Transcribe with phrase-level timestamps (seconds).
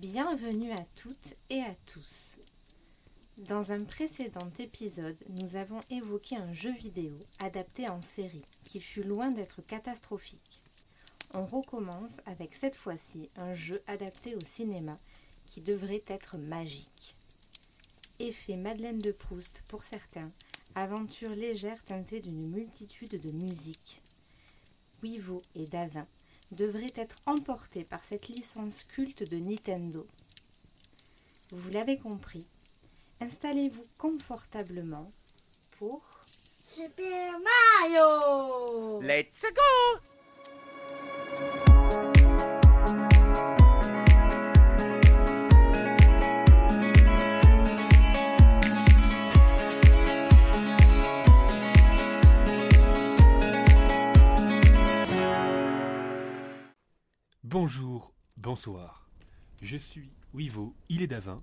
[0.00, 2.36] Bienvenue à toutes et à tous.
[3.36, 9.02] Dans un précédent épisode, nous avons évoqué un jeu vidéo adapté en série qui fut
[9.02, 10.62] loin d'être catastrophique.
[11.34, 14.96] On recommence avec cette fois-ci un jeu adapté au cinéma
[15.46, 17.16] qui devrait être magique.
[18.20, 20.30] Effet Madeleine de Proust pour certains,
[20.76, 24.00] aventure légère teintée d'une multitude de musiques.
[25.02, 26.06] Wivo et Davin
[26.52, 30.06] devraient être emportés par cette licence culte de Nintendo.
[31.50, 32.46] Vous l'avez compris,
[33.20, 35.10] installez-vous confortablement
[35.78, 36.02] pour
[36.60, 37.32] Super
[37.82, 40.17] Mario Let's go
[57.60, 59.08] Bonjour, bonsoir.
[59.62, 61.42] Je suis Wivo, il est Davin,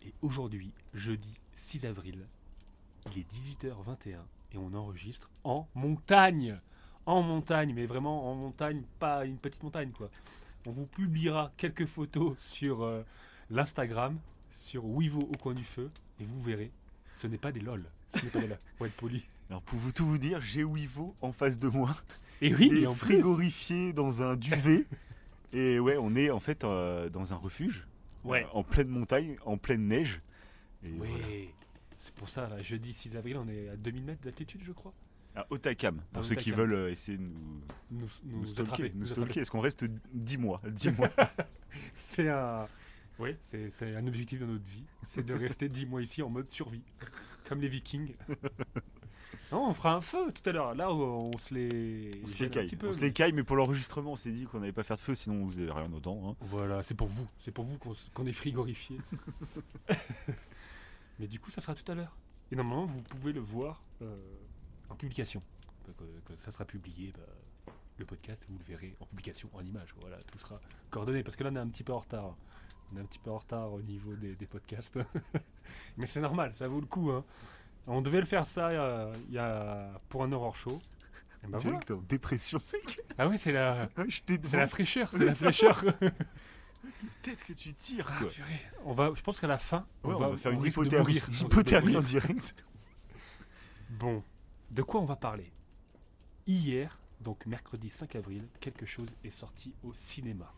[0.00, 2.28] et aujourd'hui, jeudi 6 avril,
[3.10, 4.18] il est 18h21
[4.52, 6.60] et on enregistre en montagne.
[7.04, 10.08] En montagne, mais vraiment en montagne, pas une petite montagne quoi.
[10.66, 13.02] On vous publiera quelques photos sur euh,
[13.50, 14.20] l'Instagram,
[14.52, 16.70] sur Wivo au coin du feu, et vous verrez,
[17.16, 17.84] ce n'est pas des lol.
[18.14, 19.24] Ce n'est pas des lol, pour être poli.
[19.48, 21.96] Alors pour vous tout vous dire, j'ai Wivo en face de moi.
[22.40, 24.86] Et oui, Il est frigorifié dans un duvet.
[25.52, 27.86] Et ouais, on est en fait euh, dans un refuge.
[28.24, 28.44] Ouais.
[28.44, 30.20] euh, en pleine montagne, en pleine neige.
[30.84, 31.26] Et Oui, voilà.
[31.98, 34.92] c'est pour ça, là, jeudi 6 avril, on est à 2000 mètres d'altitude, je crois.
[35.34, 38.70] À Otakam, pour À ceux qui veulent euh, essayer de nous, Nous, nous, nous stalker.
[38.72, 39.22] attraper, nous nous stalker.
[39.22, 39.40] attraper.
[39.40, 40.60] Est-ce qu'on reste 10 mois?
[40.68, 41.10] 10 mois.
[41.94, 42.66] C'est un,
[43.20, 46.30] oui, c'est c'est un objectif de notre vie, c'est de rester 10 mois ici en
[46.30, 46.82] mode survie,
[47.48, 48.14] comme les Vikings.
[49.52, 50.74] Non, on fera un feu tout à l'heure.
[50.74, 52.76] Là, on se les, On se les caille.
[52.76, 54.82] peu, On se mais- les caille, mais pour l'enregistrement, on s'est dit qu'on n'allait pas
[54.84, 56.30] faire de feu, sinon vous n'avez rien dedans.
[56.30, 56.36] hein.
[56.40, 57.78] Voilà, c'est pour vous, c'est pour vous
[58.14, 58.98] qu'on est frigorifié.
[61.18, 62.16] mais du coup, ça sera tout à l'heure.
[62.52, 64.16] Et normalement, vous pouvez le voir euh,
[64.88, 65.42] en publication.
[66.26, 69.94] Que ça sera publié, bah, le podcast, vous le verrez en publication, en image.
[70.00, 70.60] Voilà, tout sera
[70.90, 71.22] coordonné.
[71.22, 72.36] Parce que là, on est un petit peu en retard.
[72.92, 74.98] On est un petit peu en retard au niveau des, des podcasts.
[75.96, 77.10] Mais c'est normal, ça vaut le coup.
[77.10, 77.24] hein.
[77.92, 80.80] On devait le faire ça euh, y a, pour un horror show.
[81.42, 81.78] Et bah voilà.
[81.78, 83.00] Direct en dépression, mec.
[83.18, 85.84] Ah oui, c'est la, c'est devant la fraîcheur, c'est la fraîcheur.
[87.22, 88.60] tête que tu tires, Ah, purée.
[88.84, 91.20] On va, je pense qu'à la fin, Ouais, on, va, faire une hypothermie.
[91.28, 92.54] On hypothermie en direct.
[93.90, 94.22] Bon,
[94.70, 95.52] de quoi on va parler?
[96.46, 100.52] Hier, donc mercredi 5 avril, quelque chose est sorti au cinéma.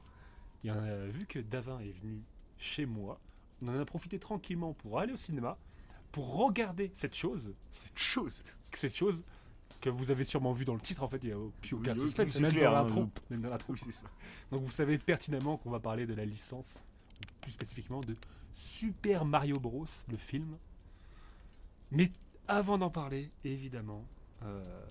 [0.62, 2.22] Il y en a, vu que Davin est venu
[2.59, 3.19] chez moi,
[3.62, 5.56] on en a profité tranquillement pour aller au cinéma,
[6.12, 8.42] pour regarder cette chose, Cette chose.
[8.74, 9.24] cette chose
[9.80, 11.92] que vous avez sûrement vu dans le titre en fait, il n'y a plus aucun
[11.94, 13.72] Oui, oui, c'est même clair, dans hein, même dans l'intro.
[13.72, 14.06] Oui, c'est ça.
[14.52, 16.82] Donc vous savez pertinemment qu'on va parler de la licence,
[17.40, 18.14] plus spécifiquement de
[18.54, 20.56] Super Mario Bros, le film.
[21.90, 22.10] Mais
[22.46, 24.04] avant d'en parler, évidemment,
[24.44, 24.84] euh,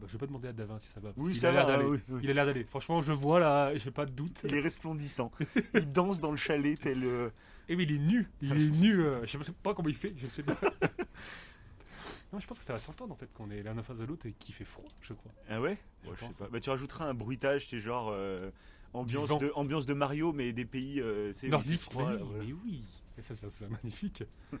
[0.00, 1.12] bah, je vais pas demander à Davin si ça va.
[1.12, 1.84] parce Oui, ça a l'air va.
[1.86, 2.20] oui, oui.
[2.24, 2.64] Il a l'air d'aller.
[2.64, 4.40] Franchement, je vois là, j'ai pas de doute.
[4.44, 5.30] Il est resplendissant.
[5.74, 7.04] Il danse dans le chalet tel.
[7.04, 7.30] euh,
[7.68, 8.28] Et oui, il est nu.
[8.40, 9.00] Il est nu.
[9.02, 10.14] euh, je sais pas comment il fait.
[10.16, 10.56] Je ne sais pas.
[12.32, 14.04] non, je pense que ça va s'entendre en fait qu'on est l'un en face de
[14.04, 15.32] l'autre et qu'il fait froid, je crois.
[15.48, 15.76] Ah ouais?
[16.04, 16.48] Je Ouais, Je sais pas.
[16.48, 18.50] Bah, tu rajouteras un bruitage, c'est genre euh,
[18.92, 21.80] ambiance, de, ambiance de Mario, mais des pays euh, c'est Nordique.
[21.80, 22.44] froid, mais, là, oui, voilà.
[22.44, 22.84] mais oui.
[23.18, 24.24] Et ça, ça, c'est magnifique.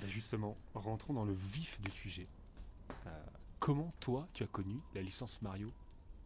[0.00, 2.26] Bah, justement, rentrons dans le vif du sujet.
[3.06, 3.10] Euh,
[3.62, 5.68] comment toi, tu as connu la licence Mario?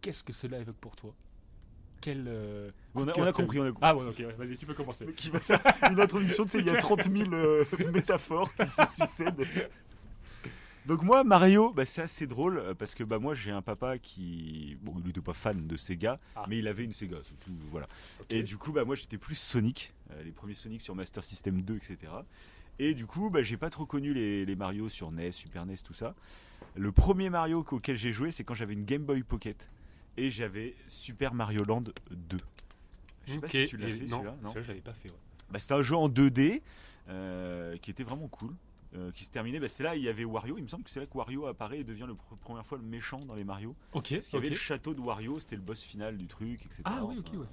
[0.00, 1.14] Qu'est-ce que cela évoque pour toi?
[2.00, 3.82] Quel euh, On a, on compris, on a compris.
[3.82, 5.04] Ah ouais, ok, ouais, vas-y, tu peux commencer.
[5.04, 5.60] Mais Qui va faire
[5.90, 9.46] une introduction, tu sais, il y a 30 000 euh, métaphores qui se succèdent.
[10.86, 13.98] Donc moi, Mario, bah, c'est assez drôle euh, parce que bah, moi j'ai un papa
[13.98, 16.46] qui, bon, il n'était pas fan de Sega, Ah.
[16.48, 17.86] mais il avait une Sega, tout, voilà.
[18.30, 21.60] Et du coup, bah, moi j'étais plus Sonic, euh, les premiers Sonic sur Master System
[21.60, 21.98] 2, etc.
[22.78, 25.76] Et du coup, bah, j'ai pas trop connu les, les Mario sur NES, Super NES,
[25.84, 26.14] tout ça.
[26.76, 29.68] Le premier Mario auquel j'ai joué, c'est quand j'avais une Game Boy Pocket
[30.16, 32.38] et j'avais Super Mario Land 2.
[33.26, 35.08] Je sais pas si tu l'as fait non, celui-là, non celui-là, je l'avais pas fait.
[35.10, 35.16] ouais.
[35.50, 36.62] bah, c'était un jeu en 2D
[37.08, 38.54] euh, qui était vraiment cool.
[38.94, 40.58] euh, qui se terminait, bah, c'est là il y avait Wario.
[40.58, 42.78] Il me semble que c'est là que Wario apparaît et devient le pr- première fois
[42.78, 43.74] le méchant dans les Mario.
[43.92, 46.64] Ok, Parce qu'il y avait le château de Wario, c'était le boss final du truc,
[46.64, 46.82] etc.
[46.84, 47.46] Ah oui, ok, ouais.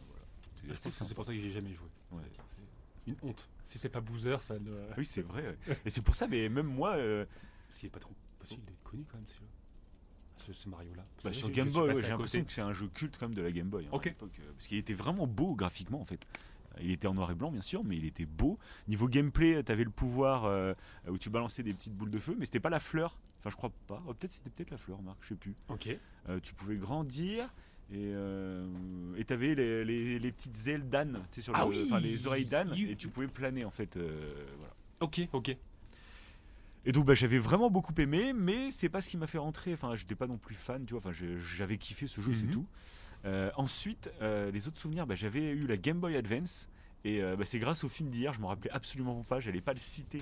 [0.66, 0.76] voilà.
[0.76, 1.88] Que c'est pour ça que j'ai jamais joué.
[2.12, 2.22] Ouais.
[2.52, 2.62] C'est-
[3.06, 3.50] c'est une honte.
[3.66, 4.72] Si c'est pas Boozer, ça ne.
[4.92, 5.58] Ah Oui, c'est vrai.
[5.86, 7.26] Et c'est pour ça, mais même moi, euh,
[7.68, 8.14] Parce qu'il est pas trop
[8.44, 9.48] possible d'être connu quand même, celui-là.
[10.46, 11.06] Ce, ce Mario-là.
[11.24, 13.42] Bah, sur Game Boy, ouais, j'ai l'impression que c'est un jeu culte quand même de
[13.42, 13.86] la Game Boy.
[13.86, 14.08] hein, Ok.
[14.08, 16.20] à l'époque, euh, parce qu'il était vraiment beau graphiquement en fait.
[16.82, 18.58] Il était en noir et blanc bien sûr, mais il était beau.
[18.88, 20.74] Niveau gameplay, tu avais le pouvoir euh,
[21.08, 23.18] où tu balançais des petites boules de feu, mais c'était pas la fleur.
[23.40, 24.02] Enfin, je crois pas.
[24.08, 25.56] Oh, peut-être c'était peut-être la fleur, Marc, je sais plus.
[25.70, 25.88] Ok.
[26.30, 27.46] Euh, tu pouvais grandir
[27.92, 28.66] Et euh,
[29.18, 32.00] et t'avais les, les, les petites ailes d'âne, tu sais, sur Ah le- oui enfin,
[32.00, 33.98] les oreilles d'âne, You- et tu pouvais planer en fait.
[33.98, 34.74] voilà.
[35.00, 35.56] Ok, ok.
[36.86, 39.74] Et donc bah, j'avais vraiment beaucoup aimé, mais c'est pas ce qui m'a fait rentrer.
[39.74, 41.00] Enfin, j'étais pas non plus fan, tu vois.
[41.00, 42.52] Enfin, j'avais kiffé ce jeu, c'est Mhm.
[42.52, 42.66] tout.
[43.26, 46.68] Euh, ensuite, euh, les autres souvenirs, bah, j'avais eu la Game Boy Advance.
[47.06, 49.74] Et euh, bah, c'est grâce au film d'hier, je me rappelais absolument pas, j'allais pas
[49.74, 50.22] le citer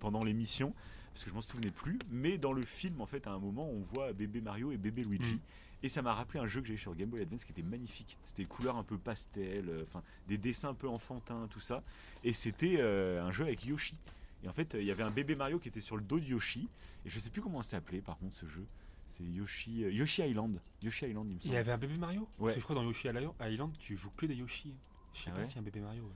[0.00, 0.74] pendant l'émission,
[1.12, 1.98] parce que je m'en souvenais plus.
[2.10, 5.04] Mais dans le film, en fait, à un moment, on voit bébé Mario et bébé
[5.04, 5.34] Luigi.
[5.34, 5.40] Mhm.
[5.84, 8.16] Et ça m'a rappelé un jeu que j'ai sur Game Boy Advance qui était magnifique.
[8.24, 11.82] C'était couleurs un peu pastel, enfin des dessins un peu enfantins, tout ça.
[12.22, 13.96] Et c'était un jeu avec Yoshi.
[14.44, 16.24] Et en fait, il y avait un bébé Mario qui était sur le dos de
[16.24, 16.68] Yoshi.
[17.04, 18.66] Et je sais plus comment s'appelait par contre ce jeu.
[19.06, 20.58] C'est Yoshi, euh, Yoshi Island.
[20.82, 21.54] Yoshi Island, il me Il semble.
[21.54, 22.44] y avait un bébé Mario Ouais.
[22.44, 24.74] Parce que je crois dans Yoshi Island, tu joues que des Yoshi.
[25.12, 26.02] Je sais Ah pas si un bébé Mario.
[26.04, 26.10] ouais.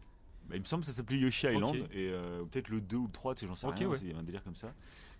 [0.49, 1.75] Bah, il me semble que ça s'appelait Yoshi Island.
[1.90, 3.88] Et euh, peut-être le 2 ou le 3, tu sais, j'en sais Ok, rien.
[3.88, 3.99] ouais.
[4.00, 4.72] Il y avait un délire comme ça.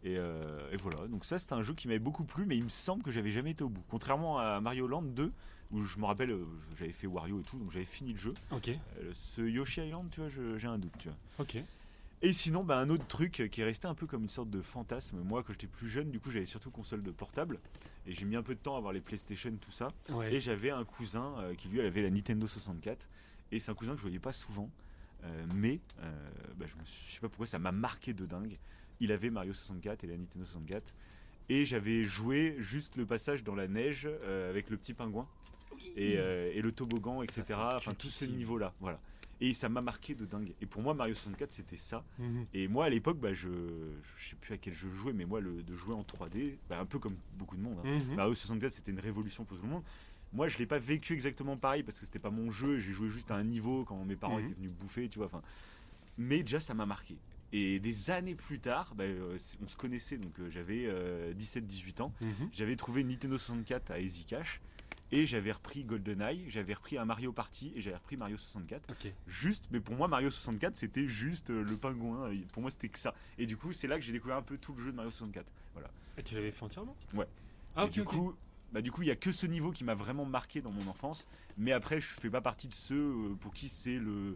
[0.05, 1.07] Et, euh, et voilà.
[1.09, 3.31] Donc ça, c'était un jeu qui m'avait beaucoup plu, mais il me semble que j'avais
[3.33, 3.83] jamais été au bout.
[3.89, 5.33] Contrairement à Mario Land 2,
[5.73, 6.45] où je me rappelle, euh,
[6.79, 8.35] j'avais fait Wario et tout, donc j'avais fini le jeu.
[8.53, 11.17] Ok, Euh, ce Yoshi Island, tu vois, j'ai un doute, tu vois.
[11.41, 11.57] ok.
[12.23, 14.63] Et sinon, bah, un autre truc qui est resté un peu comme une sorte de
[14.63, 15.21] fantasme.
[15.23, 17.59] Moi, quand j'étais plus jeune, du coup, j'avais surtout console de portable.
[18.07, 19.89] Et j'ai mis un peu de temps à avoir les PlayStation, tout ça.
[20.11, 20.33] Ouais.
[20.35, 23.09] Et j'avais un cousin euh, qui, lui, avait la Nintendo 64.
[23.53, 24.71] Et c'est un cousin que je voyais pas souvent.
[25.25, 28.57] Euh, mais, euh, bah, je, je sais pas pourquoi, ça m'a marqué de dingue.
[29.01, 30.95] Il avait Mario 64 et la Nintendo 64.
[31.49, 34.09] Et j'avais joué juste le passage dans la neige
[34.49, 35.29] avec le petit pingouin.
[35.97, 37.45] Et, et le toboggan, etc.
[37.55, 38.73] enfin, tout ce niveau-là.
[38.81, 38.99] Voilà.
[39.41, 40.55] Et ça m'a marqué de dingue.
[40.63, 42.05] Et pour moi, Mario 64, c'était ça.
[42.19, 42.47] Mhm.
[42.55, 43.49] Et moi, à l'époque, bah, je,
[44.19, 46.57] je sais plus à quel jeu je jouais, mais moi, le, de jouer en 3D,
[46.71, 47.79] bah, un peu comme beaucoup de monde.
[47.85, 47.99] hein.
[48.09, 48.15] Mhm.
[48.15, 49.83] Mario 64, c'était une révolution pour tout le monde.
[50.33, 52.79] Moi, je l'ai pas vécu exactement pareil parce que c'était pas mon jeu.
[52.79, 54.45] J'ai joué juste à un niveau quand mes parents Mhm.
[54.47, 55.27] étaient venus bouffer, tu vois.
[55.27, 55.43] Enfin,
[56.19, 57.17] mais déjà, ça m'a marqué.
[57.53, 60.89] Et des années plus tard, bah, euh, on se connaissait, donc euh, j'avais
[61.35, 62.13] 17-18 ans.
[62.23, 62.49] Mhm.
[62.53, 64.61] J'avais trouvé une Nintendo 64 à Easy Cash
[65.13, 69.13] et j'avais repris GoldenEye, j'avais repris un Mario Party et j'avais repris Mario 64 Ok.
[69.29, 72.31] juste mais pour moi Mario 64 c'était juste euh, le pingouin.
[72.53, 73.15] Pour moi c'était que ça.
[73.39, 75.11] Et du coup c'est là que j'ai découvert un peu tout le jeu de Mario
[75.11, 75.89] 64 voilà.
[76.19, 77.27] Et tu l'avais fait entièrement Ouais.
[77.77, 78.35] Ah, du coup
[78.73, 80.87] bah du coup il y a que ce niveau qui m'a vraiment marqué dans mon
[80.89, 81.29] enfance.
[81.57, 84.35] Mais après je fais pas partie de ceux euh, pour qui c'est le euh,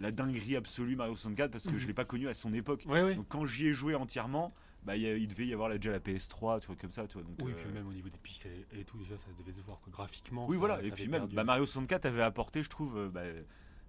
[0.00, 1.78] la dinguerie absolue Mario 64 parce que Mhm.
[1.78, 2.82] je l'ai pas connu à son époque.
[2.86, 3.14] Ouais, ouais.
[3.14, 4.52] donc quand j'y ai joué entièrement
[4.86, 6.92] bah il y a- il devait y avoir là, déjà la PS3 tu vois comme
[6.92, 9.16] ça tu vois donc Oui, euh, puis même au niveau des pixels et tout, déjà,
[9.18, 9.90] ça devait se voir quoi.
[9.92, 10.46] graphiquement.
[10.46, 10.76] Oui, ça- voilà.
[10.76, 13.22] ça Et puis même, bah, Mario 64 avait apporté, je trouve, euh, bah,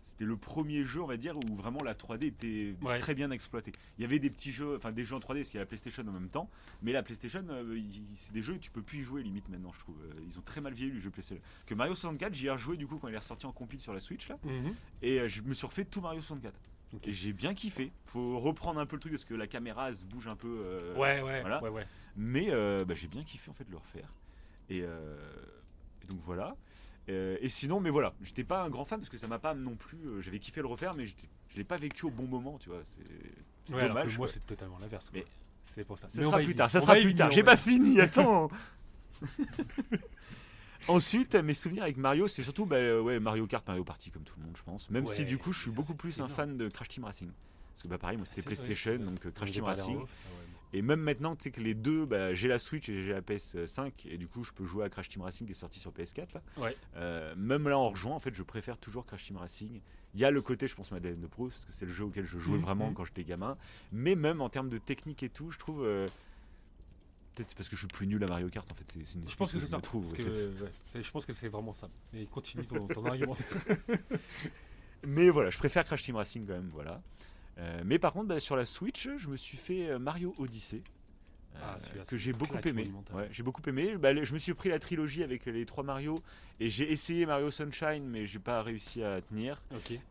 [0.01, 2.97] c'était le premier jeu, on va dire, où vraiment la 3D était Ouais.
[2.97, 3.73] très bien exploitée.
[3.97, 5.63] Il y avait des petits jeux, enfin des jeux en 3D, parce qu'il y a
[5.63, 6.49] la PlayStation en même temps,
[6.81, 7.79] mais la PlayStation, euh,
[8.15, 9.97] c'est des jeux, tu peux plus y jouer limite maintenant, je trouve.
[10.03, 11.43] Euh, Ils ont très mal vieilli les jeux PlayStation.
[11.65, 13.93] Que Mario 64, j'y ai rejoué du coup quand il est ressorti en compile sur
[13.93, 14.73] la Switch là, Mhm.
[15.01, 16.57] et euh, je me suis refait tout Mario 64.
[16.94, 17.07] Ok.
[17.07, 17.92] Et j'ai bien kiffé.
[18.06, 20.63] Faut reprendre un peu le truc parce que la caméra elle se bouge un peu.
[20.66, 21.62] euh, Ouais, ouais, voilà.
[21.62, 21.86] ouais, ouais.
[22.16, 24.07] mais euh, bah, j'ai bien kiffé en fait de le refaire.
[24.69, 25.18] Et, euh,
[26.04, 26.56] et donc voilà.
[27.10, 29.75] Et sinon, mais voilà, j'étais pas un grand fan parce que ça m'a pas non
[29.78, 30.22] plus.
[30.22, 31.13] J'avais kiffé le refaire, mais je
[31.56, 32.81] l'ai pas vécu au bon moment, tu vois.
[32.84, 34.18] C'est Ouais, alors que dommage.
[34.18, 35.10] moi, c'est totalement l'inverse.
[35.13, 35.25] Mais-
[35.63, 36.07] C'est pour ça.
[36.10, 37.31] Ça Mais sera plus tard, ça On sera plus tard.
[37.31, 38.50] J'ai pas fini, attends.
[40.88, 44.24] Ensuite, mes souvenirs avec Mario, c'est surtout bah, euh, ouais, Mario Kart, Mario Party, comme
[44.24, 44.89] tout le monde, je pense.
[44.89, 47.29] Même si du coup, je suis beaucoup plus un fan de Crash Team Racing.
[47.74, 49.06] Parce que bah, pareil, moi c'était vrai, PlayStation, vrai.
[49.06, 49.97] donc euh, Crash Team Racing.
[49.97, 50.44] off, ça, ouais.
[50.74, 53.21] Et même maintenant, tu sais que les deux, bah, j'ai la Switch et j'ai la
[53.21, 55.91] PS5, et du coup, je peux jouer à Crash Team Racing qui est sorti sur
[55.91, 56.33] PS4.
[56.33, 56.41] Là.
[56.57, 56.75] Ouais.
[56.97, 59.79] Euh, même là, en rejoint, en fait, je préfère toujours Crash Team Racing.
[60.13, 62.05] Il y a le côté, je pense, Madeleine de Proust, parce que c'est le jeu
[62.05, 62.93] auquel je jouais Mhm, vraiment mhm.
[62.96, 63.57] quand j'étais gamin.
[63.91, 65.84] Mais même en termes de technique et tout, je trouve.
[65.86, 66.07] euh,
[67.38, 68.84] Peut-être c'est parce que je suis plus nul à Mario Kart, en fait.
[68.88, 69.79] C'est une Je pense que c'est ça.
[69.79, 70.10] trouve.
[70.10, 71.88] parce ouais, que, c'est- ouais, c'est- je pense que c'est vraiment ça.
[72.13, 73.46] Mais continue ton, ton argumentaire.
[75.06, 77.01] Mais voilà, je préfère Crash Team Racing quand même, voilà.
[77.60, 80.82] Euh, mais par contre, bah, sur la Switch, je me suis fait euh, Mario Odyssey.
[81.61, 81.65] Euh,
[81.99, 82.89] Ah, que j'ai beaucoup aimé.
[83.31, 83.97] j'ai beaucoup aimé.
[83.97, 86.21] Bah, je me suis pris la trilogie avec les trois Mario
[86.59, 89.61] et j'ai essayé Mario Sunshine, mais j'ai pas réussi à tenir.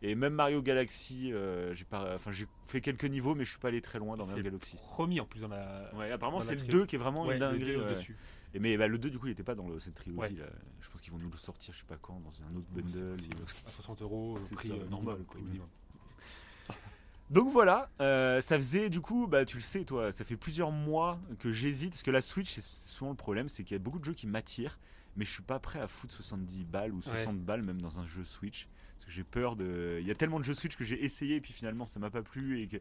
[0.03, 3.59] Et même Mario Galaxy, euh, j'ai pas, enfin j'ai fait quelques niveaux, mais je suis
[3.59, 4.77] pas allé très loin dans Mario Galaxy.
[4.77, 5.91] Premier en plus dans la.
[5.95, 6.79] Ouais, apparemment c'est le trilogie.
[6.81, 7.77] 2 qui est vraiment Ouais, une dinguerie.
[7.77, 8.17] au-dessus.
[8.55, 10.47] Et mais bah, le 2 du coup il était pas dans le- cette trilogie là.
[10.81, 13.17] Je pense qu'ils vont nous le sortir, je sais pas quand, dans un autre bundle.
[13.21, 15.41] ou- À 60 euros, prix euh, normal, quoi.
[17.31, 20.71] Donc voilà, euh, ça faisait du coup, bah tu le sais toi, ça fait plusieurs
[20.71, 23.83] mois que j'hésite parce que la Switch, c'est souvent le problème, c'est qu'il y a
[23.83, 24.79] beaucoup de jeux qui m'attirent,
[25.17, 28.07] mais je suis pas prêt à foutre 70 balles ou 60 balles même dans un
[28.07, 30.85] jeu Switch, parce que j'ai peur de, il y a tellement de jeux Switch que
[30.85, 32.77] j'ai essayé et puis finalement ça m'a pas plu et que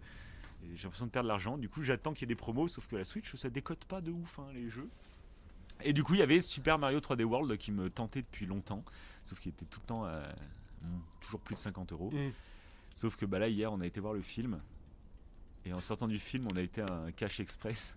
[0.76, 1.58] j'ai l'impression de perdre de l'argent.
[1.58, 4.02] Du coup j'attends qu'il y ait des promos, sauf que la Switch ça décote pas
[4.02, 4.90] de ouf hein, les jeux.
[5.82, 8.84] Et du coup il y avait Super Mario 3D World qui me tentait depuis longtemps,
[9.24, 10.22] sauf qu'il était tout le temps à
[11.20, 12.12] toujours plus de 50 euros.
[12.12, 12.32] Mm.
[12.96, 14.60] Sauf que bah là hier on a été voir le film
[15.66, 17.96] et en sortant du film on a été à un cash express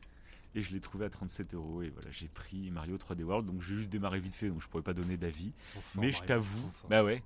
[0.55, 1.83] Et je l'ai trouvé à 37 euros.
[1.83, 3.47] Et voilà, j'ai pris Mario 3D World.
[3.47, 5.53] Donc j'ai juste démarré vite fait, donc je pourrais pas donner d'avis.
[5.97, 7.23] Mais je t'avoue, bah ouais,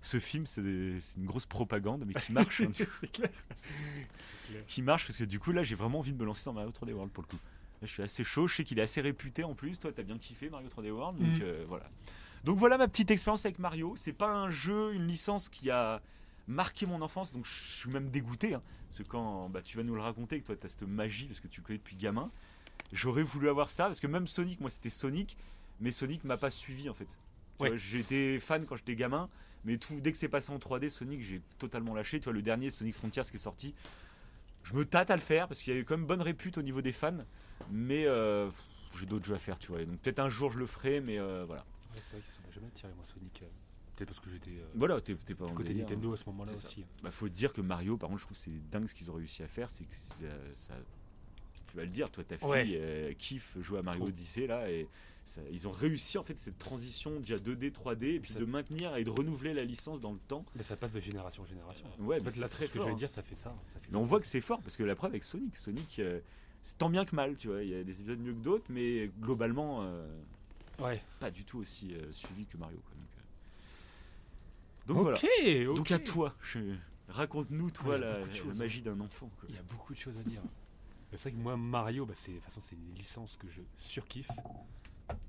[0.00, 2.60] ce film c'est des- c'est une grosse propagande, mais qui marche.
[2.62, 3.30] hein, c'est clair.
[3.32, 4.64] C'est clair.
[4.68, 6.70] qui marche parce que du coup là j'ai vraiment envie de me lancer dans Mario
[6.70, 7.42] 3D World pour le coup.
[7.82, 9.78] Là, je suis assez chaud, je sais qu'il est assez réputé en plus.
[9.78, 11.42] Toi, t'as bien kiffé Mario 3D World, donc Mhm.
[11.42, 11.90] euh, voilà.
[12.44, 13.94] Donc voilà ma petite expérience avec Mario.
[13.96, 16.00] C'est pas un jeu, une licence qui a
[16.48, 18.54] marqué mon enfance, donc je suis même dégoûté.
[18.54, 21.26] Hein, parce que quand bah, tu vas nous le raconter, que toi t'as cette magie
[21.26, 22.30] parce que tu le connais depuis gamin,
[22.92, 25.36] j'aurais voulu avoir ça parce que même Sonic, moi c'était Sonic,
[25.80, 27.08] mais Sonic m'a pas suivi en fait.
[27.58, 27.78] Tu Ouais.
[27.78, 29.30] J'étais fan quand j'étais gamin,
[29.64, 32.20] mais tout, dès que c'est passé en 3D, Sonic, j'ai totalement lâché.
[32.20, 33.74] Tu vois, le dernier Sonic Frontiers qui est sorti,
[34.62, 36.58] je me tâte à le faire parce qu'il y a eu quand même bonne répute
[36.58, 37.16] au niveau des fans,
[37.70, 38.50] mais euh,
[38.98, 39.82] j'ai d'autres jeux à faire, tu vois.
[39.84, 41.62] Donc peut-être un jour je le ferai, mais euh, voilà.
[41.94, 43.42] Ouais, c'est vrai qu'ils sont jamais attirés, moi, Sonic.
[43.42, 43.46] euh,
[43.96, 46.14] Peut-être parce que j'étais euh, Voilà, t'es t'es pas du en côté délire, Nintendo hein.
[46.14, 46.68] à ce moment-là C'est ça.
[46.68, 46.84] aussi.
[47.02, 49.14] Bah, faut dire que Mario, par contre, je trouve que c'est dingue ce qu'ils ont
[49.14, 50.14] réussi à faire, c'est que ça,
[50.54, 50.74] ça-
[51.70, 52.66] tu vas le dire, toi, ta fille Ouais.
[52.74, 54.08] euh, kiffe jouer à Mario Trop.
[54.10, 54.86] Odyssey là, et
[55.24, 58.44] ça- ils ont réussi en fait cette transition déjà 2D, 3D, et puis Ça- de
[58.44, 60.44] maintenir et de renouveler la licence dans le temps.
[60.54, 61.86] Mais ça passe de génération en génération.
[62.00, 62.96] Ouais, en fait, très ce que j'allais hein.
[62.96, 63.54] dire, ça fait ça.
[63.68, 65.98] ça fait Mais on voit que c'est fort parce que la preuve avec Sonic, Sonic,
[66.00, 66.20] euh,
[66.62, 67.62] c'est tant bien que mal, tu vois.
[67.62, 70.06] Il y a des épisodes mieux que d'autres, mais globalement, euh,
[70.78, 71.02] Ouais.
[71.18, 72.76] pas du tout aussi euh, suivi que Mario.
[72.84, 72.94] Quoi.
[72.94, 73.06] Donc,
[74.86, 75.18] donc voilà.
[75.74, 76.34] Donc à toi,
[77.08, 78.18] raconte-nous toi la,
[78.54, 79.30] magie d'un enfant.
[79.38, 79.48] quoi.
[79.48, 80.40] Il y a beaucoup de choses à dire.
[81.12, 83.60] c'est vrai que moi, Mario, bah, c'est, de toute façon, c'est une licence que je
[83.76, 84.28] surkiffe.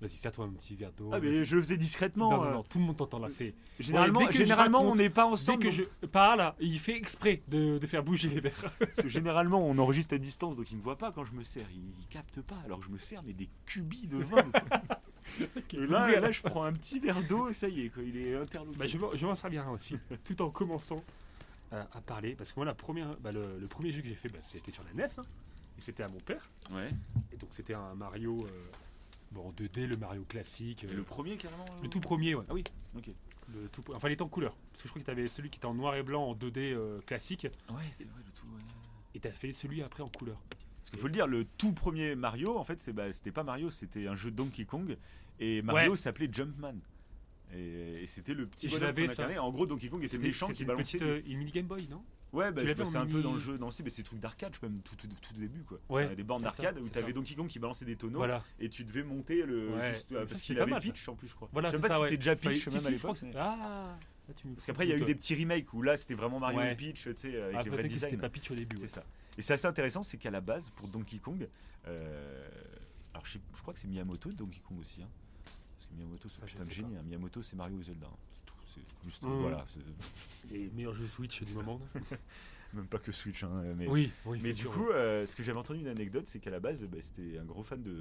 [0.02, 1.12] Vas-y, sers-toi un petit verre d'eau.
[1.14, 2.32] Ah mais je le faisais discrètement.
[2.32, 3.30] non, non, euh, non, tout le monde t'entend là.
[3.30, 3.54] C'est...
[3.80, 5.60] Généralement, Ouais, généralement raconte- on n'est pas Dès ensemble.
[5.64, 8.74] que donc- je parle, il fait exprès de, de faire bouger les verres.
[8.80, 11.44] Parce que généralement on enregistre à distance, donc il me voit pas quand je me
[11.44, 11.68] sers.
[11.72, 12.58] Il, il capte pas.
[12.66, 14.38] Alors que je me sers mais des cubis de vin.
[15.74, 18.18] Et là, là, je prends un petit verre d'eau et ça y est, quoi, il
[18.18, 18.78] est interloqué.
[18.78, 21.04] Bah, je, m'en- je m'en sers bien aussi, tout en commençant
[21.72, 22.36] à, à parler.
[22.36, 24.72] Parce que moi, la première, bah, le, le premier jeu que j'ai fait, bah, c'était
[24.72, 25.10] sur la NES.
[25.18, 25.22] hein,
[25.78, 26.50] et c'était à mon père.
[26.72, 26.90] Ouais.
[27.32, 28.50] Et donc, c'était un Mario euh,
[29.32, 30.84] bon, en 2D, le Mario classique.
[30.84, 31.66] Et euh, le premier carrément.
[31.84, 32.44] le tout premier, ouais.
[32.50, 32.64] Ah oui.
[32.96, 33.10] Ok.
[33.54, 34.54] Le tout, enfin, il était en couleur.
[34.72, 36.36] Parce que je crois que tu avais celui qui était en noir et blanc en
[36.36, 37.48] 2D euh, classique.
[37.70, 38.46] Ouais, c'est vrai le tout.
[38.48, 38.62] ouais.
[39.16, 40.38] Et tu as fait celui après en couleur.
[40.88, 43.44] Parce qu'il faut le dire, le tout premier Mario, en fait, c'est bah, c'était pas
[43.44, 44.96] Mario, c'était un jeu Donkey Kong
[45.38, 45.98] et Mario Ouais.
[45.98, 46.75] s'appelait Jumpman.
[47.53, 49.38] Et, et c'était le petit bonhomme qu'on incarnait.
[49.38, 50.98] En gros, Donkey Kong était méchant qui balançait.
[50.98, 52.01] petite euh, une mini Game Boy, non?
[52.32, 54.20] Ouais, bah, en un peu dans le jeu, dans le style, mais c'est des trucs
[54.20, 55.79] d'arcade, même tout, tout, tout début, quoi.
[55.89, 57.13] Ouais, des bornes c'est ça, d'arcade où c'est t'avais ça.
[57.13, 58.44] Donkey Kong qui balançait des tonneaux Voilà.
[58.60, 59.70] et tu devais monter le.
[59.70, 59.94] Ouais.
[59.94, 60.82] juste, euh, Ça, parce qu'il avait mal.
[60.82, 61.50] Peach en plus, je crois.
[61.51, 62.08] Voilà, je sais c'est pas ça, si ouais.
[62.10, 63.17] c'était déjà Peach si, même si, à l'époque.
[63.24, 63.98] mais- Ah
[64.56, 66.75] Parce qu'après, il y a eu des petits remakes où là, c'était vraiment Mario et
[66.75, 68.20] Peach, tu sais, avec Ah, les vrais que c'était designs.
[68.20, 68.77] pas Peach au début.
[68.82, 69.03] C'est ça.
[69.38, 71.48] Et c'est assez intéressant, c'est qu'à la base, pour Donkey Kong,
[71.88, 72.50] euh,
[73.13, 75.01] alors je, sais- je crois que c'est Miyamoto de Donkey Kong aussi.
[75.01, 75.10] hein.
[75.75, 76.96] Parce que Miyamoto, c'est putain de génie.
[76.98, 77.03] hein.
[77.03, 78.08] Miyamoto, c'est Mario ou Zelda.
[78.08, 78.17] hein.
[78.34, 78.56] C'est tout.
[78.65, 79.24] C'est juste.
[79.24, 79.41] Mhm.
[79.41, 79.65] Voilà.
[80.51, 81.79] Les meilleurs jeux Switch du moment.
[82.74, 83.44] Même pas que Switch.
[83.44, 84.94] hein, mais Oui, oui, mais du sûr, coup, ouais.
[84.96, 87.63] euh, ce que j'avais entendu une anecdote, c'est qu'à la base, bah, c'était un gros
[87.63, 87.91] fan de,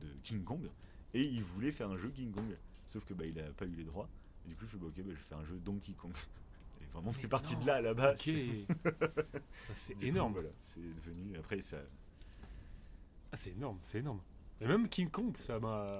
[0.00, 0.68] de King Kong.
[1.14, 2.56] Et il voulait faire un jeu King Kong.
[2.86, 4.08] Sauf que bah, il a pas eu les droits.
[4.44, 6.12] Et du coup, il fait bah, ok, bah, je vais faire un jeu Donkey Kong.
[6.92, 8.20] Vraiment, c'est parti de là à la base.
[8.26, 8.34] Ok.
[9.70, 10.32] Ah, c'est coup, énorme.
[10.32, 11.36] voilà, c'est devenu.
[11.38, 11.76] Après, ça.
[13.32, 14.20] Ah, c'est énorme, c'est énorme.
[14.60, 15.98] Et même King Kong, ça m'a.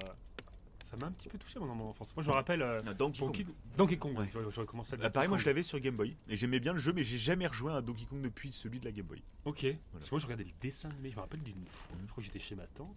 [0.85, 2.16] Ça m'a un petit peu touché mon enfance.
[2.16, 2.62] Moi, je me rappelle.
[2.62, 3.47] euh, Ah, Donkey Kong.
[3.76, 4.30] Donkey Kong, Ouais.
[4.50, 6.73] j'aurais commencé à dire Bah, pareil, moi je l'avais sur Game Boy et j'aimais bien
[6.73, 9.04] le jeu, mais j'ai jamais rejoué à un Donkey Kong depuis celui de la Game
[9.04, 9.23] Boy.
[9.45, 9.66] Ok.
[9.92, 11.11] Parce que moi, je regardais le dessin animé.
[11.11, 11.95] Je me rappelle d'une fois.
[12.00, 12.97] Je crois que j'étais chez ma tante.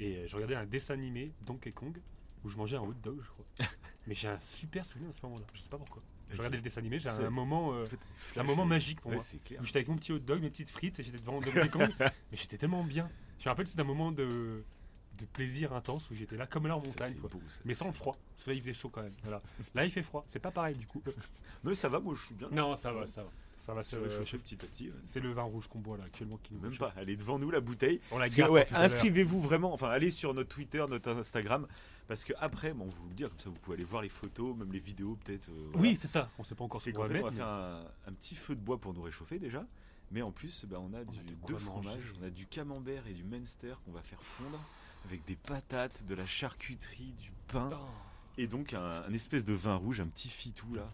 [0.00, 2.00] Et euh, je regardais un dessin animé, Donkey Kong,
[2.42, 3.44] où je mangeais un hot dog, je crois.
[4.06, 5.44] Mais j'ai un super souvenir à ce moment-là.
[5.52, 6.00] Je sais pas pourquoi.
[6.30, 7.72] Je regardais le dessin animé, j'ai C'est- un moment.
[7.72, 7.84] euh,
[8.32, 9.24] c'est un moment magique pour Ouais, moi.
[9.26, 9.60] c'est clair.
[9.60, 11.88] Où j'étais avec mon petit hot dog, mes petites frites, et j'étais devant Donkey Kong.
[11.98, 13.08] mais j'étais tellement bien.
[13.38, 14.64] Je me rappelle, c'était un moment de,
[15.18, 17.12] de plaisir intense où j'étais là comme là en montagne.
[17.14, 17.30] c'est quoi.
[17.30, 17.60] beau, ça.
[17.64, 18.16] Mais sans le froid.
[18.34, 19.14] Parce que là, il fait chaud quand même.
[19.22, 19.38] Voilà.
[19.74, 20.24] Là, il fait froid.
[20.28, 21.02] C'est pas pareil du coup.
[21.64, 22.48] Mais ça va, moi je suis bien.
[22.50, 23.30] non, ça va, ça va.
[23.56, 24.18] Ça va se réchauffer.
[24.26, 24.88] chauffer petit à petit.
[24.88, 24.94] ouais.
[25.06, 26.94] C'est le vin rouge qu'on boit là actuellement qui nous Même réchauffe.
[26.94, 28.00] pas, elle est devant nous la bouteille.
[28.12, 31.66] On la garde ouais, inscrivez-vous vraiment, enfin allez sur notre Twitter, notre Instagram,
[32.08, 34.56] parce que après, bon, vous le dire, comme ça vous pouvez aller voir les photos,
[34.56, 35.48] même les vidéos peut-être.
[35.50, 35.80] euh, voilà.
[35.88, 36.30] Oui, c'est ça.
[36.38, 37.24] On sait pas encore ce qu'on va fait, on mettre.
[37.26, 39.64] va mais- faire un, un petit feu de bois pour nous réchauffer déjà.
[40.12, 43.06] Mais en plus, bah, on a du, de quoi deux fromages, on a du camembert
[43.08, 44.60] et du Munster qu'on va faire fondre
[45.04, 47.76] avec des patates, de la charcuterie, du pain Oh,
[48.38, 50.86] et donc un, un espèce de vin rouge, un petit fitou là.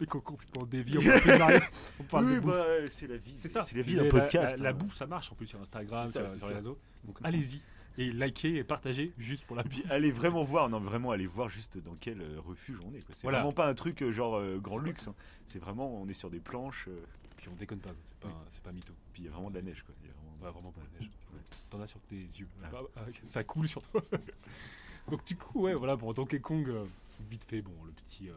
[0.00, 0.98] mais qu'on complètement dévié.
[0.98, 1.02] On
[1.38, 1.60] parle de
[2.00, 3.34] On parle oui, de bah, c'est la vie.
[3.38, 3.62] C'est ça.
[3.62, 4.56] C'est la vie d'un podcast.
[4.58, 4.72] La, la hein.
[4.74, 6.78] bouffe, ça marche en plus sur Instagram, ça, sur, sur les réseaux.
[7.04, 7.60] Donc allez-y.
[7.96, 9.90] Et likez et partagez juste pour la Puis bouffe.
[9.92, 13.00] allez vraiment voir, non vraiment allez voir juste dans quel euh, refuge on est.
[13.04, 13.14] quoi.
[13.14, 13.38] C'est Voilà.
[13.38, 15.06] vraiment pas un truc euh, genre euh, grand luxe.
[15.08, 15.14] hein.
[15.46, 16.86] C'est vraiment, on est sur des planches.
[16.88, 16.98] euh,
[17.36, 17.90] Puis on déconne pas.
[17.90, 17.98] quoi.
[18.10, 18.34] C'est pas, Oui.
[18.50, 18.92] c'est pas mytho.
[19.12, 19.94] puis il y a vraiment de la neige quoi.
[20.02, 21.10] Il y a vraiment- Ouais, vraiment pas la neige.
[21.32, 21.38] Ouais.
[21.70, 22.48] T'en as sur tes yeux.
[22.64, 22.68] Ah.
[22.72, 23.00] Bah, ah.
[23.28, 24.02] Ça coule sur toi.
[25.08, 26.84] Donc du coup, ouais, voilà, pour Donkey Kong, euh,
[27.30, 28.28] vite fait, bon, le petit,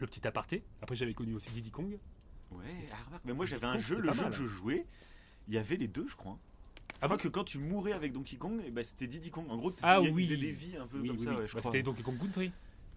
[0.00, 0.62] le petit aparté.
[0.82, 1.96] Après, j'avais connu aussi Diddy Kong.
[2.52, 4.30] Ouais, ah, mais moi j'avais un Kong, jeu, le jeu mal.
[4.30, 4.84] que je jouais,
[5.48, 6.38] il y avait les deux je crois.
[7.00, 9.46] Crois que quand tu mourais avec Donkey Kong, eh ben, c'était Diddy Kong.
[9.50, 10.26] En gros, tu Ah oui.
[10.36, 11.36] des vies un peu Oui, comme oui, ça, oui.
[11.36, 11.72] ouais, je Bah, crois.
[11.72, 12.52] C'était Donkey Kong Country,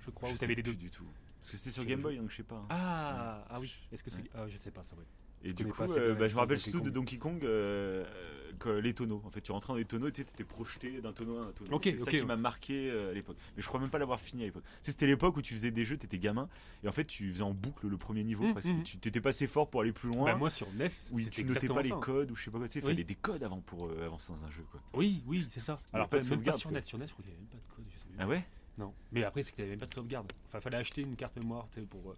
[0.06, 0.74] je crois, Je t'avais les deux.
[0.74, 1.06] du tout.
[1.42, 2.66] Parce que c'était sur Game Boy, donc je sais pas.
[2.70, 3.74] Ah, ah oui.
[3.92, 4.22] Est-ce que c'est.
[4.22, 4.30] Ouais.
[4.36, 5.04] Ah, je sais pas ça, ouais.
[5.44, 8.04] Et du coup, euh, bah, je me rappelle surtout de Donkey Kong, euh,
[8.60, 9.22] que les tonneaux.
[9.26, 11.52] En fait, tu rentrais dans les tonneaux et tu étais projeté d'un tonneau à un
[11.54, 11.72] tonneau.
[11.72, 12.26] Ok, c'est ça ok, qui ouais.
[12.26, 13.38] m'a marqué euh, à l'époque.
[13.56, 14.64] Mais je crois même pas l'avoir fini à l'époque.
[14.64, 16.50] Tu sais, C'était l'époque où tu faisais des jeux, tu étais gamin,
[16.84, 18.44] et en fait, tu faisais en boucle le premier niveau.
[18.44, 18.68] Mhm, presque.
[18.70, 18.84] mhm.
[18.84, 20.26] Tu t'étais pas assez fort pour aller plus loin.
[20.26, 22.00] Bah, moi sur NES, Oui, tu notais pas les ça, hein.
[22.02, 22.68] codes ou je sais pas quoi.
[22.68, 22.92] Tu sais, il Oui.
[22.92, 24.64] fallait des codes avant pour euh, avancer dans un jeu.
[24.70, 24.82] Quoi.
[24.94, 25.80] Oui, oui, c'est ça.
[25.94, 26.72] Alors, pas de même pas sauvegarde, sur.
[26.72, 27.86] NES, sur NES, je crois qu'il n'y avait même pas de code.
[28.22, 28.44] Ah ouais?
[28.80, 28.94] Non.
[29.12, 30.32] Mais après, c'est qu'il n'y avait même pas de sauvegarde.
[30.48, 32.00] Enfin, fallait acheter une carte mémoire tu pour.
[32.12, 32.16] euh, Ouais,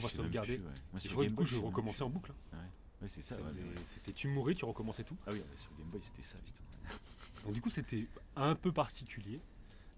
[0.00, 0.56] même sauvegarder.
[0.58, 0.72] plus, ouais.
[0.92, 2.32] Moi, Et je vois, du coup, je recommençais en boucle.
[2.52, 2.58] hein.
[3.02, 3.36] Ouais, c'est ça.
[3.84, 5.16] C'était tu mourais, tu recommençais tout.
[5.26, 6.62] Ah oui, sur Game Boy, c'était ça, putain.
[7.44, 8.06] Donc du coup, c'était
[8.36, 9.40] un peu particulier.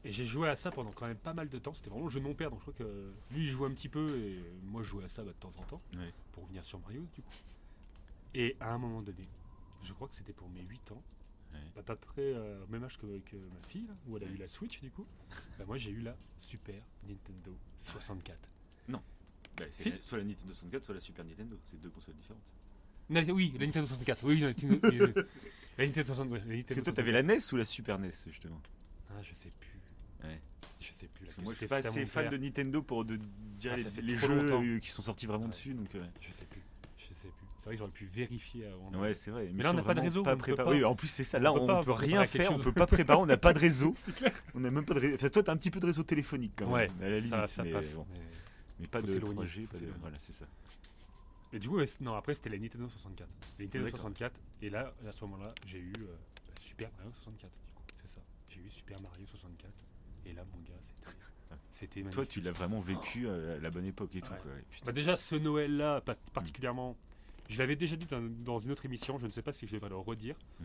[0.05, 1.75] Et j'ai joué à ça pendant quand même pas mal de temps.
[1.75, 3.73] C'était vraiment le jeu de mon père, donc je crois que lui il jouait un
[3.73, 6.13] petit peu et moi je jouais à ça bah, de temps en temps Ouais.
[6.33, 7.35] pour revenir sur Mario du coup.
[8.35, 9.29] Et à un moment donné,
[9.83, 11.03] je crois que c'était pour mes 8 ans.
[11.75, 14.25] Bah, à peu près euh, au même âge que, que ma fille, là, où elle
[14.25, 15.07] a eu la Switch du coup.
[15.59, 18.39] bah, moi j'ai eu la Super Nintendo 64.
[19.59, 19.91] Bah, c'est Si.
[19.91, 21.59] la- soit la Nintendo 64, soit la Super Nintendo.
[21.65, 22.53] C'est deux consoles différentes.
[23.09, 24.23] Non, oui, la Nintendo 64.
[24.25, 26.29] Oui, la Nintendo, la Nintendo 64.
[26.31, 28.61] ouais, la Parce que Nintendo toi, t'avais la NES ou la Super NES, justement?
[29.09, 29.11] 64.
[29.11, 29.81] Ah, je sais plus.
[30.29, 30.41] Ouais.
[30.79, 31.25] Je sais plus.
[31.25, 32.33] Parce que laquelle moi, je suis c'était, pas c'était à assez mon fan père.
[32.33, 34.63] de Nintendo pour de dire Ah, les, ça fait les trop jeux longtemps.
[34.63, 35.51] euh, qui sont sortis vraiment Ouais.
[35.51, 35.73] dessus.
[35.73, 36.56] Donc, euh, Je sais plus.
[37.67, 38.93] C'est vrai que j'aurais pu vérifier avant.
[39.01, 39.51] ouais, c'est vrai.
[39.53, 40.65] Mais là, on n'a pas de réseau, Pas on préparés.
[40.71, 41.39] pas- Oui, en plus, c'est ça.
[41.39, 42.53] on Là, peut on pas peut rien faire.
[42.53, 43.19] On peut pas préparer.
[43.19, 43.93] On n'a pas de réseau.
[43.97, 44.33] c'est clair.
[44.55, 45.15] On n'a même pas de réseau.
[45.17, 46.75] Enfin, toi, t'as un petit peu de réseau téléphonique quand même.
[46.75, 47.95] Ouais, à la limite, ça, ça mais, passe.
[47.97, 48.07] bon.
[48.13, 48.21] mais-
[48.79, 49.63] mais pas de s'éloigner, 3G.
[49.63, 50.01] faut pas de- s'éloigner.
[50.01, 50.47] Voilà, c'est ça.
[51.53, 53.29] Et du coup, non, après c'était la Nintendo 64.
[53.59, 53.99] La Nintendo D'accord.
[53.99, 54.41] 64.
[54.63, 56.07] Et là, à ce moment-là, j'ai eu euh,
[56.47, 57.51] bah, Super Mario 64.
[57.67, 58.21] Du coup, c'est ça.
[58.49, 59.73] J'ai eu Super Mario 64.
[60.25, 62.01] Et là, mon gars, c'était.
[62.01, 62.15] Magnifique.
[62.15, 64.31] Toi, tu l'as vraiment vécu euh, à la bonne époque et tout.
[64.33, 64.39] Ouais.
[64.41, 64.53] quoi.
[64.85, 66.97] Bah déjà, ce Noël-là, pas- particulièrement.
[67.49, 69.89] Je l'avais déjà dit dans, une autre émission, je ne sais pas si je devrais
[69.89, 70.37] le redire.
[70.61, 70.65] Mm.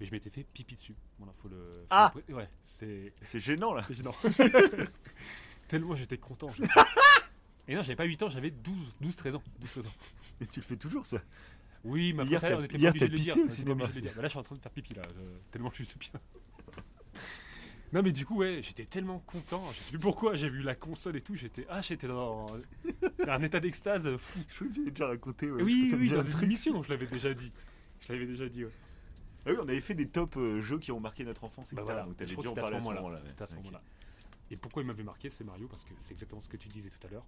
[0.00, 0.94] Mais je m'étais fait pipi dessus.
[1.18, 1.56] Voilà, faut le.
[1.56, 3.12] faut Ah le Ouais, c'est.
[3.22, 3.82] C'est gênant là.
[3.86, 4.14] C'est gênant.
[5.68, 6.48] Tellement j'étais content.
[7.66, 9.42] Et non, j'avais pas 8 ans, j'avais 12, 12, 13 ans.
[9.60, 9.92] 12, 13 ans.
[10.40, 11.18] Et tu le fais toujours ça.
[11.84, 13.34] Oui, mais après Hier, ça, on était pas obligé de le dire.
[13.34, 13.84] pissé au pas cinéma.
[13.84, 14.12] obligé de le dire.
[14.16, 16.20] Bah là, je suis en train de faire pipi là, je- tellement je suis bien.
[17.92, 20.74] Non mais du coup ouais j'étais tellement content, je sais plus pourquoi, j'ai vu la
[20.74, 22.46] console et tout, j'étais ah j'étais dans
[23.26, 24.40] un état d'extase fou.
[24.48, 25.50] Je crois que l'avais déjà raconté.
[25.50, 25.62] ouais.
[25.62, 27.52] oui oui dans un une émission je l'avais déjà dit,
[28.00, 28.72] je l'avais déjà dit ouais.
[29.46, 31.76] Ah oui, on avait fait des top euh, jeux qui ont marqué notre enfance, etc.
[31.76, 33.22] Bah voilà, Donc t'avais que en à parler ce moment-là.
[33.22, 33.78] ouais.
[34.50, 36.90] Et pourquoi il m'avait marqué, c'est Mario, parce que c'est exactement ce que tu disais
[36.90, 37.24] tout à l'heure.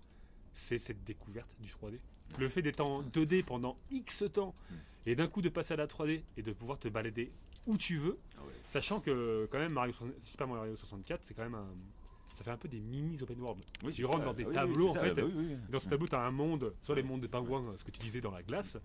[0.52, 1.98] C'est cette découverte du 3D.
[2.38, 4.74] Le fait d'être en Putain, 2D pendant X temps, Mm.
[5.06, 7.30] et d'un coup de passer à la 3D et de pouvoir te balader
[7.66, 8.52] où tu veux, Ah ouais.
[8.66, 11.66] sachant que quand même Mario, Super Mario 64, c'est quand même un.
[12.34, 13.62] Ça fait un peu des mini open world.
[13.82, 14.24] Oui, Tu c'est rentres ça.
[14.26, 15.14] dans des oui, tableaux, en ça, fait.
[15.14, 15.56] bah oui, oui.
[15.68, 18.00] Dans ce tableau, tu as un monde, soit les mondes de pingouins, ce que tu
[18.00, 18.76] disais dans la glace,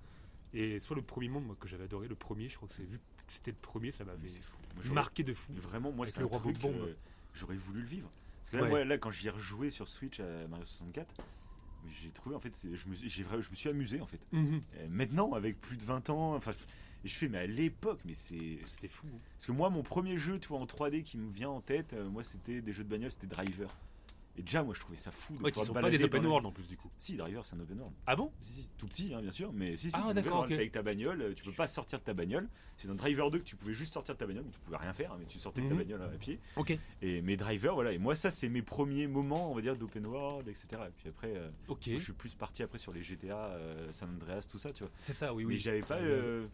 [0.54, 2.84] et soit le premier monde moi, que j'avais adoré, le premier, je crois que c'est
[2.84, 4.28] vu que c'était le premier, ça m'avait
[4.92, 5.52] marqué de fou.
[5.54, 6.60] Mais Vraiment, moi, c'est le un roi truc.
[6.60, 6.76] Bombe.
[6.76, 6.94] euh,
[7.34, 8.10] J'aurais voulu le vivre.
[8.42, 8.70] Parce que là, Ouais.
[8.70, 11.16] moi, là, quand j'y ai rejoué sur Switch à Mario 64,
[11.86, 14.02] mais j'ai trouvé en fait, c'est- je me, suis- j'ai vrai- je me suis amusé
[14.02, 14.20] en fait.
[14.32, 14.62] Mhm.
[14.90, 16.52] Maintenant, avec plus de 20 ans, enfin,
[17.06, 18.14] et je fais, mais à l'époque, mais.
[18.16, 19.08] C'était fou.
[19.14, 19.20] hein.
[19.38, 21.94] Parce que moi, mon premier jeu, tu vois, en 3D qui me vient en tête,
[21.94, 23.70] euh, moi, c'était des jeux de bagnole, c'était Driver.
[24.38, 26.28] Et déjà, moi, je trouvais ça fou de Ouais, qui sont pas des open la-
[26.28, 26.92] world en plus du coup.
[26.98, 27.96] Si, Driver, c'est un open world.
[28.06, 28.34] Ah bon?
[28.42, 29.96] Si, si, tout petit, hein, bien sûr, mais si, si.
[29.98, 30.44] Ah, d'accord, open world.
[30.44, 30.48] ok.
[30.50, 32.50] T'es Avec ta bagnole, euh, tu peux pas sortir de ta bagnole.
[32.76, 34.76] C'est dans Driver 2 que tu pouvais juste sortir de ta bagnole, mais tu pouvais
[34.76, 35.80] rien faire, hein, mais tu sortais de ta Mhm.
[35.80, 36.40] bagnole à pied.
[36.58, 36.78] Ok.
[37.02, 37.94] Et mes drivers, voilà.
[37.94, 40.68] Et moi, ça, c'est mes premiers moments, on va dire, d'open world, etc.
[40.88, 44.10] Et puis après, euh, moi, je suis plus parti après sur les GTA, euh, San
[44.16, 44.92] Andreas, tout ça, tu vois.
[45.02, 45.60] C'est ça, oui, Mais oui.
[45.60, 45.98] j'avais pas.
[46.00, 46.48] J'avais- euh,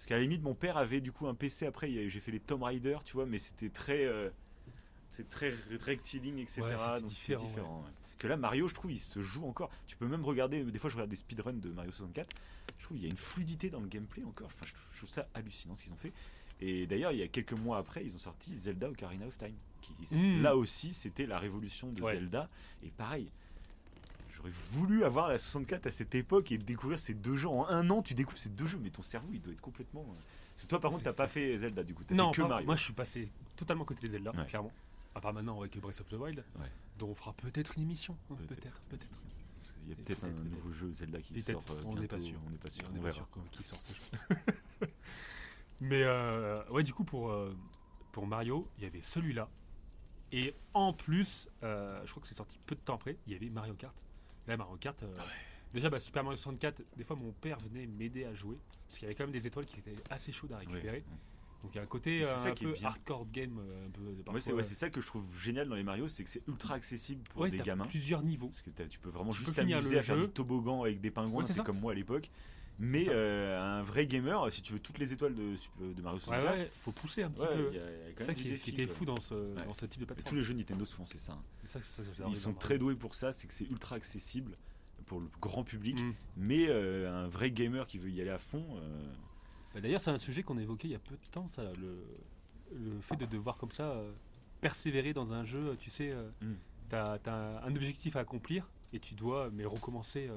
[0.00, 1.90] Parce qu'à la limite, mon père avait du coup un PC après.
[2.08, 4.06] J'ai fait les Tomb Raider, tu vois, mais c'était très.
[4.06, 4.30] euh,
[5.10, 5.52] C'est très
[5.84, 6.62] rectiligne, etc.
[6.62, 7.80] Ouais, donc différent, différent.
[7.84, 7.92] ouais.
[8.18, 9.68] Que là, Mario, je trouve, il se joue encore.
[9.86, 10.64] Tu peux même regarder.
[10.64, 12.30] Des fois, je regarde des speedruns de Mario 64.
[12.78, 14.46] Je trouve qu'il y a une fluidité dans le gameplay encore.
[14.46, 16.14] Enfin, je trouve ça hallucinant ce qu'ils ont fait.
[16.62, 19.54] Et d'ailleurs, il y a quelques mois après, ils ont sorti Zelda Ocarina of Time.
[19.82, 20.40] Qui, Mm.
[20.40, 22.02] Là aussi, c'était la révolution de.
[22.02, 22.48] Zelda.
[22.82, 23.30] Et pareil,
[24.40, 27.48] j'aurais voulu avoir la 64 à cette époque et découvrir ces deux jeux.
[27.48, 30.02] En un an, tu découvres ces deux jeux, mais ton cerveau, il doit être complètement.
[30.08, 32.04] euh, que toi, par contre, C'est t'as pas fait Zelda du coup.
[32.04, 32.66] T'as Non, fait que pas- Mario.
[32.66, 34.44] moi je suis passé totalement côté des Zelda, Ouais.
[34.46, 34.72] clairement.
[35.14, 36.66] À part maintenant avec Breath of the Wild, Ouais.
[36.98, 38.16] dont on fera peut-être une émission.
[38.30, 38.80] hein, Peut-être.
[38.90, 42.20] Peut-être, qu'il y a peut-être un nouveau jeu Zelda qui sort euh, on n'est pas
[42.20, 42.38] sûr.
[42.46, 42.84] On n'est pas sûr.
[42.94, 43.12] On verra.
[43.12, 44.36] sûr qui sort ce jeu.
[45.80, 47.56] Mais euh, ouais, du coup, pour, euh,
[48.12, 49.48] pour Mario, il y avait celui-là.
[50.32, 53.48] Et en plus, je crois que c'est sorti peu de temps après, il y avait
[53.48, 53.94] Mario Kart.
[54.46, 55.16] Là, Mario Kart, euh,
[55.72, 58.56] déjà, bah, Super Mario 64, des fois, mon père venait m'aider à jouer.
[58.86, 60.66] Parce qu'il y avait quand même des étoiles qui étaient assez chaudes à Ouais.
[60.66, 61.04] récupérer.
[61.62, 63.86] Donc il y a un côté euh, ça un qui est peu hardcore game, euh,
[63.86, 66.08] un peu de c'est parfois, ouais, c'est ça que je trouve génial dans les Mario,
[66.08, 67.84] c'est que c'est ultra accessible pour ouais, des t'as gamins.
[67.84, 68.46] plusieurs niveaux.
[68.46, 70.26] Parce que tu peux vraiment Tu juste t'amuser à faire jeu.
[70.26, 72.30] du toboggan avec des pingouins, Ouais, c'est comme moi à l'époque.
[72.82, 75.54] Mais euh, un vrai gamer, si tu veux toutes les étoiles de,
[75.92, 77.62] de Mario Ouais, 64, ouais, faut pousser un petit ouais, peu.
[77.64, 78.94] y a- il y a quand C'est ça qui, du est- défi, qui était quoi.
[78.94, 79.34] fou dans ce,
[79.66, 80.36] dans ce type de Tous plateforme.
[80.38, 81.32] les jeux Nintendo souvent c'est ça.
[81.32, 81.42] hein.
[81.66, 84.56] Ça, ça, ça, ça Ils sont très doués pour ça, c'est que c'est ultra accessible
[85.06, 86.00] pour le grand public.
[86.00, 86.14] Mm.
[86.38, 89.12] Mais euh, un vrai gamer qui veut y aller à fond, euh,
[89.74, 91.72] Bah, D'ailleurs, c'est un sujet qu'on évoquait il y a peu de temps, ça, là,
[91.78, 92.02] le,
[92.72, 94.00] le fait de devoir comme ça
[94.60, 95.76] persévérer dans un jeu.
[95.80, 96.54] Tu sais, Mm.
[96.88, 100.28] t'as as un objectif à accomplir et tu dois mais recommencer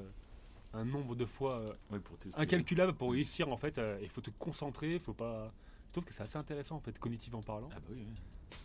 [0.73, 3.77] un nombre de fois euh, ouais, pour incalculable pour réussir en fait.
[3.77, 5.51] euh, Il faut te concentrer, faut pas.
[5.87, 7.69] Je trouve que c'est assez intéressant en fait, cognitivement parlant.
[7.71, 8.57] Ah bah oui, oui.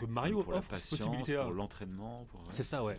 [0.00, 2.24] Donc Mario pour offre patience, pour l'entraînement.
[2.30, 2.98] pour- C'est ça, ouais.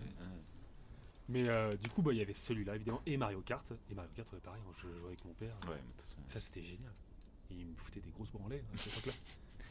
[1.29, 3.65] Mais euh, du coup, bah, il y avait celui-là évidemment et Mario Kart.
[3.89, 5.55] Et Mario Kart, ouais, pareil, je jouais avec mon père.
[5.67, 6.91] Ouais, mais façon, Ça, c'était génial.
[7.49, 9.13] Il me foutait des grosses branlées hein, à cette époque-là.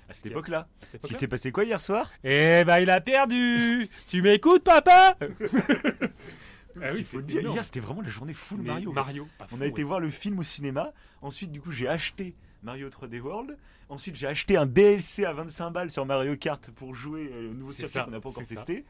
[0.08, 0.68] À cette époque-là,
[1.04, 2.10] si c'est passé quoi hier soir?
[2.24, 5.16] Eh ben, il a perdu Tu m'écoutes, papa?
[6.80, 8.92] Parce oui, faut dire, hier c'était vraiment la journée full Mais Mario.
[8.92, 9.28] Mario.
[9.40, 9.88] On fond, a été ouais.
[9.88, 10.92] voir le film au cinéma.
[11.20, 13.56] Ensuite, du coup, j'ai acheté Mario 3D World.
[13.88, 17.54] Ensuite, j'ai acheté un DLC à 25 balles sur Mario Kart pour jouer euh, au
[17.54, 18.54] nouveau C'est circuit qu'on n'a pas encore ça.
[18.54, 18.84] testé.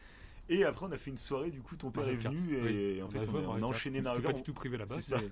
[0.48, 1.50] Et après, on a fait une soirée.
[1.50, 3.02] Du coup, ton père Mario est Kart, venu et, oui.
[3.02, 3.64] en On fait, on, a, on Mario a Kart.
[3.64, 4.96] enchaîné pas du tout privé là-bas.
[5.10, 5.28] Mais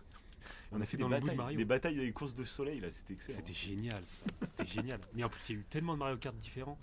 [0.72, 2.90] On a fait des batailles, des batailles des courses de soleil là.
[2.90, 3.38] C'était excellent.
[3.38, 4.24] C'était génial, ça.
[4.42, 5.00] C'était génial.
[5.14, 6.78] Mais en plus, il y a eu tellement de Mario Kart différents.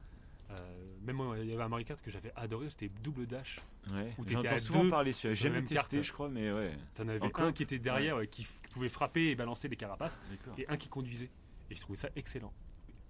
[0.49, 0.53] Euh,
[1.01, 3.59] même moi, il y avait un Mario Kart que j'avais adoré, c'était double dash.
[3.91, 4.13] Ouais.
[4.27, 6.01] J'entends souvent deux parler la jamais testé, carte.
[6.01, 6.77] je crois, mais ouais.
[6.95, 10.19] T'en avais Encore un qui était derrière, ouais, qui, pouvait frapper et balancer les carapaces,
[10.57, 11.29] et un qui conduisait.
[11.69, 12.53] Et je trouvais ça excellent.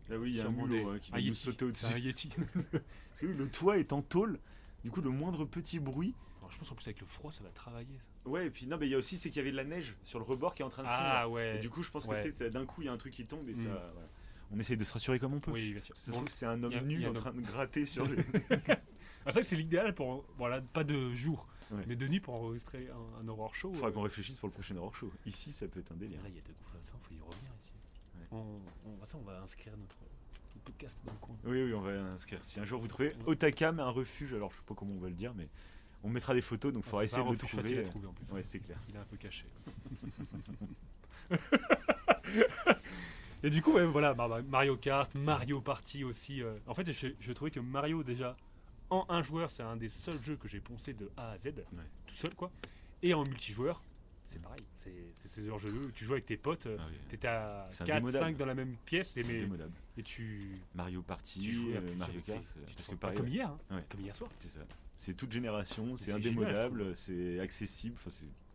[0.10, 1.94] Là, oui, il y a un hein, qui va nous sauter au-dessus.
[1.94, 2.30] Un Yeti.
[2.72, 4.40] Parce que oui, le toit est en tôle.
[4.84, 6.16] Du coup, le moindre petit bruit.
[6.40, 8.00] Alors, je pense en plus avec le froid, ça va travailler.
[8.24, 8.30] ça.
[8.30, 9.66] Ouais, et puis non, mais il y a aussi c'est qu'il y avait de la
[9.66, 11.02] neige sur le rebord qui est en train de fondre.
[11.02, 11.58] Ah ouais.
[11.58, 12.20] Et du coup, je pense Ouais.
[12.24, 13.64] que d'un coup, il y a un truc qui tombe et ça.
[13.64, 13.66] Mm.
[13.66, 14.10] voilà.
[14.52, 15.52] On essaye de se rassurer comme on peut.
[15.52, 15.96] Oui, bien sûr.
[15.96, 18.18] C'est un homme il a- il nu en train de gratter sur le.
[18.20, 18.76] Ah,
[19.28, 21.84] c'est vrai que c'est l'idéal pour, voilà, pas de jour, Ouais.
[21.86, 23.74] mais de nuit pour enregistrer un, un horror show.
[23.74, 25.12] Faudra euh, qu'on réfléchisse pour le prochain horror show.
[25.26, 26.22] Ici, ça peut être un délire.
[26.24, 27.72] Là, il y a de quoi ça, faut y revenir ici.
[28.16, 28.26] Ouais.
[28.32, 28.60] On,
[29.02, 29.98] on, ça, on va inscrire notre,
[30.56, 31.36] notre podcast dans le coin.
[31.44, 32.40] Oui, oui, on va inscrire.
[32.42, 35.10] Si un jour vous trouvez Otakam, un refuge, alors je sais pas comment on va
[35.10, 35.50] le dire, mais
[36.04, 37.84] on mettra des photos, donc il faudra Ah, c'est essayer de le à trouver.
[37.84, 38.34] trouver en plus.
[38.34, 38.80] Ouais, c'est clair.
[38.88, 39.44] Il est un peu caché.
[43.44, 46.42] Et du coup, ouais, voilà, bah, bah, Mario Kart, Mario Party aussi.
[46.42, 48.36] euh, En fait, je, je trouvais que Mario, déjà,
[48.90, 51.54] en un joueur, c'est un des seuls jeux que j'ai poncé de A à Z,
[52.08, 52.52] tout seul, quoi.
[53.04, 53.82] Et en multijoueur,
[54.24, 54.66] c'est pareil.
[54.76, 56.98] C'est ce genre de jeu où tu joues avec tes potes, euh, Ah oui.
[57.10, 58.26] t'étais à C'est 4, indémodable.
[58.26, 59.74] 5 dans la même pièce, et, C'est mais, indémodable.
[59.98, 60.42] et tu,
[60.74, 63.18] Mario tu Party, jouais à euh, Mario Kart, tu te parce que pareil.
[63.18, 63.84] comme hier, hein, Ouais.
[63.90, 64.32] comme hier soir.
[64.40, 64.62] C'est ça.
[64.98, 67.96] C'est toute génération, c'est indémodable, c'est accessible.
[68.04, 68.10] Enfin,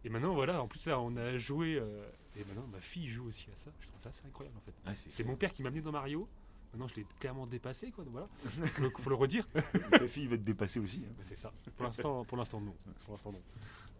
[0.04, 2.04] Et maintenant, voilà, en plus là, on a joué, euh,
[2.36, 3.70] et maintenant ma fille joue aussi à ça.
[3.80, 4.74] Je trouve ça assez incroyable en fait.
[4.86, 6.28] ah, C'est mon père qui m'a amené dans Mario.
[6.72, 8.02] Maintenant, je l'ai clairement dépassé, quoi.
[8.02, 8.28] donc Voilà.
[8.66, 9.46] faut, faut le redire.
[9.90, 11.04] Ta fille va te dépasser aussi.
[11.06, 11.12] hein.
[11.20, 11.52] C'est ça.
[11.76, 12.74] Pour l'instant, pour l'instant non.
[13.04, 13.42] Pour l'instant non.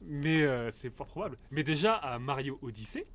[0.01, 1.37] Mais euh, c'est fort probable.
[1.51, 3.07] Mais déjà à Mario Odyssey,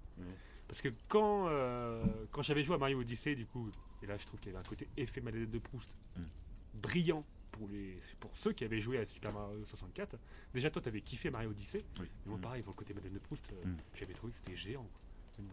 [0.68, 3.72] parce que quand euh, quand j'avais joué à Mario Odyssey, du coup,
[4.04, 6.22] et là je trouve qu'il y avait un côté effet Madeleine de Proust Mm.
[6.76, 10.18] brillant pour les pour ceux qui avaient joué à Super Mario 64.
[10.54, 11.84] Déjà toi, t'avais kiffé Mario Odyssey.
[12.00, 12.06] Oui.
[12.26, 12.42] Mais moi, Mm.
[12.42, 13.78] pareil pour le côté Madeleine de Proust, euh, Mm.
[13.96, 14.88] j'avais trouvé que c'était géant.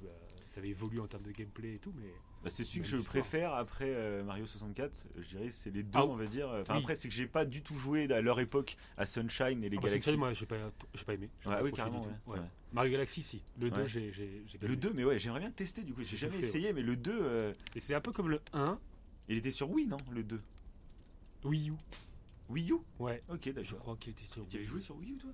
[0.04, 0.08] Euh,
[0.48, 2.96] ça avait évolué en termes de gameplay et tout, mais Bah, c'est celui que je
[2.98, 5.06] préfère après euh, Mario 64.
[5.18, 6.48] Je dirais c'est les deux, Ah, on va dire.
[6.60, 6.80] Enfin oui.
[6.82, 9.76] après c'est que j'ai pas du tout joué à leur époque à Sunshine et les
[9.76, 10.16] Ah bah, Galaxies.
[10.16, 10.56] moi j'ai pas,
[10.94, 11.30] j'ai pas aimé.
[11.46, 12.30] Ouais, pas oui, carrément, du tout.
[12.30, 12.38] ouais.
[12.72, 13.42] Mario Galaxy, si.
[13.60, 13.86] Le 2, Ouais.
[13.88, 14.10] j'ai,
[14.60, 14.76] le aimé.
[14.76, 16.02] 2, mais ouais, j'aimerais bien tester du coup.
[16.02, 18.78] J'ai jamais fait, essayé, mais le 2, euh, Et c'est un peu comme le 1,
[19.28, 20.40] il était sur Wii, non Le 2
[21.44, 21.74] Wii U.
[22.48, 22.76] Wii U?
[22.98, 23.78] Ouais, Ok, je d'accord.
[23.78, 25.30] crois qu'il était sur Tu avais Wii U, joué sur Wii U toi?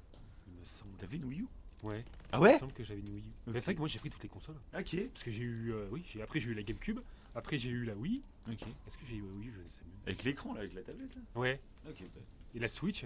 [0.46, 0.96] Il me semble.
[0.98, 1.46] T'avais une Wii U?
[1.82, 3.52] Ouais, Ah il ouais me semble que j'avais une Wii U.
[3.54, 4.56] C'est vrai que moi j'ai pris toutes les consoles.
[4.78, 4.96] Ok.
[5.12, 5.72] Parce que j'ai eu.
[5.72, 7.00] euh, oui, j'ai, après j'ai eu la GameCube.
[7.34, 8.22] Après j'ai eu la Wii.
[8.50, 8.62] Ok.
[8.86, 9.50] Est-ce que j'ai eu la Wii?
[9.54, 9.94] Je ne sais même.
[10.06, 12.02] Avec l'écran là, avec la tablette là Ouais, Ok.
[12.14, 12.20] bah,
[12.54, 13.04] et la Switch,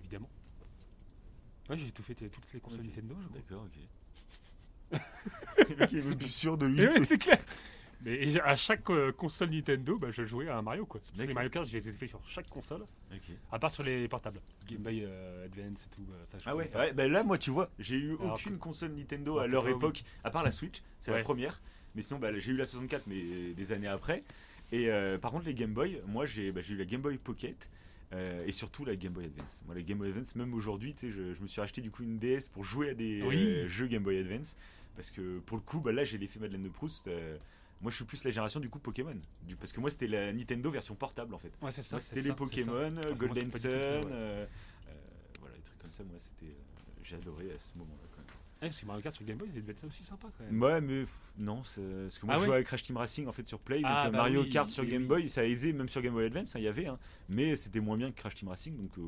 [0.00, 0.28] évidemment.
[1.70, 2.82] Ouais, j'ai tout fait, euh, toutes les consoles.
[2.82, 3.38] Nintendo, je crois.
[3.40, 4.98] D'accord, ok.
[5.70, 6.84] le mec il est même plus sûr de lui.
[6.86, 7.38] Ouais, c'est clair.
[8.04, 11.00] Mais à chaque euh, console Nintendo, bah, je jouais à un Mario quoi.
[11.02, 11.34] Ça que les.
[11.34, 12.84] Mario Kart, j'ai fait sur chaque console,
[13.50, 14.40] à part sur les portables.
[14.68, 16.06] Game Boy euh, Advance et tout.
[16.12, 18.58] euh, ça, je Ah ouais, ouais bah là moi tu vois, j'ai eu Alors aucune
[18.58, 19.72] console Nintendo à leur oui.
[19.72, 21.62] époque, à part la Switch, c'est la première.
[21.94, 24.22] Mais sinon bah, j'ai eu la 64 mais des années après.
[24.72, 24.88] Et
[25.22, 27.68] par contre les Game Boy, moi j'ai bah, eu la Game Boy Pocket.
[28.12, 29.62] euh, et surtout la Game Boy Advance.
[29.66, 32.18] Moi, la Game Boy Advance, même aujourd'hui, je, je me suis acheté du coup une
[32.18, 33.36] DS pour jouer à des Oui.
[33.64, 34.56] euh, jeux Game Boy Advance.
[34.94, 37.08] Parce que pour le coup, bah, là, j'ai l'effet Madeleine de Proust.
[37.08, 37.36] euh,
[37.84, 39.14] moi, je suis plus la génération du coup Pokémon.
[39.42, 41.52] Du, parce que moi, c'était la Nintendo version portable en fait.
[41.60, 41.98] Ouais, c'est ça.
[42.00, 43.74] C'était les Pokémon, euh, Golden Sun, tout ouais.
[43.74, 44.46] euh,
[44.88, 44.94] euh,
[45.38, 46.02] voilà, des trucs comme ça.
[46.02, 48.08] Moi, c'était, euh, j'ai adoré à ce moment-là.
[48.10, 48.26] Quand même.
[48.62, 50.62] Ouais, parce que Mario Kart sur Game Boy, il devait être aussi sympa quand même.
[50.62, 51.04] Ouais, mais
[51.36, 53.46] non, c'est- parce que moi Ah je ouais jouais avec Crash Team Racing en fait
[53.46, 55.08] sur Play, donc Ah, bah Mario oui, Kart sur oui, Game oui.
[55.08, 57.54] Boy, ça a aisé, même sur Game Boy Advance, hein, il y avait, hein, mais
[57.56, 59.02] c'était moins bien que Crash Team Racing, donc euh,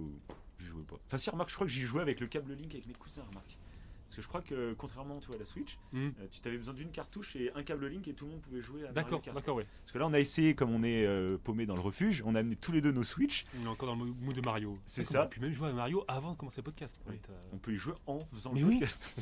[0.60, 0.96] j'y jouais pas.
[1.06, 3.22] Enfin, si, remarque, je crois que j'y jouais avec le câble Link avec mes cousins,
[3.30, 3.56] remarque.
[4.06, 6.10] Parce que je crois que contrairement tu vois, à la Switch, Hmm.
[6.20, 8.62] euh, tu avais besoin d'une cartouche et un câble Link et tout le monde pouvait
[8.62, 9.36] jouer à Mario D'accord, Kart.
[9.36, 9.66] d'accord, ouais.
[9.82, 12.34] Parce que là on a essayé, comme on est euh, paumé dans le refuge, on
[12.36, 13.44] a amené tous les deux nos Switch.
[13.60, 14.78] On est encore dans le mood de Mario.
[14.86, 15.20] C'est ça.
[15.20, 17.00] aurait pu même jouer à Mario avant de commencer le podcast.
[17.08, 17.18] Oui.
[17.22, 18.74] T'as- On peut y jouer en faisant Mais le oui.
[18.74, 19.02] podcast.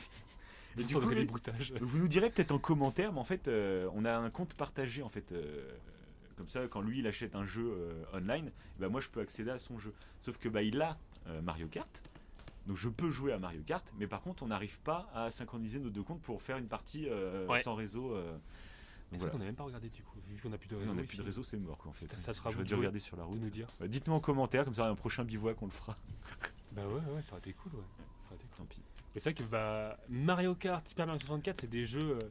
[0.77, 1.79] Et Vous du coup, les oui.
[1.81, 5.03] Vous nous direz peut-être en commentaire, mais en fait, euh, on a un compte partagé
[5.03, 5.31] en fait.
[5.33, 5.70] euh,
[6.37, 9.51] comme ça, quand lui il achète un jeu euh, online, bah, moi je peux accéder
[9.53, 9.94] à son jeu.
[10.18, 12.03] Sauf que bah, il a euh, Mario Kart,
[12.66, 15.79] donc je peux jouer à Mario Kart, mais par contre on n'arrive pas à synchroniser
[15.79, 17.62] nos deux comptes pour faire une partie euh, Ouais.
[17.62, 18.12] sans réseau.
[18.14, 18.37] euh.
[19.12, 19.18] Mais donc c'est voilà.
[19.18, 20.90] vrai qu'on n'a même pas regardé du coup, vu qu'on n'a plus de réseau.
[20.90, 22.11] on n'a plus de réseau, c'est mort quoi en fait.
[22.11, 23.40] Ça- ça sera je vous vais de regarder sur la de route.
[23.42, 23.68] nous dire.
[23.81, 25.96] Ouais, Dites-nous en commentaire, comme ça un prochain bivouac on le fera.
[26.72, 27.81] Bah ouais, ouais, ça aurait été cool, ouais.
[28.22, 28.57] Ça aurait été cool.
[28.57, 28.83] Tant pis.
[29.14, 32.29] Mais c'est vrai que bah, Mario Kart, Super Mario 64, c'est des jeux, euh,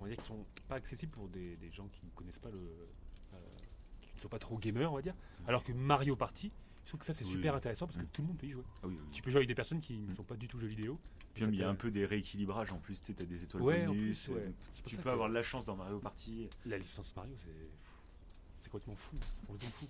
[0.00, 2.50] on va dire, qui sont pas accessibles pour des, des gens qui ne connaissent pas
[2.50, 2.58] le.
[2.58, 3.36] euh,
[4.00, 5.14] qui ne sont pas trop gamers, on va dire.
[5.46, 6.50] Alors que Mario Party,
[6.88, 7.32] je trouve que ça c'est Oui.
[7.32, 8.08] super intéressant parce que Mm.
[8.14, 8.62] tout le monde peut y jouer.
[8.82, 9.08] Ah oui, oui.
[9.12, 10.14] Tu peux jouer avec des personnes qui ne Mm.
[10.14, 10.98] sont pas du tout jeux vidéo.
[11.34, 13.84] Puis il y a un peu des rééquilibrages en plus, tu as des étoiles Ouais,
[13.86, 14.24] en bonus.
[14.24, 14.40] plus, ouais.
[14.40, 16.48] euh, tu peux avoir de la chance dans Mario Party.
[16.64, 17.50] La licence Mario, c'est.
[18.60, 19.16] C'est complètement fou.
[19.46, 19.86] Complètement fou.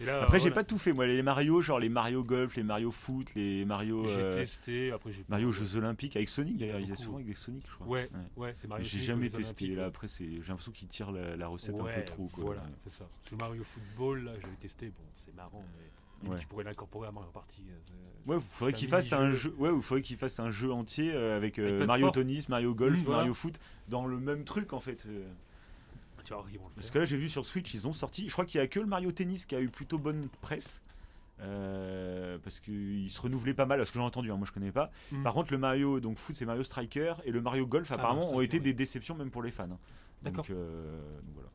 [0.00, 1.06] Et là, Après, j'ai pas tout fait, moi.
[1.06, 4.04] Les Mario, genre les Mario Golf, les Mario Foot, les Mario.
[4.06, 5.24] J'ai euh, testé, après j'ai.
[5.28, 7.86] Mario Jeux Olympiques avec Sonic d'ailleurs, il y a souvent avec des Sonic, je crois.
[7.86, 9.68] Ouais, ouais, c'est Mario J'ai jamais testé.
[9.68, 12.26] Là, après, c'est j'ai l'impression qu'ils tirent la, la recette un peu trop.
[12.28, 12.44] Quoi.
[12.44, 13.08] Voilà, c'est ça.
[13.20, 15.84] Parce que Mario Football, là, j'avais testé, bon, c'est marrant, mais
[16.22, 16.40] limite, Ouais.
[16.40, 17.62] tu pourrais l'incorporer à Mario Party.
[17.68, 17.76] euh,
[18.26, 19.54] Ouais, il faudrait qu'il un fasse un jeu.
[19.58, 22.10] Ouais, il faudrait qu'il fasse un jeu entier euh, avec euh, Avec Mario.
[22.10, 23.16] Tennis, Mario Golf, Mmh, voilà.
[23.18, 25.06] Mario Foot dans le même truc en fait.
[26.24, 26.92] Tu vois, ils vont le Parce faire.
[26.94, 28.26] que là, j'ai vu sur Switch, ils ont sorti.
[28.28, 30.82] Je crois qu'il y a que le Mario Tennis qui a eu plutôt bonne presse.
[31.42, 34.52] euh, parce qu'il se renouvelait pas mal, à ce que j'ai entendu, hein, moi je
[34.52, 34.90] connais pas.
[35.10, 35.22] Mm.
[35.22, 38.20] Par contre, le Mario donc foot, c'est Mario Striker et le Mario Golf, Ah, apparemment,
[38.20, 39.64] Mario ont été des déceptions même pour les fans.
[39.72, 39.78] hein.
[40.22, 40.44] D'accord.
[40.44, 41.48] Donc, euh, donc voilà.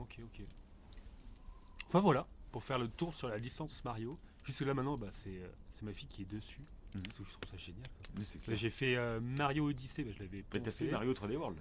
[0.00, 0.44] Ok, ok.
[1.86, 4.18] Enfin voilà, pour faire le tour sur la licence Mario.
[4.42, 5.48] Jusque là maintenant, bah, c'est euh,
[5.82, 6.62] ma fille qui est dessus.
[6.94, 7.02] Mhm.
[7.02, 7.86] Parce que je trouve ça génial.
[8.42, 8.56] clair.
[8.56, 11.58] J'ai fait euh, Mario Odyssey, bah, je l'avais t'as fait Mario 3D World.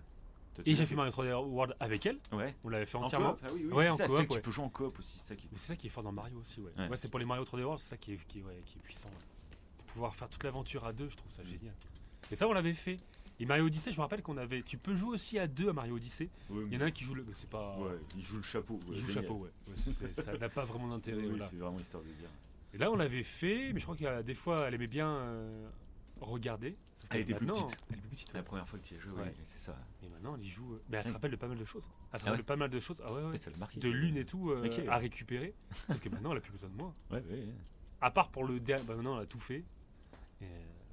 [0.66, 2.18] Et j'ai fait Mario 3D World avec elle.
[2.32, 2.56] Ouais.
[2.64, 3.34] On l'avait fait En entièrement.
[3.34, 4.40] coop, ah oui, oui, Ouais, en ça, coop, c'est que ouais.
[4.40, 6.40] tu peux jouer en coop aussi, c'est ça qui ça qui est fort dans Mario
[6.40, 6.72] aussi, ouais.
[6.96, 8.82] C'est pour les Mario 3D World, c'est ça qui est, qui, est- ouais, qui est
[8.82, 9.10] puissant.
[9.10, 11.48] De pouvoir faire toute l'aventure à deux, je trouve ça Mm.
[11.48, 11.74] génial.
[12.32, 13.00] Et ça, on l'avait fait.
[13.40, 14.62] Et Mario Odyssey, je me rappelle qu'on avait.
[14.64, 16.30] Tu peux jouer aussi à deux à Mario Odyssey.
[16.50, 17.26] Ouais, Il y en a un qui joue le.
[17.34, 17.78] C'est pas.
[17.78, 18.80] Ouais, il joue le chapeau.
[18.90, 19.52] Il joue le chapeau, ouais.
[20.14, 21.22] Ça n'a pas vraiment d'intérêt.
[21.22, 21.48] Oui, voilà.
[21.48, 22.30] c'est vraiment histoire de dire.
[22.74, 24.88] Et là, on l'avait fait, mais je crois qu'il y a des fois, elle aimait
[24.88, 25.68] bien euh,
[26.22, 26.78] regarder.
[27.10, 27.78] Que Elle était plus petite.
[27.92, 28.40] Elle est plus petite, ouais.
[28.40, 29.32] La première fois que tu y as joué, Ouais.
[29.44, 29.78] c'est ça.
[30.04, 30.74] Et maintenant, elle y joue.
[30.74, 31.84] euh, Mais elle se rappelle de pas mal de choses.
[32.14, 33.02] Elle se Ah rappelle ouais de pas mal de choses.
[33.06, 33.80] Ah ouais, ça marqué.
[33.80, 35.54] De l'une et tout euh, à récupérer.
[35.88, 36.96] Sauf que maintenant, elle a plus besoin de moi.
[37.12, 37.48] Ouais, ouais.
[38.02, 38.84] À part pour le dernier.
[38.86, 39.64] Bah maintenant, elle a tout fait.
[40.42, 40.46] Et,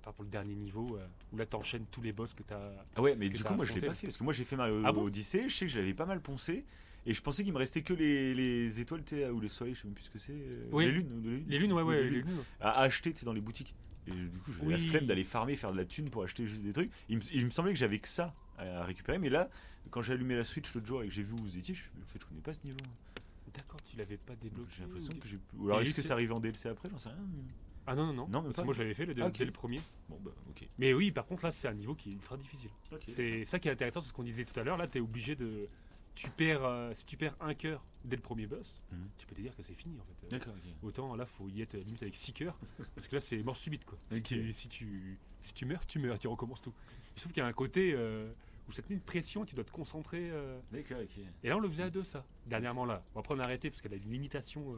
[0.03, 2.61] part pour le dernier niveau, euh, où là, t'enchaînes tous les boss que t'as.
[2.97, 4.57] Ah ouais, mais du coup, moi je l'ai pas fait parce que moi j'ai fait
[4.57, 5.05] Mario Ah bon?
[5.05, 5.49] Odyssey.
[5.49, 6.65] Je sais que je l'avais pas mal poncé.
[7.05, 9.87] Et je pensais qu'il me restait que les, les étoiles ou les soleils, je sais
[9.89, 10.35] même plus ce que c'est.
[10.35, 10.85] euh, Oui.
[10.87, 11.23] Les lunes.
[11.25, 11.45] les lunes.
[11.49, 12.27] Les lunes, ouais, ouais, les les lunes.
[12.29, 12.45] lunes.
[12.61, 13.75] À acheter tu dans les boutiques.
[14.07, 16.63] Et du coup, j'avais la flemme d'aller farmer, faire de la thune pour acheter juste
[16.63, 16.91] des trucs.
[17.09, 19.19] Il me, il me semblait que j'avais que ça à récupérer.
[19.19, 19.49] Mais là,
[19.91, 21.83] quand j'ai allumé la Switch l'autre jour et que j'ai vu où vous étiez, je,
[21.83, 22.79] en fait, je connais pas ce niveau.
[23.53, 24.71] D'accord, tu l'avais pas débloqué.
[24.77, 25.39] J'ai l'impression que j'ai.
[25.59, 26.89] Ou alors est-ce que ça arrive en DLC après?
[26.89, 27.19] J'en sais rien.
[27.87, 28.29] Ah non, non, non.
[28.29, 29.81] Non, Parce que moi, je l'avais fait le, Ah, dès le premier.
[30.09, 30.69] Bon, bah, ok.
[30.79, 32.71] Mais oui, par contre, là, c'est un niveau qui est ultra difficile.
[33.09, 34.77] C'est ça qui est intéressant, c'est ce qu'on disait tout à l'heure.
[34.77, 35.69] Là, tu es obligé de.
[36.15, 39.09] Tu perds, euh, si tu perds un cœur dès le premier boss, Mhm.
[39.17, 40.29] tu peux te dire que c'est fini en fait.
[40.29, 40.71] D'accord, ok.
[40.83, 42.59] Autant là, faut y être limite avec 6 cœurs,
[42.95, 43.99] parce que là, c'est mort subite quoi.
[44.11, 46.75] Si, tu, si, tu, si tu meurs, tu meurs, tu recommences tout.
[47.17, 48.31] Trouve qu'il y a un côté euh,
[48.69, 50.29] où ça te met une pression, tu dois te concentrer.
[50.31, 51.19] euh, D'accord, ok.
[51.45, 53.03] Et là, on le faisait à deux, ça, dernièrement là.
[53.15, 54.77] Bon, après, on a arrêté parce qu'elle a une limitation.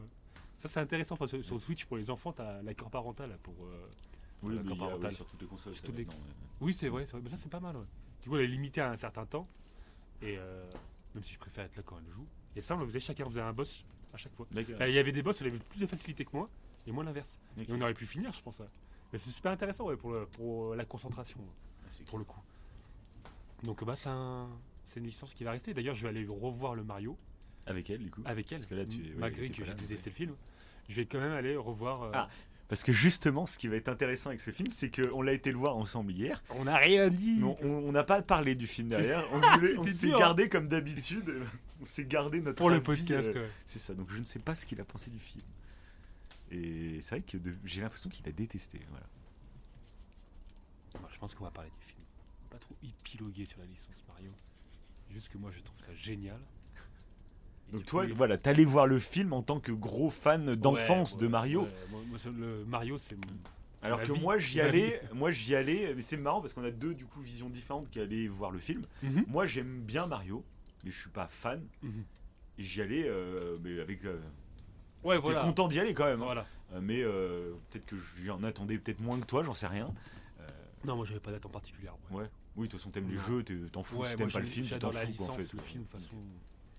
[0.57, 3.37] Ça, c'est intéressant parce que sur Switch, pour les enfants, tu as l'accord parental là,
[3.43, 3.55] pour.
[3.65, 3.87] euh,
[4.43, 5.09] Oui, L'accord a- parental.
[5.11, 5.73] oui, sur toutes les consoles.
[5.75, 6.07] Sur toutes les-.
[6.61, 7.05] Oui, c'est vrai.
[7.23, 7.75] Mais ça, c'est pas mal.
[7.77, 7.83] ouais.
[8.21, 9.47] Tu vois, elle est limitée à un certain temps.
[10.21, 10.63] Et euh,
[11.13, 12.25] même si je préfère être là quand elle joue.
[12.55, 14.47] Et ça, on faisait, chacun faisait un boss à chaque fois.
[14.55, 16.49] Euh, Il y avait des boss, elle avait plus de facilité que moi,
[16.87, 17.37] et moi l'inverse.
[17.57, 18.55] Et on aurait pu finir, je pense.
[18.57, 18.67] ça.
[19.11, 21.39] Mais c'est super intéressant ouais, pour, le- pour la concentration,
[21.83, 22.39] Ah, c'est pour le coup.
[23.63, 24.49] Donc, bah, c'est un-
[24.85, 25.73] c'est une licence qui va rester.
[25.73, 27.17] D'ailleurs, je vais aller revoir le Mario
[27.67, 28.21] Avec elle, du coup.
[28.25, 28.59] avec elle.
[28.59, 30.35] Parce que là, tu- ouais, malgré que j'ai détesté le film.
[30.87, 32.03] Je vais quand même aller revoir.
[32.03, 32.29] euh, Ah.
[32.67, 35.51] Parce que justement, ce qui va être intéressant avec ce film, c'est qu'on l'a été
[35.51, 36.43] le voir ensemble hier.
[36.49, 37.39] On n'a rien dit.
[37.61, 39.23] On- n'a pas parlé du film derrière.
[39.31, 39.41] On,
[39.85, 41.31] s'est gardé comme d'habitude.
[41.81, 43.35] On s'est gardé notre pour le podcast.
[43.35, 43.49] euh, ouais.
[43.65, 43.93] C'est ça.
[43.93, 45.43] Donc je ne sais pas ce qu'il a pensé du film.
[46.51, 48.79] Et c'est vrai que j'ai l'impression qu'il a détesté.
[48.89, 49.05] Voilà.
[51.11, 51.99] Je pense qu'on va parler du film.
[52.39, 54.31] On va pas trop épiloguer sur la licence Mario.
[55.11, 56.39] Juste que moi, je trouve ça génial.
[57.73, 61.21] Donc toi, coup, voilà, t'allais voir le film en tant que gros fan d'enfance Ouais,
[61.21, 61.61] de Mario.
[61.63, 61.69] ouais.
[62.09, 63.21] Moi, le Mario, c'est mon.
[63.81, 64.21] Alors que vie.
[64.21, 67.21] moi j'y allais, moi j'y allais, mais c'est marrant parce qu'on a deux du coup
[67.21, 68.83] visions différentes qui allaient voir le film.
[69.03, 69.25] Mhm.
[69.27, 70.43] Moi j'aime bien Mario,
[70.83, 71.63] mais je suis pas fan.
[71.83, 72.03] Mhm.
[72.57, 74.03] J'y allais, euh, mais avec.
[74.05, 74.19] euh,
[75.03, 75.41] Ouais, voilà.
[75.43, 76.21] content d'y aller quand même.
[76.21, 76.25] hein.
[76.25, 76.47] Voilà.
[76.73, 79.93] Euh, mais euh, peut-être que j'en attendais peut-être moins que toi, j'en sais rien.
[80.83, 81.89] Non, moi j'avais pas date en particulier.
[82.11, 82.25] Ouais.
[82.55, 84.03] Oui, de toute façon, t'aimes les jeux, t'en fous.
[84.05, 85.53] Si t'aimes pas le film, tu t'en fous, en fait.
[85.53, 86.15] le film façon.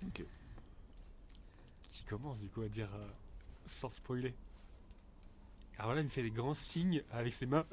[0.06, 0.24] Ok.
[2.06, 3.08] Commence du coup à dire euh,
[3.64, 4.34] sans spoiler.
[5.78, 7.66] Alors là, il me fait des grands signes avec ses mains.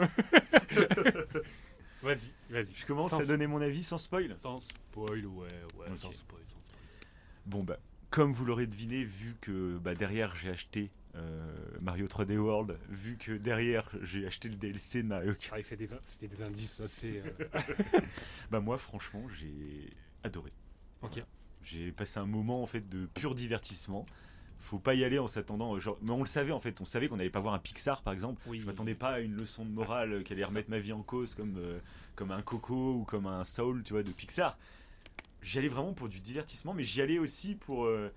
[2.01, 2.73] vas-y, vas-y.
[2.75, 4.35] Je commence Sans- à donner mon avis sans spoil?
[4.37, 5.87] Sans spoil, ouais, ouais.
[5.95, 6.81] Sans spoil, sans spoil.
[7.45, 7.77] Bon bah,
[8.09, 13.17] comme vous l'aurez deviné, vu que bah, derrière j'ai acheté euh, Mario 3D World, vu
[13.17, 16.27] que derrière j'ai acheté le DLC de Mario C'est Kart, vrai que c'est des, c'était
[16.27, 17.21] des indices assez.
[17.23, 17.47] euh,
[18.51, 19.93] bah moi franchement j'ai
[20.23, 20.51] adoré.
[21.01, 21.23] Ok.
[21.63, 24.05] J'ai passé un moment en fait de pur divertissement.
[24.59, 25.77] Faut pas y aller en s'attendant.
[25.77, 26.79] Genre, mais on le savait en fait.
[26.79, 28.41] On savait qu'on n'allait pas voir un Pixar par exemple.
[28.47, 28.61] Oui.
[28.61, 31.03] Je m'attendais pas à une leçon de morale euh, qui allait remettre ma vie en
[31.03, 31.79] cause comme euh,
[32.15, 34.57] comme un Coco ou comme un Soul, tu vois, de Pixar.
[35.41, 38.09] J'y allais vraiment pour du divertissement, mais j'y allais aussi pour euh,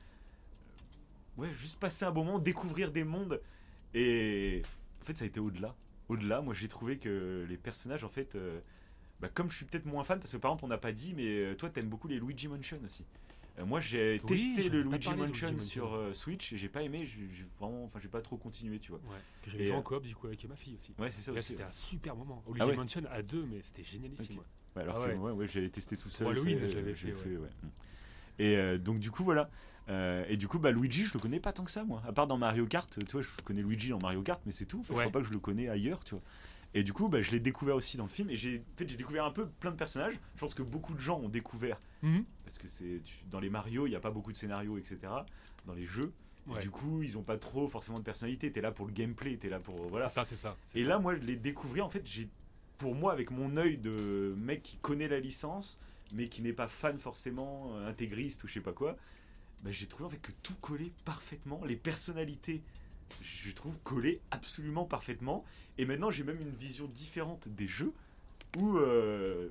[1.36, 3.40] ouais juste passer un bon moment, découvrir des mondes.
[3.94, 4.62] Et
[5.02, 5.74] en fait, ça a été au-delà.
[6.08, 8.36] Au-delà, moi j'ai trouvé que les personnages en fait.
[8.36, 8.60] euh,
[9.18, 11.14] bah, comme je suis peut-être moins fan, parce que par exemple on n'a pas dit,
[11.14, 13.02] mais toi t'aimes beaucoup les Luigi Mansion aussi.
[13.58, 16.82] Euh, moi j'ai Oui, testé le Luigi Mansion Luigi sur euh, Switch et j'ai pas
[16.82, 17.26] aimé, j'ai
[17.58, 19.00] vraiment, enfin j'ai pas trop continué, tu vois.
[19.08, 19.16] Ouais.
[19.42, 20.92] Que j'avais joué en euh, coop du coup avec ma fille aussi.
[20.98, 21.48] Ouais, c'est ça Et là, aussi.
[21.48, 22.42] c'était un super moment.
[22.46, 22.76] Ah Luigi ouais.
[22.76, 24.36] Mansion à deux, mais c'était génialissime.
[24.38, 24.42] Ouais.
[24.76, 25.16] Ouais, alors Ah que ouais.
[25.16, 26.28] moi, ouais, j'avais testé tout seul.
[26.28, 27.36] Halloween, j'ai fait, ouais.
[27.38, 27.48] ouais.
[27.62, 27.68] Mm.
[28.38, 29.48] Et euh, donc du coup voilà.
[29.88, 32.02] Euh, et du coup bah Luigi je le connais pas tant que ça moi.
[32.06, 34.66] À part dans Mario Kart, tu vois je connais Luigi dans Mario Kart mais c'est
[34.66, 34.80] tout.
[34.80, 35.04] En fait, Je Ouais.
[35.04, 36.22] crois pas que je le connais ailleurs tu vois.
[36.74, 38.88] Et du coup bah, je l'ai découvert aussi dans le film et j'ai en fait
[38.88, 40.14] j'ai découvert un peu plein de personnages.
[40.34, 42.24] Je pense que beaucoup de gens ont découvert Mhm.
[42.44, 43.00] parce que c'est
[43.30, 44.98] dans les Mario il n'y a pas beaucoup de scénarios etc.
[45.64, 46.12] Dans les jeux
[46.46, 46.60] Ouais.
[46.60, 48.52] du coup ils ont pas trop forcément de personnalité.
[48.52, 50.08] T'es là pour le gameplay, t'es là pour voilà.
[50.08, 50.56] Ça, c'est ça.
[50.76, 50.88] Et ça.
[50.90, 51.84] là, moi, je l'ai découvert.
[51.84, 52.28] En fait, j'ai,
[52.78, 55.80] pour moi, avec mon œil de mec qui connaît la licence,
[56.12, 58.96] mais qui n'est pas fan forcément, euh, intégriste ou je sais pas quoi,
[59.64, 61.64] bah, j'ai trouvé en fait que tout collait parfaitement.
[61.64, 62.62] Les personnalités,
[63.22, 65.44] je trouve collaient absolument parfaitement.
[65.78, 67.92] Et maintenant, j'ai même une vision différente des jeux
[68.58, 69.48] où, euh,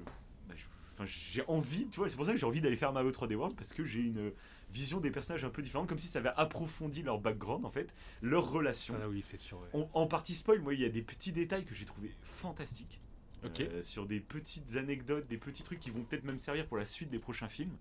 [0.97, 3.35] bah, j'ai envie, tu vois, c'est pour ça que j'ai envie d'aller faire Mario 3D
[3.35, 4.31] World parce que j'ai une
[4.71, 7.93] vision des personnages un peu différente, comme si ça avait approfondi leur background en fait,
[8.21, 8.95] leur relation.
[8.99, 9.59] Ça, oui, c'est sûr.
[9.59, 9.67] ouais.
[9.73, 12.99] On- en partie spoil, moi, il y a des petits détails que j'ai trouvé fantastiques.
[13.45, 13.59] Ok.
[13.61, 16.85] Euh, sur des petites anecdotes, des petits trucs qui vont peut-être même servir pour la
[16.85, 17.75] suite des prochains films,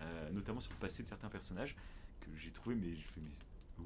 [0.00, 1.76] euh, notamment sur le passé de certains personnages,
[2.20, 3.28] que j'ai trouvé, mais je fais, mais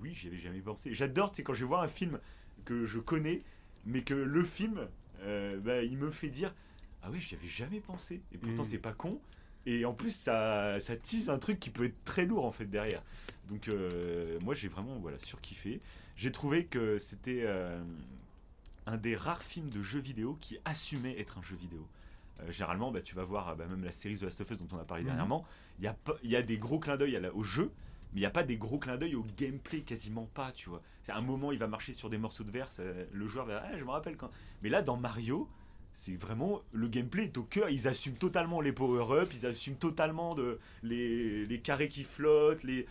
[0.01, 0.95] oui, j'y avais jamais pensé.
[0.95, 2.21] J'adore, sais, quand je vois un film
[2.65, 3.43] que je connais,
[3.87, 4.87] mais que le film,
[5.23, 6.55] euh, bah, il me fait dire,
[7.03, 8.23] ah oui, j'y avais jamais pensé.
[8.33, 8.67] Et pourtant, Mm.
[8.67, 9.21] c'est pas con.
[9.67, 12.67] Et en plus, ça, ça tease un truc qui peut être très lourd en fait
[12.67, 13.03] derrière.
[13.49, 15.81] Donc, euh, moi, j'ai vraiment voilà, surkiffé.
[16.17, 17.83] J'ai trouvé que c'était euh,
[18.87, 21.87] un des rares films de jeux vidéo qui assumait être un jeu vidéo.
[22.41, 24.59] Euh, généralement, bah, tu vas voir ah, bah, même la série The Last of Us
[24.59, 25.09] dont on a parlé Mhm.
[25.09, 25.47] dernièrement,
[25.79, 27.71] il y, a y a des gros clins d'œil au jeu,
[28.15, 30.81] mais il n'y a pas des gros clins d'œil au gameplay, quasiment pas, tu vois.
[31.03, 33.63] C'est un moment, il va marcher sur des morceaux de verre, ça- le joueur va
[33.67, 34.31] ah, je me rappelle quand.
[34.63, 35.49] Mais là, dans Mario,
[35.93, 37.69] c'est vraiment le gameplay est au cœur.
[37.71, 42.87] Ils assument totalement les power-ups, ils assument totalement de, les, les carrés qui flottent, les,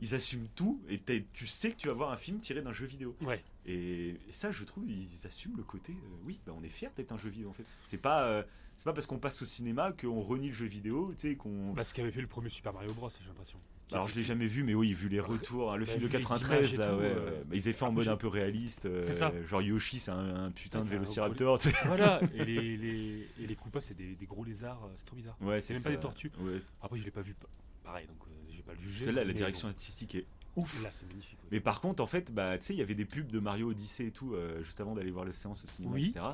[0.00, 0.80] ils assument tout.
[0.88, 1.00] Et
[1.32, 3.14] tu sais que tu vas voir un film tiré d'un jeu vidéo.
[3.22, 3.42] Ouais.
[3.66, 5.92] Et, et ça, je trouve, ils assument le côté.
[5.92, 7.64] euh, oui, bah, on est fier d'être un jeu vidéo en fait.
[7.86, 8.42] C'est pas, euh,
[8.76, 11.72] c'est pas parce qu'on passe au cinéma qu'on renie le jeu vidéo, tu sais qu'on.
[11.74, 13.58] Bah, ce qu'avait fait le premier Super Mario Bros, j'ai l'impression.
[13.92, 16.06] Alors je l'ai jamais vu, mais oui, vu les retours, hein, le bah, film de
[16.08, 17.42] vu les 93, images et là, tout, ouais, euh.
[17.44, 18.84] Bah, ils fait en après, mode j'ai- un peu réaliste.
[18.86, 19.32] euh, C'est ça.
[19.48, 21.58] Genre Yoshi, c'est un, un putain de vélociraptor.
[21.86, 25.16] Voilà, et les, les, et les Koopas, c'est des, des gros lézards, euh, c'est trop
[25.16, 25.36] bizarre.
[25.40, 25.94] Ouais, c'est même pas ça.
[25.96, 26.30] des tortues.
[26.40, 26.60] Ouais.
[26.82, 27.48] Après, je l'ai pas vu pa-
[27.84, 29.04] pareil, donc euh, je vais pas le juger.
[29.06, 29.72] Parce que là, la direction bon.
[29.72, 30.82] artistique est ouf.
[30.82, 31.38] Là, c'est magnifique.
[31.42, 31.48] ouais.
[31.52, 33.70] Mais par contre, en fait, bah, tu sais, il y avait des pubs de Mario
[33.70, 36.08] Odyssey et tout, euh, juste avant d'aller voir le séance au cinéma, Oui.
[36.14, 36.24] etc.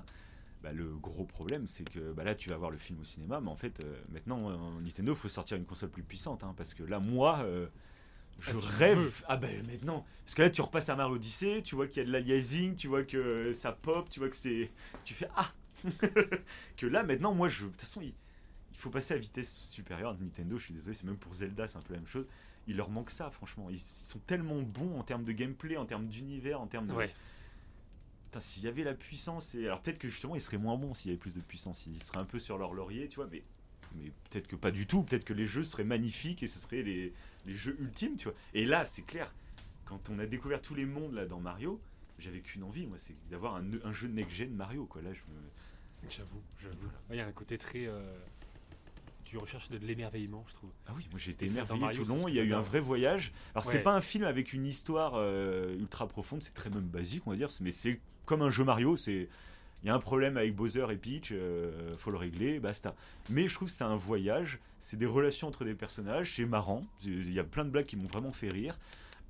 [0.64, 3.38] Bah, le gros problème, c'est que bah, là, tu vas voir le film au cinéma,
[3.38, 6.54] mais en fait, euh, maintenant, euh, Nintendo, il faut sortir une console plus puissante, hein,
[6.56, 7.66] parce que là, moi, euh,
[8.40, 8.98] je Ah, rêve.
[8.98, 9.12] veux.
[9.28, 12.00] Ah ben maintenant, parce que là, tu repasses à Mario Odyssey, tu vois qu'il y
[12.00, 14.70] a de l'aliasing, tu vois que ça pop, tu vois que c'est,
[15.04, 15.52] tu fais ah,
[16.78, 18.14] que là, maintenant, moi, je, de toute façon, il,
[18.72, 20.16] il faut passer à vitesse supérieure.
[20.18, 22.26] Nintendo, je suis désolé, c'est même pour Zelda, c'est un peu la même chose.
[22.66, 23.68] Il leur manque ça, franchement.
[23.68, 26.94] Ils, ils sont tellement bons en termes de gameplay, en termes d'univers, en termes de.
[26.94, 27.10] Ouais.
[28.34, 30.92] Putain, s'il y avait la puissance, et alors peut-être que justement ils seraient moins bons
[30.92, 33.28] s'il y avait plus de puissance, ils seraient un peu sur leur laurier, tu vois,
[33.30, 33.44] mais,
[33.94, 36.82] mais peut-être que pas du tout, peut-être que les jeux seraient magnifiques et ce seraient
[36.82, 37.12] les,
[37.46, 38.34] les jeux ultimes, tu vois.
[38.52, 39.32] Et là, c'est clair,
[39.84, 41.80] quand on a découvert tous les mondes là dans Mario,
[42.18, 45.00] j'avais qu'une envie, moi, c'est d'avoir un, un jeu next-gen Mario, quoi.
[45.00, 46.10] Là, je me.
[46.10, 46.88] J'avoue, j'avoue.
[47.10, 47.86] Il y a un côté très.
[47.86, 48.02] euh,
[49.24, 50.70] Tu recherches de l'émerveillement, je trouve.
[50.86, 52.28] Ah oui, moi j'ai été émerveillé Mario, tout le long.
[52.28, 53.32] Il y a eu un vrai voyage.
[53.54, 57.26] Alors c'est pas un film avec une histoire euh, ultra profonde, c'est très même basique,
[57.26, 57.48] on va dire.
[57.60, 58.96] Mais c'est comme un jeu Mario.
[58.96, 59.28] C'est
[59.82, 62.94] il y a un problème avec Bowser et Peach, euh, faut le régler, basta.
[63.28, 64.58] Mais je trouve que c'est un voyage.
[64.80, 66.34] C'est des relations entre des personnages.
[66.36, 66.86] C'est marrant.
[67.04, 68.78] Il y a plein de blagues qui m'ont vraiment fait rire.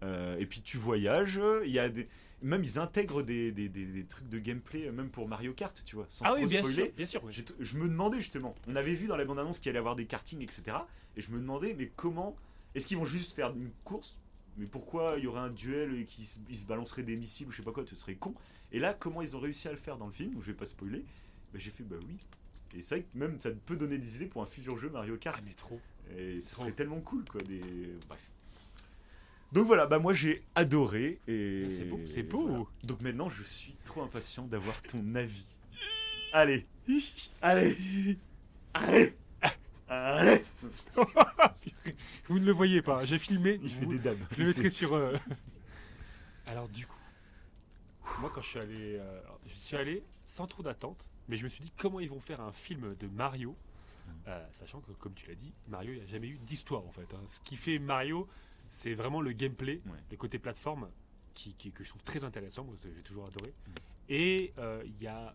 [0.05, 1.41] Euh, et puis tu voyages.
[1.65, 2.09] Il y a des
[2.43, 5.83] même ils intègrent des, des, des- des trucs de gameplay, euh, même pour Mario Kart,
[5.87, 6.77] tu vois, sans Ah trop oui, bien spoiler.
[6.77, 7.23] sûr, bien sûr.
[7.59, 10.05] Je me demandais justement, on avait vu dans la bande-annonce qu'il allait y avoir des
[10.05, 10.77] kartings, etc.
[11.17, 12.37] Et je me demandais, mais comment
[12.75, 14.19] Est-ce qu'ils vont juste faire une course?
[14.59, 17.51] Mais pourquoi il y aurait un duel et qu'ils se, se balanceraient des missiles ou
[17.51, 18.35] je sais pas quoi Ce serait con.
[18.75, 20.67] Et là, comment ils ont réussi à le faire dans le film Je vais pas
[20.67, 21.05] spoiler.
[21.53, 22.17] Bah, j'ai fait, bah oui.
[22.77, 25.17] Et c'est vrai que même ça peut donner des idées pour un futur jeu Mario
[25.17, 25.37] Kart.
[25.39, 25.81] Ah, mais trop.
[26.19, 26.63] Et ça Trop.
[26.65, 27.41] serait tellement cool, quoi.
[27.43, 27.61] Des...
[28.09, 28.21] Bref.
[29.53, 32.49] Donc voilà, bah moi j'ai adoré et Ah, c'est beau, c'est beau.
[32.49, 32.65] voilà.
[32.83, 35.47] Donc maintenant je suis trop impatient d'avoir ton avis.
[36.33, 36.67] Allez,
[37.41, 37.77] allez,
[38.75, 39.15] allez,
[39.89, 40.43] allez.
[42.29, 43.61] Vous ne le voyez pas, j'ai filmé.
[43.63, 44.19] Il fait des dabs.
[44.33, 44.93] Je le mettrai sur.
[44.95, 45.17] euh,
[46.47, 46.99] Alors du coup,
[48.21, 51.49] moi quand je suis allé, euh, je suis allé sans trop d'attente, mais je me
[51.49, 53.57] suis dit comment ils vont faire un film de Mario,
[54.29, 56.91] euh, sachant que comme tu l'as dit, Mario il n'y a jamais eu d'histoire en
[56.93, 57.13] fait.
[57.15, 57.21] hein.
[57.29, 58.29] Ce qui fait Mario,
[58.71, 59.99] c'est vraiment le gameplay, Ouais.
[60.11, 60.89] le côté plateforme,
[61.35, 63.49] qui, qui- que je trouve très intéressant, moi, j'ai toujours adoré.
[63.67, 63.73] Mm.
[64.11, 65.35] Et euh, il y a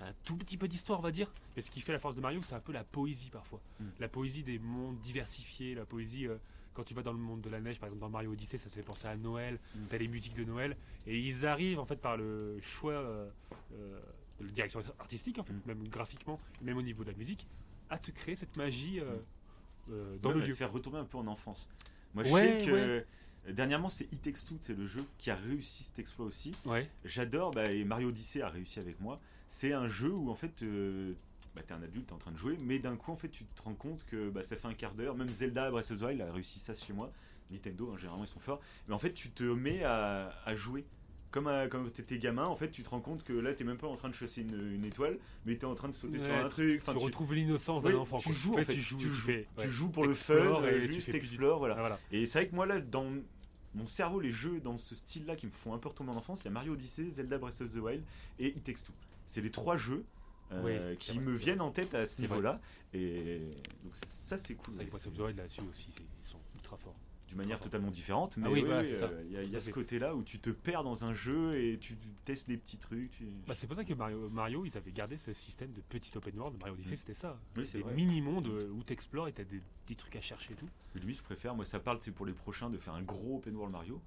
[0.00, 1.30] un tout petit peu d'histoire, on va dire.
[1.54, 3.60] Mais ce qui fait la force de Mario, c'est un peu la poésie parfois.
[3.78, 3.84] Mm.
[4.00, 6.26] La poésie des mondes diversifiés, la poésie.
[6.26, 6.38] euh,
[6.74, 8.68] quand tu vas dans le monde de la neige, par exemple dans Mario Odyssey, ça
[8.68, 9.78] te fait penser à Noël, Mm.
[9.90, 13.28] t'as les musiques de Noël, et ils arrivent en fait par le choix euh,
[13.74, 14.00] euh,
[14.40, 15.60] de la direction artistique, en fait, Mm.
[15.66, 17.46] même graphiquement, même au niveau de la musique,
[17.90, 19.16] à te créer cette magie euh,
[19.90, 20.52] euh, dans le te lieu.
[20.54, 21.68] faire retomber un peu en enfance.
[22.14, 22.70] Moi Ouais, je sais
[23.46, 26.52] que dernièrement c'est It Takes Two, c'est le jeu qui a réussi cet exploit aussi.
[27.04, 29.20] J'adore, bah, et Mario Odyssey a réussi avec moi.
[29.48, 30.62] C'est un jeu où en fait,
[31.54, 33.44] bah, t'es un adulte, t'es en train de jouer, mais d'un coup en fait, tu
[33.44, 35.14] te rends compte que bah, ça fait un quart d'heure.
[35.14, 37.12] Même Zelda Breath of the Wild a réussi ça chez moi.
[37.50, 38.60] Nintendo, hein, généralement ils sont forts.
[38.88, 40.84] Mais en fait, tu te mets à, à jouer.
[41.30, 43.78] Comme, à- comme t'étais gamin, en fait, tu te rends compte que là, t'es même
[43.78, 46.28] pas en train de chasser une, une étoile, mais t'es en train de sauter sur
[46.28, 46.80] Ouais, un truc.
[46.82, 48.18] Enfin, tu, tu, retrouves l'innocence d'un enfant.
[48.18, 48.36] tu quoi.
[48.36, 49.26] joues, en fait, tu joues, tu joues.
[49.26, 49.68] fais- tu ouais.
[49.70, 51.74] joues pour le fun, euh, et juste t'explores, voilà.
[51.76, 51.98] Ah, voilà.
[52.10, 53.06] Et c'est vrai que moi, là, dans
[53.74, 56.42] mon cerveau, les jeux dans ce style-là qui me font un peu retomber en enfance,
[56.42, 58.04] il y a Mario Odyssey, Zelda Breath of the Wild
[58.38, 58.92] et It Takes Two.
[59.26, 60.04] C'est les trois jeux
[60.54, 62.60] euh, Oui, qui me viennent en tête à ce niveau-là.
[62.94, 63.38] Et
[63.84, 64.74] donc ça, c'est cool.
[64.74, 66.96] C'est vrai que là-dessus aussi, ils sont ultra forts.
[67.28, 69.06] D'une manière totalement différente, mais Ah oui, voilà, ça.
[69.06, 71.78] euh, il y a, y ce côté-là où tu te perds dans un jeu et
[71.78, 71.96] tu
[72.26, 73.10] testes des petits trucs.
[73.12, 76.14] tu- Bah, c'est pour ça que Mario, Mario, ils avaient gardé ce système de petit
[76.14, 76.58] open world.
[76.58, 76.98] Mario Odyssey, Mm.
[76.98, 77.40] c'était ça.
[77.56, 80.20] Oui, c'est des mini-mondes euh, où tu explores et tu as des petits trucs à
[80.20, 80.68] chercher et tout.
[80.94, 81.54] Mais Lui, je préfère.
[81.54, 83.98] Moi, ça parle, c'est pour les prochains de faire un gros open world Mario.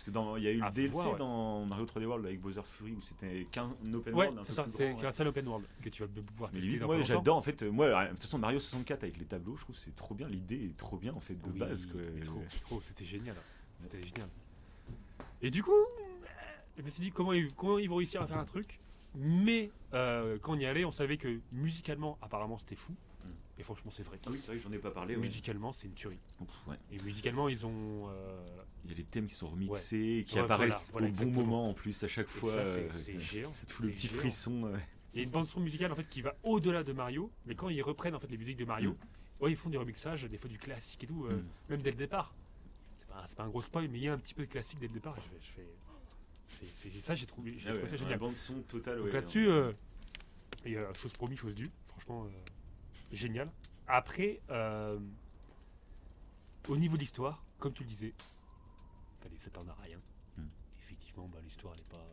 [0.00, 1.18] Parce que dans, il y a eu le DLC voir, ouais.
[1.18, 4.40] dans Mario 3D World avec Bowser Fury où c'était qu'un open Ouais, world.
[4.44, 7.36] c'est ça, c'est seul open world que tu vas pouvoir tester lui, dans moi j'adore
[7.36, 7.62] en fait.
[7.64, 10.26] Moi, de toute façon, Mario 64 avec les tableaux, je trouve que c'est trop bien.
[10.26, 11.84] L'idée est trop bien en fait de Oui, base.
[11.84, 12.00] Quoi.
[12.14, 13.36] mais trop, trop, c'était génial.
[13.82, 14.28] C'était génial.
[15.42, 15.76] Et du coup,
[16.78, 18.80] je me suis dit comment ils, comment ils vont réussir à faire un truc.
[19.14, 22.94] Mais euh, quand on y allait, on savait que musicalement, apparemment, c'était fou.
[23.60, 24.18] Et franchement, c'est vrai.
[24.26, 25.14] Ah oui, c'est vrai que j'en ai pas parlé.
[25.16, 25.20] ouais.
[25.20, 26.18] Musicalement, c'est une tuerie.
[26.40, 26.76] Ouf, ouais.
[26.90, 28.08] Et musicalement, ils ont.
[28.08, 28.46] euh,
[28.84, 31.26] Il y a les thèmes qui sont remixés, et qui voilà, apparaissent voilà, au bon
[31.26, 32.52] moment en plus à chaque Et fois.
[32.54, 34.18] c'est- euh, c'est géant, te fout le c'est petit géant.
[34.18, 34.72] frisson.
[35.12, 37.54] Il y a une bande son musicale en fait qui va au-delà de Mario, mais
[37.54, 39.42] quand ils reprennent en fait les musiques de Mario, Mm.
[39.44, 41.44] ouais, ils font du remixage, des fois du classique et tout, euh, Mm.
[41.68, 42.32] même dès le départ.
[42.96, 44.50] C'est pas, c'est pas un gros spoil, mais il y a un petit peu de
[44.50, 45.18] classique dès le départ.
[45.18, 45.68] et Je, je fais,
[46.72, 48.96] c'est- c'est- ça j'ai trouvé, j'ai Ah trouvé ouais, La bande son totale.
[48.96, 49.72] Donc ouais, là-dessus, euh,
[50.64, 51.70] il y a chose promis, chose due.
[51.88, 52.28] Franchement, euh,
[53.12, 53.50] génial.
[53.86, 54.98] Après, euh,
[56.68, 58.14] au niveau de l'histoire, comme tu le disais,
[59.20, 59.98] fallait s'attendre à rien.
[60.36, 60.46] Hmm.
[60.82, 62.06] Effectivement, bah, l'histoire, elle est pas,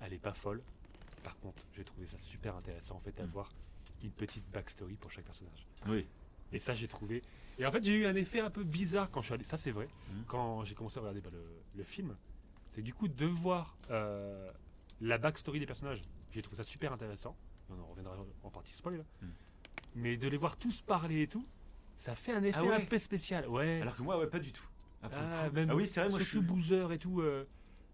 [0.00, 0.62] elle est pas folle.
[1.22, 3.22] Par contre, j'ai trouvé ça super intéressant en fait Hmm.
[3.24, 3.52] d'avoir
[4.02, 5.66] une petite backstory pour chaque personnage.
[5.86, 6.06] Oui.
[6.52, 7.22] Et ça, j'ai trouvé.
[7.58, 9.44] Et en fait, j'ai eu un effet un peu bizarre quand je suis allé.
[9.44, 9.88] Ça, c'est vrai.
[10.10, 10.24] Mhm.
[10.26, 11.42] Quand j'ai commencé à regarder bah, le,
[11.74, 12.14] le film,
[12.68, 14.50] c'est du coup de voir euh,
[15.00, 16.02] la backstory des personnages.
[16.32, 17.34] J'ai trouvé ça super intéressant.
[17.70, 18.98] Et on en reviendra en partie spoil.
[18.98, 19.04] là.
[19.94, 21.46] Mais de les voir tous parler et tout,
[21.96, 23.48] ça fait un effet Ah ouais un peu spécial.
[23.48, 23.80] Ouais.
[23.80, 24.66] Alors que moi, ouais, pas du tout.
[25.02, 26.32] Ah, Ah, même Ah oui, c'est vrai, moi je suis.
[26.38, 27.20] surtout Boozer et tout.
[27.20, 27.44] euh,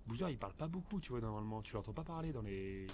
[0.07, 1.61] Boozer, il parle pas beaucoup, tu vois, normalement.
[1.63, 2.87] Tu l'entends pas parler dans les.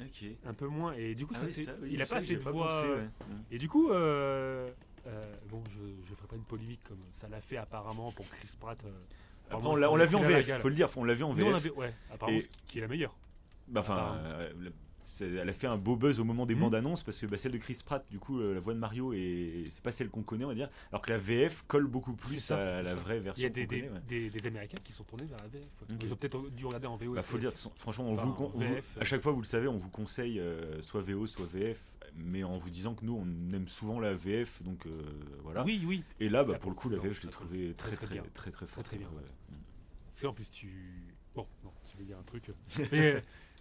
[0.00, 0.24] Ok.
[0.44, 0.92] Un peu moins.
[0.94, 2.68] Et du coup, Ah ça oui, fait- ça, oui, il a pas assez de voix.
[2.68, 3.08] pensé, euh, ouais.
[3.50, 4.70] Et du coup, euh,
[5.06, 5.78] euh, bon, je,
[6.08, 8.78] je ferai pas une polémique comme ça l'a fait apparemment pour Chris Pratt.
[8.84, 8.90] euh,
[9.50, 11.48] Après, on l'a vu en VF, faut le dire, on l'a vu en Nous, on
[11.52, 11.56] VF.
[11.56, 13.14] avait- ouais, apparemment, Et- qui est la meilleure.
[13.68, 14.52] Bah, enfin, euh,
[15.20, 16.60] elle a fait un beau buzz au moment des Mhm.
[16.62, 18.78] bandes annonces parce que bah, celle de Chris Pratt, du coup, euh, la voix de
[18.78, 20.68] Mario, et c'est pas celle qu'on connaît, on va dire.
[20.90, 23.50] Alors que la VF colle beaucoup plus ça, à la vraie Il y version a
[23.50, 23.92] des, qu'on des, connaît.
[23.92, 24.00] ouais.
[24.08, 25.64] des- des Américains qui sont tournés vers la VF.
[25.90, 25.96] Ok.
[26.02, 27.14] Ils ont peut-être dû regarder en VO.
[27.14, 29.40] Bah, faut dire, franchement, on Enfin, vous, en con- vous- VF, à chaque fois, vous
[29.42, 33.04] le savez, on vous conseille euh, soit VO, soit VF, mais en vous disant que
[33.04, 34.90] nous, on aime souvent la VF, donc euh,
[35.42, 35.64] voilà.
[35.64, 36.02] Oui, oui.
[36.20, 38.16] Et là, bah, pour le coup, la VF, je l'ai ça trouvé très, très, très
[38.32, 39.08] très, très, très, très bien.
[39.08, 39.22] ouais.
[40.14, 41.14] Parce qu'en plus, tu.
[41.34, 42.44] Bon, non, tu veux dire un truc.
[42.92, 43.16] et,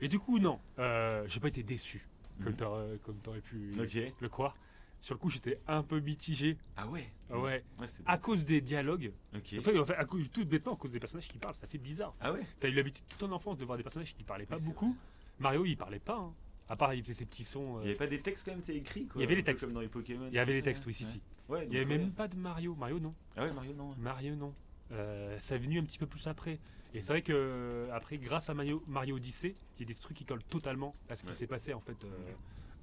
[0.05, 2.07] et du coup, non, euh, j'ai pas été déçu,
[2.43, 2.57] comme Mhm.
[2.57, 3.73] t'aurais comme t'aurais pu
[4.19, 4.55] le croire.
[5.01, 6.57] Sur le coup, j'étais un peu mitigé.
[6.77, 7.07] Ah ouais.
[7.29, 7.63] Ah ouais.
[7.79, 9.11] Ouais, À cause des dialogues.
[9.35, 9.55] Ok.
[9.59, 11.67] En fait, en fait, à cause, tout bêtement, à cause des personnages qui parlent, ça
[11.67, 12.15] fait bizarre.
[12.19, 12.41] Ah ouais.
[12.59, 14.95] T'as eu l'habitude toute ton enfance de voir des personnages qui parlaient pas Oui, beaucoup.
[15.39, 16.17] Mario, il parlait pas.
[16.17, 16.33] hein.
[16.69, 17.77] À part, il faisait ses petits sons.
[17.77, 19.21] euh, Il n'y avait pas des textes quand même, c'est écrit quoi.
[19.21, 19.65] Il y avait les un peu texte.
[19.65, 20.27] Comme dans les Pokémon.
[20.27, 20.93] Il y avait tout les textes, oui, ouais.
[20.93, 21.21] si, si.
[21.49, 22.73] Ouais, Il y avait même pas de Mario.
[22.73, 23.13] Mario, non.
[23.35, 23.93] Ah ouais, Mario, non.
[23.99, 24.53] Mario, non.
[24.91, 26.57] Euh, ça est venu un petit peu plus après.
[26.95, 29.99] Et c'est vrai que euh, après, grâce à Mario, Mario Odyssey, il y a des
[29.99, 32.03] trucs qui collent totalement à ce qui s'est passé en fait.
[32.05, 32.09] euh,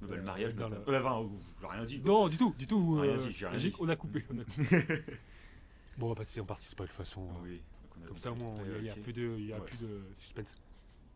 [0.03, 0.77] Bah, le mariage dans le-.
[0.87, 1.29] Enfin,
[1.61, 2.01] j'ai rien dit.
[2.05, 2.97] Non, du tout, du tout.
[3.01, 3.75] Rien euh, dit, rien dit.
[3.81, 4.25] On a coupé.
[4.31, 5.05] on a coupé.
[5.99, 7.27] bon, on va passer en partie spoil de toute façon.
[7.33, 7.63] Ah euh, oui.
[8.07, 9.65] Comme ça, au moins, il y a- plus de, y a Ouais.
[9.65, 10.55] plus de suspense.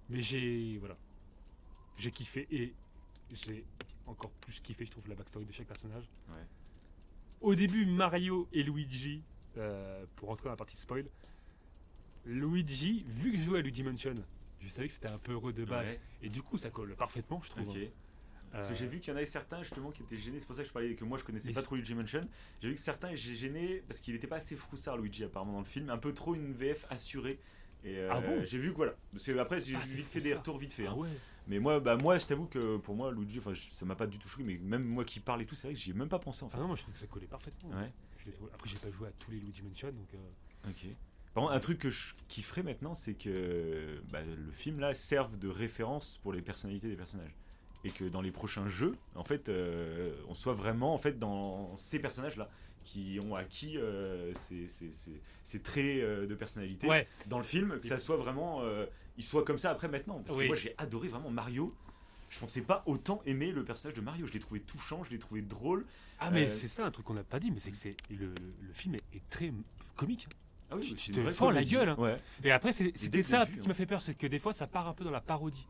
[0.08, 0.96] Mais j'ai, voilà,
[1.98, 2.72] j'ai kiffé et
[3.32, 3.64] j'ai
[4.06, 6.04] encore plus kiffé, je trouve, la backstory de chaque personnage.
[6.28, 6.44] Ouais.
[7.40, 9.22] Au début, Mario et Luigi,
[9.58, 11.04] euh, pour rentrer dans la partie spoil,
[12.26, 14.14] Luigi, vu que je jouais à Luigi Mansion,
[14.60, 15.86] je savais que c'était un peu heureux de base.
[15.86, 17.64] Ouais, Et du coup, ça colle parfaitement, je trouve.
[18.52, 20.38] Parce que Euh, j'ai vu qu'il y en avait certains justement qui étaient gênés.
[20.40, 22.26] C'est pour ça que je parlais que moi je connaissais pas trop Luigi Mansion.
[22.62, 25.58] J'ai vu que certains étaient gênés parce qu'il était pas assez froussard Luigi apparemment dans
[25.60, 27.38] le film, un peu trop une VF assurée.
[27.84, 28.42] Et euh, Ah bon?
[28.46, 28.94] j'ai vu que voilà.
[29.40, 30.86] Après j'ai Ah, vite fait des retours vite fait.
[30.86, 30.96] ah hein.
[30.96, 31.08] ouais.
[31.48, 34.18] Mais moi, bah moi, je t'avoue que pour moi Luigi, enfin ça m'a pas du
[34.18, 34.42] tout choqué.
[34.44, 36.42] Mais même moi qui parle et tout, c'est vrai que j'y ai même pas pensé
[36.44, 36.56] en fait.
[36.56, 37.70] Ah non, moi je trouve que ça collait parfaitement.
[37.70, 37.92] Ouais.
[38.54, 40.08] Après, j'ai pas joué à tous les Luigi Mansion, donc.
[40.14, 40.86] euh, Ok.
[41.36, 45.38] Par contre, un truc que je kifferais maintenant, c'est que bah, le film là serve
[45.38, 47.36] de référence pour les personnalités des personnages.
[47.84, 51.76] Et que dans les prochains jeux, en fait, euh, on soit vraiment en fait dans
[51.76, 52.48] ces personnages-là
[52.84, 57.44] qui ont acquis euh, ces, ces- ces- ces traits euh, de personnalité Ouais, dans le
[57.44, 58.62] film, que ça soit vraiment,
[59.18, 60.22] ils soient comme ça après maintenant.
[60.22, 60.44] Parce Oui.
[60.44, 61.76] que moi, j'ai adoré vraiment Mario.
[62.30, 64.24] Je pensais pas autant aimer le personnage de Mario.
[64.26, 65.84] Je l'ai trouvé touchant, je l'ai trouvé drôle.
[66.18, 67.94] Ah mais Euh, c'est ça un truc qu'on n'a pas dit, mais c'est que c'est
[68.08, 69.52] le, le- le film est, est très
[69.96, 70.28] comique.
[70.70, 71.96] Ah oui, Tu- te fends la gueule, hein.
[71.98, 72.16] Ouais.
[72.42, 73.68] Et après c'était ça début, qui hein.
[73.68, 75.66] m'a fait peur, c'est que des fois ça part un peu dans la parodie.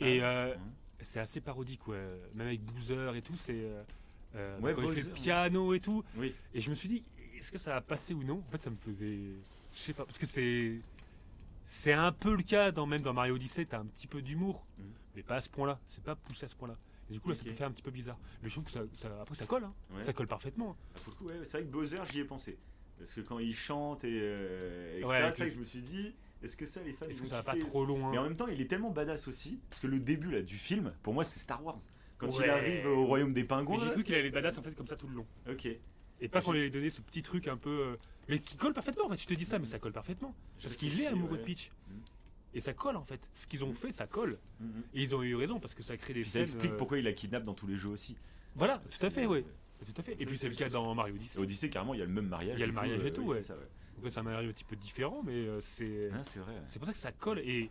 [0.00, 0.58] Et Ah, euh, ouais.
[1.02, 2.06] c'est assez parodique, ouais.
[2.34, 3.82] Même avec Boozer et tout, c'est euh,
[4.36, 6.04] euh, Ouais, quand il fait le piano et tout.
[6.16, 6.34] Oui.
[6.54, 7.02] Et je me suis dit,
[7.36, 8.42] est-ce que ça va passer ou non?
[8.46, 9.18] En fait, ça me faisait,
[9.74, 10.80] je sais pas, parce que c'est
[11.64, 14.64] c'est un peu le cas dans même dans Mario Odyssey, t'as un petit peu d'humour,
[14.78, 14.84] Mhm.
[15.16, 15.78] mais pas à ce point-là.
[15.86, 16.76] C'est pas poussé à ce point-là.
[17.10, 18.18] Et du coup là, ça peut faire un petit peu bizarre.
[18.42, 19.72] Mais je trouve que ça, ça- après ça colle, hein.
[20.02, 20.76] Ça colle parfaitement.
[20.94, 22.58] Ah, Pour le coup, ouais, c'est vrai que Bowser, j'y ai pensé.
[22.98, 26.12] Parce que quand il chante et, euh, etc., Ouais, le- que je me suis dit,
[26.42, 28.36] est-ce que ça, les fans, Est-ce que ça va pas trop loin Mais en même
[28.36, 29.60] temps, il est tellement badass aussi.
[29.70, 31.78] Parce que le début là, du film, pour moi, c'est Star Wars.
[32.18, 33.78] Quand il arrive au royaume des pingouins.
[33.84, 35.26] j'ai cru qu'il allait badass en fait comme ça tout le long.
[35.48, 35.68] Ok.
[36.20, 37.70] Et pas qu'on lui ait donné ce petit truc un peu.
[37.70, 37.96] euh,
[38.28, 40.34] mais qui colle parfaitement en fait, je te dis ça, mais ça colle parfaitement.
[40.60, 41.42] Parce qu'il est amoureux de.
[41.44, 41.70] Peach.
[41.88, 42.00] Mhm.
[42.54, 43.20] Et ça colle en fait.
[43.34, 44.36] Ce qu'ils ont fait, ça colle.
[44.58, 44.82] Mhm.
[44.94, 46.98] Et ils ont eu raison parce que ça crée des Puis ça explique euh, pourquoi
[46.98, 48.16] il la kidnappe dans tous les jeux aussi.
[48.56, 49.44] Voilà, tout à fait, ouais.
[49.84, 50.16] Tout à fait.
[50.20, 51.38] Et puis c'est le cas dans Mario Odyssey.
[51.38, 52.56] Odyssey, carrément, il y a le même mariage.
[52.58, 53.42] Il y a le mariage et tout, oui, ouais.
[54.10, 56.10] C'est un Mario un petit peu différent, mais euh, c'est.
[56.12, 56.54] Ah, c'est vrai.
[56.68, 57.40] C'est pour ça que ça colle.
[57.40, 57.70] Et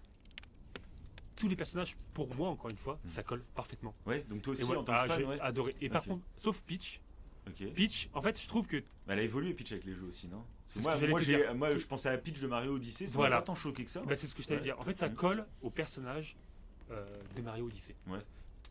[1.35, 3.09] tous les personnages, pour moi, encore une fois, Mhm.
[3.09, 3.93] ça colle parfaitement.
[4.05, 5.39] Ouais, donc toi aussi, ouais, en tant ah, que fan, j'ai ouais.
[5.39, 5.75] adoré.
[5.81, 6.99] Et par contre, sauf Peach.
[7.47, 7.73] Ok.
[7.73, 8.83] Peach, en fait, je trouve que.
[9.07, 10.43] Elle a évolué Peach avec les jeux aussi, non?
[10.81, 11.21] Moi, moi,
[11.53, 13.37] moi, je pensais à Peach de Mario Odyssey, ça Voilà.
[13.37, 14.01] m'a pas tant choqué que ça.
[14.01, 14.63] Bah, c'est ce que je t'allais Ouais.
[14.65, 14.79] dire.
[14.79, 16.35] En fait, ça colle au personnage
[16.91, 17.05] euh,
[17.35, 17.95] de Mario Odyssey.
[18.07, 18.19] Ouais.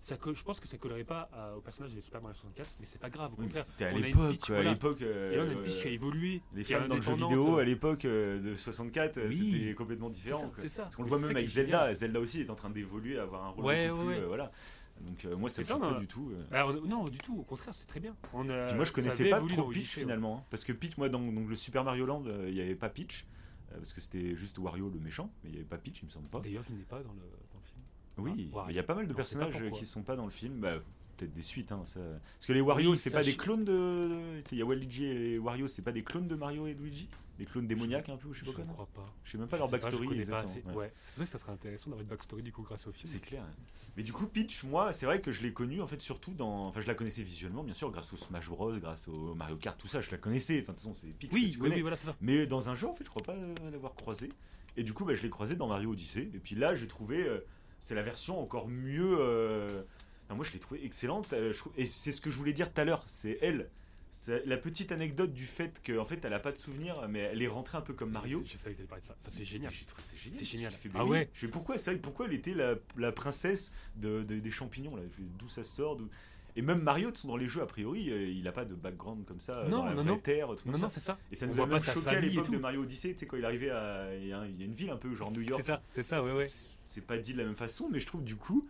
[0.07, 2.87] Ça je pense que ça collerait pas à- au personnage de Super Mario 64, mais
[2.87, 3.33] c'est pas grave.
[3.33, 4.71] Au contraire, C'était à l'époque, voilà.
[4.71, 5.03] à l'époque.
[5.03, 6.43] euh, Et là, on a une qui a évolué.
[6.55, 9.51] Les fans dans le jeu vidéo à l'époque euh, de 64, euh, Oui.
[9.61, 10.53] c'était complètement différent.
[10.59, 10.85] c'est ça.
[10.85, 11.93] Parce qu'on le voit même avec Zelda.
[11.93, 14.23] Zelda aussi est en train d'évoluer, avoir un rôle Ouais, beaucoup ouais, plus.
[14.23, 14.53] euh, voilà.
[15.01, 16.31] Donc euh, moi, ça me choque pas du tout.
[16.53, 16.63] euh.
[16.63, 17.41] On- non, du tout.
[17.41, 18.15] Au contraire, c'est très bien.
[18.33, 20.03] On a- Puis moi, je connaissais pas trop Peach ouais.
[20.03, 20.39] finalement.
[20.39, 20.45] hein.
[20.51, 23.27] Parce que Peach, moi, dans le Super Mario Land, euh, il n'y avait pas Peach.
[23.75, 25.31] parce que c'était juste Wario le méchant.
[25.43, 26.39] Mais il n'y avait pas Peach, il me semble pas.
[26.41, 27.23] D'ailleurs, il n'est pas dans le.
[28.19, 29.71] Oui, mais il y a pas mal de On pas personnages pourquoi.
[29.79, 30.61] qui sont pas dans le film.
[30.61, 30.75] Bah,
[31.17, 31.73] peut-être des suites.
[31.73, 32.01] Hein, ça...
[32.35, 34.43] Parce que les Wario, Oui, c'est pas des je- clones de.
[34.53, 37.09] Il y a Waluigi et Wario, c'est pas des clones de Mario et de Luigi?
[37.39, 38.87] Des clones démoniaques un peu, je sais Je pas ne quoi.
[38.87, 39.13] crois pas.
[39.25, 40.09] Je sais même pas Je leur pas, je backstory.
[40.09, 40.63] pas exactement, assez.
[40.63, 40.75] ouais.
[40.75, 40.93] Ouais.
[41.05, 43.13] C'est pour ça que ça serait intéressant d'avoir une backstory du coup grâce au film.
[43.13, 43.45] C'est clair.
[43.99, 46.65] Mais du coup, Peach, moi, c'est vrai que je l'ai connue en fait surtout dans.
[46.67, 49.79] Enfin, je la connaissais visuellement, bien sûr, grâce au Smash Bros, grâce au Mario Kart,
[49.79, 50.61] tout ça, je la connaissais.
[50.63, 51.29] Enfin, de toute façon, c'est Peach.
[51.29, 52.17] que Oui, tu oui, voilà, c'est ça.
[52.23, 54.31] Mais dans un jeu, en fait, je crois pas euh, l'avoir croisé.
[54.79, 56.31] Et du coup, bah, je l'ai croisé dans Mario Odyssey.
[56.35, 57.23] Et puis là, j'ai trouvé.
[57.27, 57.41] euh,
[57.81, 59.17] c'est la version encore mieux.
[59.21, 59.83] euh,
[60.31, 61.33] moi, je l'ai trouvé excellente.
[61.33, 63.03] euh, je Et c'est ce que je voulais dire tout à l'heure.
[63.07, 63.69] C'est elle.
[64.47, 67.49] La petite anecdote du fait qu'en fait, elle a pas de souvenir, mais elle est
[67.49, 68.43] rentrée un peu comme Mario.
[68.47, 69.15] Je savais que t'allais parler de ça.
[69.21, 69.71] Ça, c'est génial.
[69.71, 69.77] Ça
[70.17, 70.39] génial.
[70.39, 70.73] C'est génial.
[70.73, 71.29] Je fais, Ah ouais.
[71.35, 75.03] Je fais pourquoi vrai, pourquoi elle était la, la princesse de, de- des champignons là?
[75.39, 75.99] D'où ça sort
[76.57, 79.41] Et même Mario, dans les jeux a priori, euh, il a pas de background comme
[79.43, 80.19] ça euh, Non, dans la non, vraie non.
[80.19, 80.95] terre, truc Non, comme non, ça.
[80.95, 81.19] c'est ça.
[81.31, 83.37] Et ça On nous a même choqué à l'époque de Mario Odyssey, tu sais quand
[83.37, 85.61] il arrivait à, il y a une ville un peu genre New York.
[85.63, 86.49] C'est ça, c'est ça, ouais, ouais.
[86.87, 88.67] C'est pas dit de la même façon, mais je trouve du coup,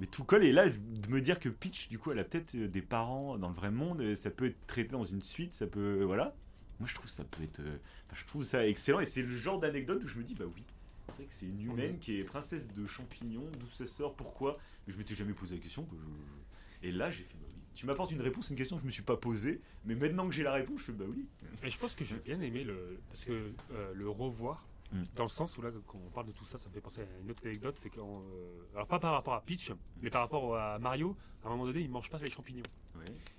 [0.00, 0.44] mais tout colle.
[0.44, 3.36] Et là, de me dire que Peach, du coup, elle a peut-être euh, des parents
[3.38, 6.34] dans le vrai monde, euh, ça peut être traité dans une suite, ça peut, voilà.
[6.80, 9.00] Moi, je trouve ça peut être, euh, enfin, je trouve ça excellent.
[9.00, 10.62] Et c'est le genre d'anecdote où je me dis, bah oui,
[11.08, 14.58] c'est vrai que c'est une humaine qui est princesse de champignons, d'où ça sort, pourquoi?
[14.86, 15.84] Mais je m'étais jamais posé la question.
[15.84, 18.76] que je- je- Et là, j'ai fait, bah oui, tu m'apportes une réponse une question
[18.76, 21.04] que je me suis pas posée, mais maintenant que j'ai la réponse, je fais bah
[21.08, 21.24] oui.
[21.62, 22.98] Mais je pense que j'ai bien aimé le.
[23.08, 25.02] Parce que euh, le revoir, Mm.
[25.16, 27.00] dans le sens où là, quand on parle de tout ça, ça me fait penser
[27.02, 27.76] à une autre anecdote.
[27.78, 28.22] C'est quand.
[28.22, 29.72] euh, alors, pas par rapport à Peach,
[30.02, 32.62] mais par rapport à Mario, à un moment donné, il mange pas les champignons.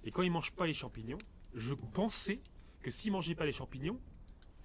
[0.03, 1.17] Et quand il mange pas les champignons,
[1.55, 2.39] je pensais
[2.81, 3.99] que s'il mangeait pas les champignons,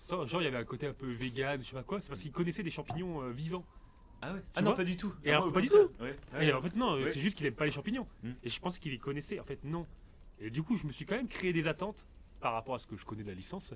[0.00, 2.08] ça, genre il y avait un côté un peu vegan, je sais pas quoi, c'est
[2.08, 3.64] parce qu'il connaissait des champignons euh, vivants.
[4.20, 5.12] Ah ouais Tu Ah non, pas du tout.
[5.24, 5.88] Et Ah, alors, moi, pas du contraire.
[6.00, 6.16] Ouais.
[6.34, 6.46] Ouais.
[6.46, 7.10] Et en fait, non, Ouais.
[7.10, 8.06] c'est juste qu'il aime pas les champignons.
[8.22, 8.30] Mm.
[8.44, 9.40] Et je pensais qu'il les connaissait.
[9.40, 9.86] En fait, non.
[10.38, 12.06] Et du coup, je me suis quand même créé des attentes
[12.40, 13.74] par rapport à ce que je connais de la licence.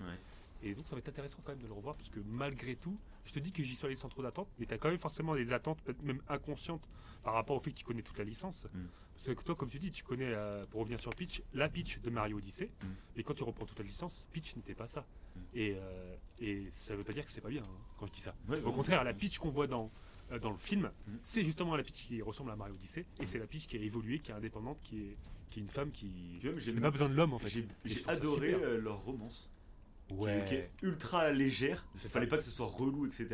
[0.63, 2.99] Et donc, ça va être intéressant quand même de le revoir parce que malgré tout,
[3.25, 4.99] je te dis que j'y suis allé sans trop d'attentes, mais tu as quand même
[4.99, 6.87] forcément des attentes, peut-être même inconscientes,
[7.23, 8.65] par rapport au fait que tu connais toute la licence.
[8.73, 8.85] Mm.
[9.15, 12.01] Parce que toi, comme tu dis, tu connais, euh, pour revenir sur Peach, la Peach
[12.01, 12.67] de Mario Odyssey.
[12.83, 12.87] Mm.
[13.19, 15.01] Et quand tu reprends toute la licence, Peach n'était pas ça.
[15.35, 15.41] Mm.
[15.55, 18.21] Et, euh, et ça veut pas dire que c'est pas bien hein, quand je dis
[18.21, 18.35] ça.
[18.49, 18.73] Ouais, Au ouais.
[18.73, 19.91] contraire, la Peach qu'on voit dans,
[20.33, 21.13] euh, dans le film, Mm.
[21.23, 23.07] c'est justement la Peach qui ressemble à Mario Odyssey.
[23.21, 25.17] Et c'est la Peach qui a évolué, qui est indépendante, qui est,
[25.49, 27.65] qui est une femme qui, qui n'a pas besoin de l'homme en fait.
[27.85, 29.51] J'ai adoré leur romance.
[30.09, 30.45] Qui est- Ouais.
[30.47, 31.87] qui est ultra légère.
[31.95, 32.31] Il fallait ça.
[32.31, 33.27] pas que ce soit relou, etc.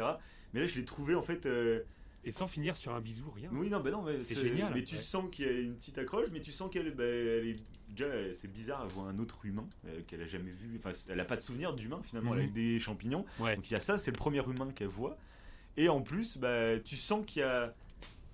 [0.53, 1.47] Mais là, je l'ai trouvé en fait.
[1.47, 1.83] euh,
[2.25, 3.51] Et sans finir sur un bisou, rien.
[3.53, 5.01] Oui, non, bah non, mais C'est génial, Mais tu ouais.
[5.01, 7.57] sens qu'il y a une petite accroche, mais tu sens qu'elle bah, elle est.
[7.89, 10.79] Déjà, c'est bizarre, elle voit un autre humain euh, qu'elle a jamais vu.
[10.79, 13.27] Enfin, elle a pas de souvenir d'humain finalement, elle a que des champignons.
[13.39, 13.55] Ouais.
[13.57, 15.19] Donc il y a ça, c'est le premier humain qu'elle voit.
[15.77, 17.75] Et en plus, bah, tu sens qu'il y a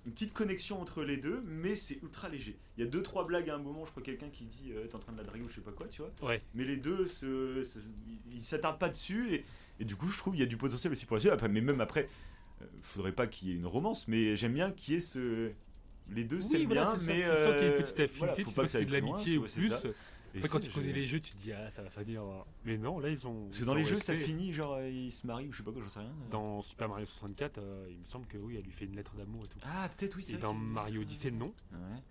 [0.09, 2.57] une petite connexion entre les deux, mais c'est ultra léger.
[2.77, 4.87] Il y a deux trois blagues à un moment, je crois quelqu'un qui dit euh,
[4.87, 6.11] t'es en train de la draguer ou je sais pas quoi, tu vois.
[6.27, 6.41] Ouais.
[6.55, 7.77] Mais les deux, se, se-
[8.31, 9.45] ils- s'attardent pas dessus et,
[9.79, 11.31] et du coup, je trouve qu'il y a du potentiel aussi pour la suite.
[11.31, 12.09] Après, mais même après,
[12.61, 15.51] euh, faudrait pas qu'il y ait une romance, mais j'aime bien qu'il y ait ce
[16.11, 17.13] les deux Oui, voilà, bien, c'est ça.
[17.13, 18.91] mais sens qu'il y a une euh, petite affinité, voilà, faut pas que c'est de
[18.91, 19.71] l'amitié ou plus.
[20.35, 22.23] Après, quand tu connais les jeux, tu te dis, ah, ça va finir.
[22.65, 23.45] Mais non, là, ils ont.
[23.45, 25.63] Parce que dans les jeux, ça finit genre euh, ils se marient ou je sais
[25.63, 26.13] pas quoi, j'en sais rien.
[26.29, 29.15] Dans Super Mario 64, euh, il me semble que oui, elle lui fait une lettre
[29.15, 29.59] d'amour et tout.
[29.63, 31.45] Ah, peut-être oui, c'est Et dans Mario Odyssey, non.
[31.47, 31.53] Ouais.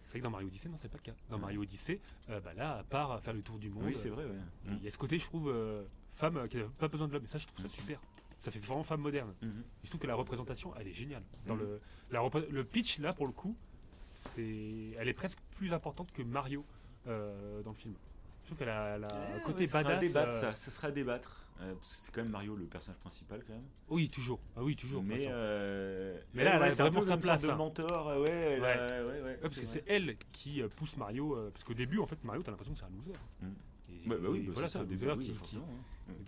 [0.04, 1.16] C'est vrai que dans Mario Odyssey, non, c'est pas le cas.
[1.28, 1.42] Dans Ouais.
[1.42, 2.00] Mario Odyssey,
[2.30, 4.38] euh, bah là, à part faire le tour du monde, Oui, c'est vrai, ouais.
[4.66, 7.24] il y a ce côté, je trouve, euh, femme qui n'a pas besoin de l'homme.
[7.24, 8.00] Et ça, je trouve ça super.
[8.40, 9.34] Ça fait vraiment femme moderne.
[9.42, 9.48] Mhm.
[9.82, 11.22] Et je trouve que la représentation, elle est géniale.
[11.46, 11.60] Dans Mhm.
[11.62, 13.56] le, la le pitch, là, pour le coup,
[14.14, 16.64] c'est, elle est presque plus importante que Mario
[17.06, 17.94] euh, dans le film.
[18.42, 20.00] Je trouve qu'elle a, elle a un Ouais, côté ouais, ce sera à badass.
[20.00, 21.44] débattre, euh, ça, ça sera à débattre.
[21.60, 23.64] euh, parce que c'est quand même Mario le personnage principal quand même.
[23.88, 24.40] Oui, toujours.
[24.56, 25.02] Ah oui, toujours.
[25.02, 27.56] mais, euh, Mais là, elle a c'est un vraiment sa place, de hein.
[27.56, 28.66] mentor, euh, ouais, Ouais.
[28.72, 31.34] a- ouais, ouais, Ouais, parce que c'est elle qui euh, pousse Mario.
[31.36, 33.18] euh, parce qu'au début, en fait, Mario, t'as l'impression que c'est un loser.
[33.42, 33.54] Mhm.
[33.90, 35.58] Et, Ouais, bah oui, et bah, voilà, c'est un loser qui-.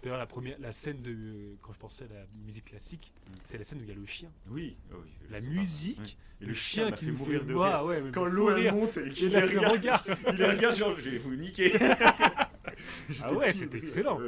[0.03, 3.33] D'ailleurs, la première, la scène de euh, quand je pensais à la musique classique, Mm.
[3.45, 4.31] c'est la scène où il y a le chien.
[4.49, 6.19] Oui, oh oui, La musique.
[6.41, 7.85] Et le, chien qui fait nous mourir fait de rire.
[7.85, 10.05] ouais, Quand l'eau monte et Il qu'il les regarde, regard.
[10.29, 11.73] il les regarde genre je vais vous niquer.
[13.23, 14.19] Ah ouais, c'était excellent.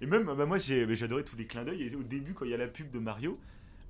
[0.00, 1.94] Et même, bah, moi j'adorais tous les clins d'œil.
[1.94, 3.38] Au début, quand il y a la pub de Mario,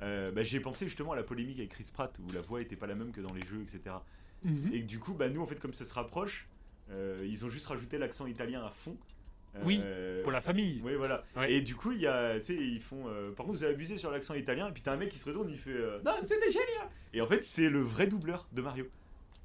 [0.02, 2.76] euh, bah, j'ai pensé justement à la polémique avec Chris Pratt où la voix était
[2.76, 3.96] pas la même que dans les jeux, etc.
[4.44, 4.70] Mhm.
[4.74, 6.48] Et que du coup, bah, nous en fait, comme ça se rapproche,
[6.90, 8.96] euh, ils ont juste rajouté l'accent italien à fond.
[9.64, 10.80] Oui, Euh, Pour la famille.
[10.82, 11.24] Oui, voilà.
[11.36, 11.52] Ouais.
[11.52, 13.04] Et du coup, il y a, tu sais, ils font.
[13.08, 15.18] euh, par contre, vous avez abusé sur l'accent italien, et puis t'as un mec qui
[15.18, 15.70] se retourne, il fait.
[15.70, 18.86] euh, non, c'était génial Et en fait, c'est le vrai doubleur de Mario.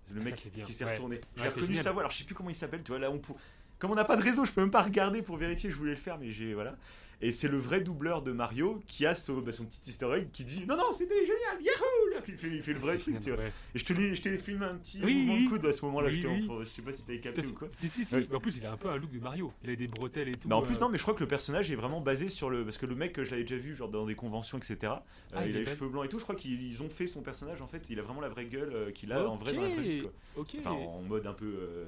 [0.06, 0.64] C'est le Ah, ça, mec bien.
[0.64, 0.92] qui s'est Ouais.
[0.94, 1.20] retourné.
[1.36, 3.12] J'ai Ouais, reconnu sa voix, alors je sais plus comment il s'appelle, tu vois, là,
[3.12, 3.38] on pour...
[3.80, 5.92] Comme on n'a pas de réseau, je peux même pas regarder pour vérifier, je voulais
[5.92, 6.54] le faire, mais j'ai.
[6.56, 6.76] Voilà.
[7.20, 10.30] Et c'est le vrai doubleur de Mario qui a son, bah, son petit easter egg
[10.32, 13.24] qui dit Non, non, c'était génial, yahoo il fait, il fait le vrai truc, génial,
[13.24, 13.40] tu vois.
[13.44, 13.52] ouais.
[13.74, 15.44] Et je te je t'ai filmé un petit Oui, mouvement oui.
[15.46, 17.70] de coude à ce moment-là, Oui, en- je sais pas si t'avais capté ou quoi.
[17.76, 18.16] Si, si, si.
[18.16, 18.28] Ouais.
[18.30, 19.52] Mais en plus, il a un peu un look de Mario.
[19.64, 20.50] Il a des bretelles et tout.
[20.52, 22.64] En plus euh, non mais je crois que le personnage est vraiment basé sur le
[22.64, 24.96] parce que le mec que je l'avais déjà vu genre dans des conventions etc euh,
[25.34, 27.08] Ah, il il, a les cheveux blancs et tout je crois qu'ils ils ont fait
[27.08, 29.54] son personnage en fait il a vraiment la vraie gueule euh, qu'il a en vrai
[29.54, 30.02] dans la vraie vie
[30.36, 30.46] quoi.
[30.60, 31.86] Enfin en mode un peu euh,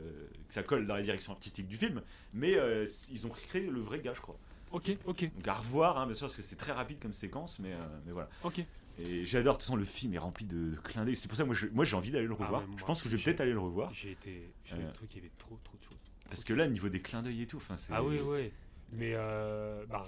[0.47, 2.01] que ça colle dans la direction artistique du film
[2.33, 4.37] mais euh, ils ont recréé le vrai gars je crois
[4.71, 7.57] Ok, ok, donc à revoir hein, bien sûr parce que c'est très rapide comme séquence
[7.59, 8.61] mais, euh, mais voilà ok.
[8.99, 11.35] et j'adore de toute façon le film est rempli de, de clins d'œil c'est pour
[11.37, 13.09] ça que moi je- moi j'ai envie d'aller le Ah, revoir moi, je pense que
[13.09, 14.53] je vais peut-être aller le revoir J'ai été.
[14.65, 14.85] J'ai Euh.
[14.87, 15.97] le truc, il y avait trop, trop de choses.
[16.25, 18.51] parce que là au niveau des clins d'œil et tout enfin c'est Ah oui, oui.
[18.91, 20.07] Mais euh, bah,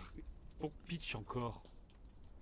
[0.59, 1.63] pour Peach encore,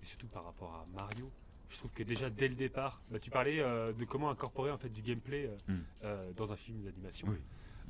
[0.02, 1.30] et surtout par rapport à Mario,
[1.70, 4.78] je trouve que déjà dès le départ, bah, tu parlais euh, de comment incorporer en
[4.78, 5.78] fait du gameplay euh, Mm.
[6.04, 7.28] euh, dans un film d'animation.
[7.30, 7.38] Oui.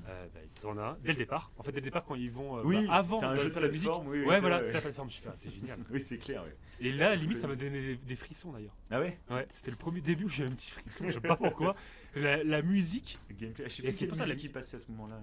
[0.09, 1.53] Euh, bah, en as un dès le départ.
[1.59, 3.69] En fait, dès le départ, quand ils vont euh, Oui, bah, avant de faire la
[3.69, 3.83] musique.
[3.83, 5.11] plateforme, oui, oui, ouais, c'est voilà, c'est la plateforme.
[5.11, 5.79] Je fais, ah, c'est génial.
[5.91, 6.57] oui c'est clair ouais.
[6.81, 8.75] Et là, limite, ça m'a donné des, des frissons d'ailleurs.
[8.91, 11.05] ah ouais Ouais, c'était le premier début où j'ai eu un petit frisson.
[11.07, 11.75] Je sais pas pourquoi.
[12.15, 14.77] La, la musique, Le gameplay, je sais Et plus c'est pour ça, la- qui passait
[14.77, 15.23] à ce moment-là.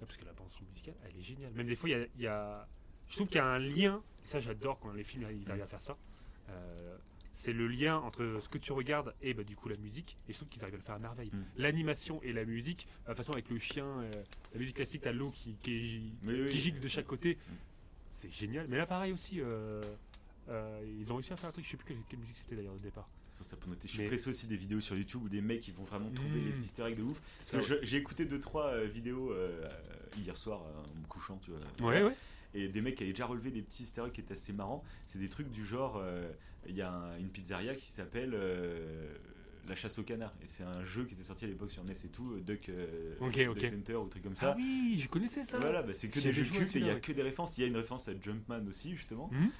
[0.00, 1.52] Parce que la bande son musicale, elle est géniale.
[1.54, 2.68] Même des fois, il y a, y a-
[3.08, 4.02] je trouve qu'il y a un lien.
[4.24, 5.96] Et ça, j'adore quand les films ils arrivent à faire ça.
[6.50, 6.96] Euh,
[7.42, 10.16] c'est le lien entre ce que tu regardes et bah, du coup la musique.
[10.28, 11.30] Et je trouve qu'ils arrivent à le faire à merveille.
[11.32, 11.42] Mm.
[11.56, 14.22] L'animation et la musique, euh, de toute façon avec le chien, euh,
[14.52, 17.34] la musique classique, t'as l'eau qui, qui, Oui, gicle de chaque côté.
[17.34, 17.52] Mm.
[18.14, 18.66] C'est génial.
[18.68, 19.82] Mais là, pareil aussi, euh,
[20.50, 21.64] euh, ils ont réussi à faire un truc.
[21.64, 23.08] Je sais plus quelle, quelle musique c'était d'ailleurs au départ.
[23.30, 23.88] C'est pour ça pour noter.
[23.88, 26.38] Je suis pressé aussi des vidéos sur YouTube où des mecs ils vont vraiment trouver
[26.42, 26.46] Mmh.
[26.46, 27.20] les easter eggs de ouf.
[27.38, 29.68] Parce Ça, que je- j'ai écouté deux trois euh, vidéos euh,
[30.16, 31.90] hier soir euh, en me couchant, tu vois.
[31.90, 32.14] Ouais, ouais.
[32.54, 34.84] Et des mecs qui avaient déjà relevé des petits easter eggs qui étaient assez marrants.
[35.06, 36.30] C'est des trucs du genre, euh,
[36.68, 39.14] il y a un- une pizzeria qui s'appelle euh,
[39.68, 40.34] La chasse au canard.
[40.42, 42.68] Et c'est un jeu qui était sorti à l'époque sur NES et tout, euh, Duck,
[42.68, 43.14] euh,
[43.54, 43.62] Duck.
[43.64, 44.50] Hunter ou truc comme ça.
[44.52, 45.58] Ah oui, je connaissais ça.
[45.60, 47.00] Voilà, bah, c'est que des jeux cultes et il y a ouais.
[47.00, 47.56] que des références.
[47.58, 49.30] Il y a une référence à Jumpman aussi, justement.
[49.32, 49.50] Mhm.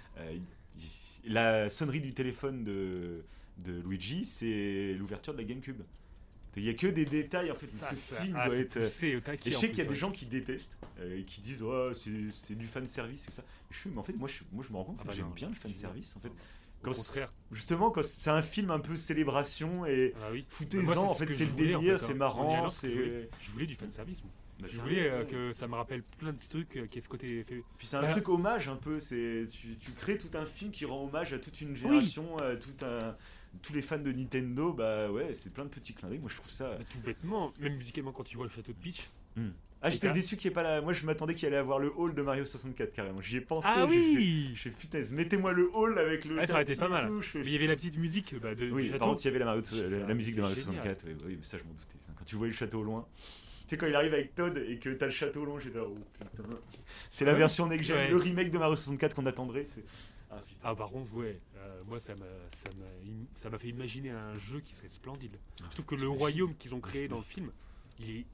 [1.24, 3.22] La sonnerie du téléphone de,
[3.59, 5.82] de Luigi, c'est l'ouverture de la GameCube.
[6.57, 7.67] Il y a que des détails, en fait.
[7.67, 8.81] Ça, ce ça- film ah, doit c'est être.
[8.83, 11.25] poussé au taquet, Et je sais qu'il y a des gens qui détestent, euh, et
[11.25, 13.43] qui disent oh, c'est c'est du fan service et ça.
[13.71, 15.15] Je fais, mais en fait, moi je, moi, je me rends compte Ah que bah
[15.17, 16.15] j'aime bien le fan je- service.
[16.17, 16.33] En fait, Au
[16.83, 17.33] Quand contraire.
[17.53, 20.41] justement, quand c'est un film un peu célébration et Ah oui.
[20.41, 22.15] Bah, moi, foutez-en, en fait, c'est je le délire, c'est hein.
[22.17, 23.29] marrant, je voulais.
[23.31, 23.31] c'est.
[23.41, 24.23] Je voulais du fanservice.
[24.23, 24.33] moi.
[24.61, 27.09] Bah, Je voulais euh, que ça me rappelle plein de trucs euh, qui est ce
[27.09, 27.45] côté.
[27.79, 30.71] Puis c'est un Bah, truc hommage un peu, c'est tu, tu crées tout un film
[30.71, 33.17] qui rend hommage à toute une génération, à tout un,
[33.61, 36.19] tous les fans de Nintendo, bah ouais, c'est plein de petits clins d'œil.
[36.19, 36.71] Moi je trouve ça.
[36.71, 39.09] Bah, tout bêtement, même musicalement quand tu vois le château de Peach.
[39.85, 40.81] Ah j'étais déçu qu'il n'y ait pas la.
[40.81, 43.21] Moi je m'attendais qu'il allait avoir le hall de Mario 64 carrément.
[43.21, 43.67] J'y ai pensé.
[43.69, 46.37] Ah oui fait putain, mettez-moi le hall avec le.
[46.37, 47.11] Ouais, ça aurait été pas mal.
[47.21, 49.25] je fais- Mais il y avait la petite musique bah, de, Oui, par contre il
[49.25, 50.83] y avait la, Mario- Je la- fais, la musique de Mario génial.
[50.85, 51.05] 64.
[51.09, 51.99] Oui, oui, mais ça je m'en doutais.
[52.17, 53.07] Quand tu vois le château au loin.
[53.67, 55.79] Tu sais quand il arrive avec Todd et que t'as le château au loin, j'étais
[55.79, 56.45] là, oh putain.
[57.11, 57.39] C'est la Ouais.
[57.39, 58.09] version next gen, Ouais.
[58.11, 59.65] le remake de Mario 64 qu'on attendrait.
[59.67, 59.85] tu sais.
[60.35, 60.43] Ah.
[60.64, 62.24] Ah par contre ouais, euh, moi ça m'a
[62.55, 62.87] ça m'a
[63.35, 65.37] ça m'a fait imaginer un jeu qui serait splendide.
[65.59, 67.53] Je trouve que le royaume qu'ils ont créé dans le film,
[67.99, 68.26] il est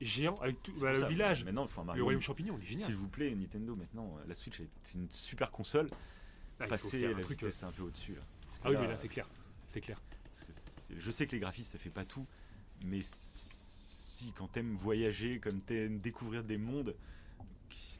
[0.00, 2.04] géant avec tout bah, le ça, village, Maintenant, il faut un le Mario.
[2.04, 2.86] royaume champignon, il est génial.
[2.86, 5.90] S'il vous plaît, Nintendo, maintenant, euh, la Switch, c'est une super console.
[6.60, 7.42] Ah, Passer la un truc.
[7.42, 8.14] euh, vitesse un peu au-dessus.
[8.14, 8.22] là.
[8.62, 9.28] Ah oui là, mais là c'est clair,
[9.66, 10.00] c'est clair.
[10.24, 10.70] parce que c'est-
[11.00, 12.26] je sais que les graphismes, ça fait pas tout.
[12.84, 16.94] Mais si, quand t'aimes voyager, comme t'aimes découvrir des mondes,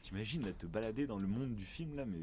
[0.01, 2.17] t'imagines, là, te balader dans le monde du film, là, mais.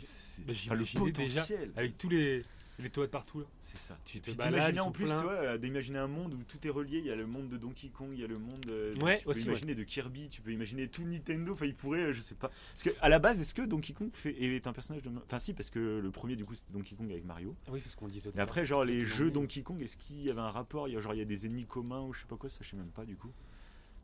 [0.00, 1.70] C'est- Bah, j'imaginais déjà potentiel.
[1.76, 2.42] avec tous les
[2.82, 3.46] les toilettes partout là.
[3.60, 3.94] C'est ça.
[4.06, 6.98] Tu te balades, en plus, vois, euh, d'imaginer un monde où tout est relié.
[7.00, 8.94] Il y a le monde de Donkey Kong, il y a le monde de.
[9.02, 11.52] Ouais, tu peux aussi, imaginer de Kirby, tu peux imaginer tout Nintendo.
[11.52, 12.48] Enfin, il pourrait, euh, je sais pas.
[12.48, 15.10] Parce que à la base, est-ce que Donkey Kong fait, est un personnage de.
[15.26, 17.54] Enfin, si, parce que le premier, du coup, c'était Donkey Kong avec Mario.
[17.66, 18.30] Ah oui c'est ce qu'on disait.
[18.34, 19.30] Mais après, genre, les jeux.
[19.30, 20.88] Donkey Kong, est-ce qu'il y avait un rapport?
[20.88, 22.48] Il y a, Genre, il y a des ennemis communs ou je sais pas quoi,
[22.48, 23.30] ça, je sais même pas, du coup.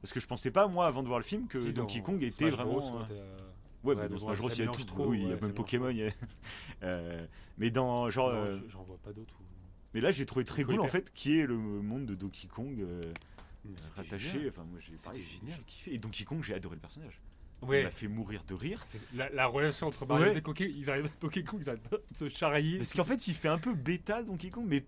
[0.03, 2.23] Parce que je pensais pas, moi, avant de voir le film, que Si, Donkey Kong
[2.23, 2.79] était Smash vraiment.
[2.79, 3.37] Bros, euh,
[3.87, 4.85] ouais, Ouais, mais dans Smash Bros, il y a tout.
[4.85, 5.89] trop, oui, il y a même mélange Pokémon.
[5.91, 6.11] y a-
[6.83, 7.27] Euh,
[7.59, 8.09] mais dans.
[8.11, 8.29] Genre.
[8.31, 9.35] Euh, je- j'en vois pas d'autres.
[9.41, 9.45] où-
[9.95, 12.79] Mais là, j'ai trouvé très Cool en fait, qui est le monde de Donkey Kong.
[12.81, 13.13] euh,
[13.97, 14.47] rattaché.
[14.49, 14.97] Enfin, moi, j'ai
[15.41, 15.59] génial.
[15.67, 15.95] kiffé.
[15.95, 17.21] Et Donkey Kong, j'ai adoré le personnage.
[17.63, 17.83] Il Ouais.
[17.85, 18.85] m'a fait mourir de rire.
[19.15, 20.37] La, la relation entre Mario Ouais.
[20.37, 22.77] et Donkey, ils arrivent, Donkey Kong, ils pas de se charrier.
[22.79, 24.85] Parce qu'en fait, il fait un peu bêta Donkey Kong, mais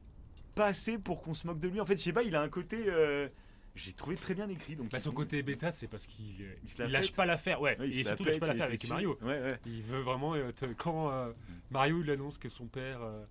[0.54, 1.80] pas assez pour qu'on se moque de lui.
[1.80, 2.84] En fait, je sais pas, il a un côté.
[2.88, 3.28] euh,
[3.74, 4.74] J'ai trouvé très bien écrit.
[4.76, 7.60] Donc Bah, son côté bêta, c'est parce qu'il euh, Il la lâche pas l'affaire.
[7.60, 8.90] Ouais, Ouais, il et la surtout, il pète, lâche pas l'affaire avec dessus.
[8.92, 9.18] Mario.
[9.22, 9.60] Ouais, ouais.
[9.66, 10.34] Il veut vraiment.
[10.34, 11.32] euh, quand euh,
[11.70, 13.00] Mario il annonce que son père.
[13.02, 13.24] euh,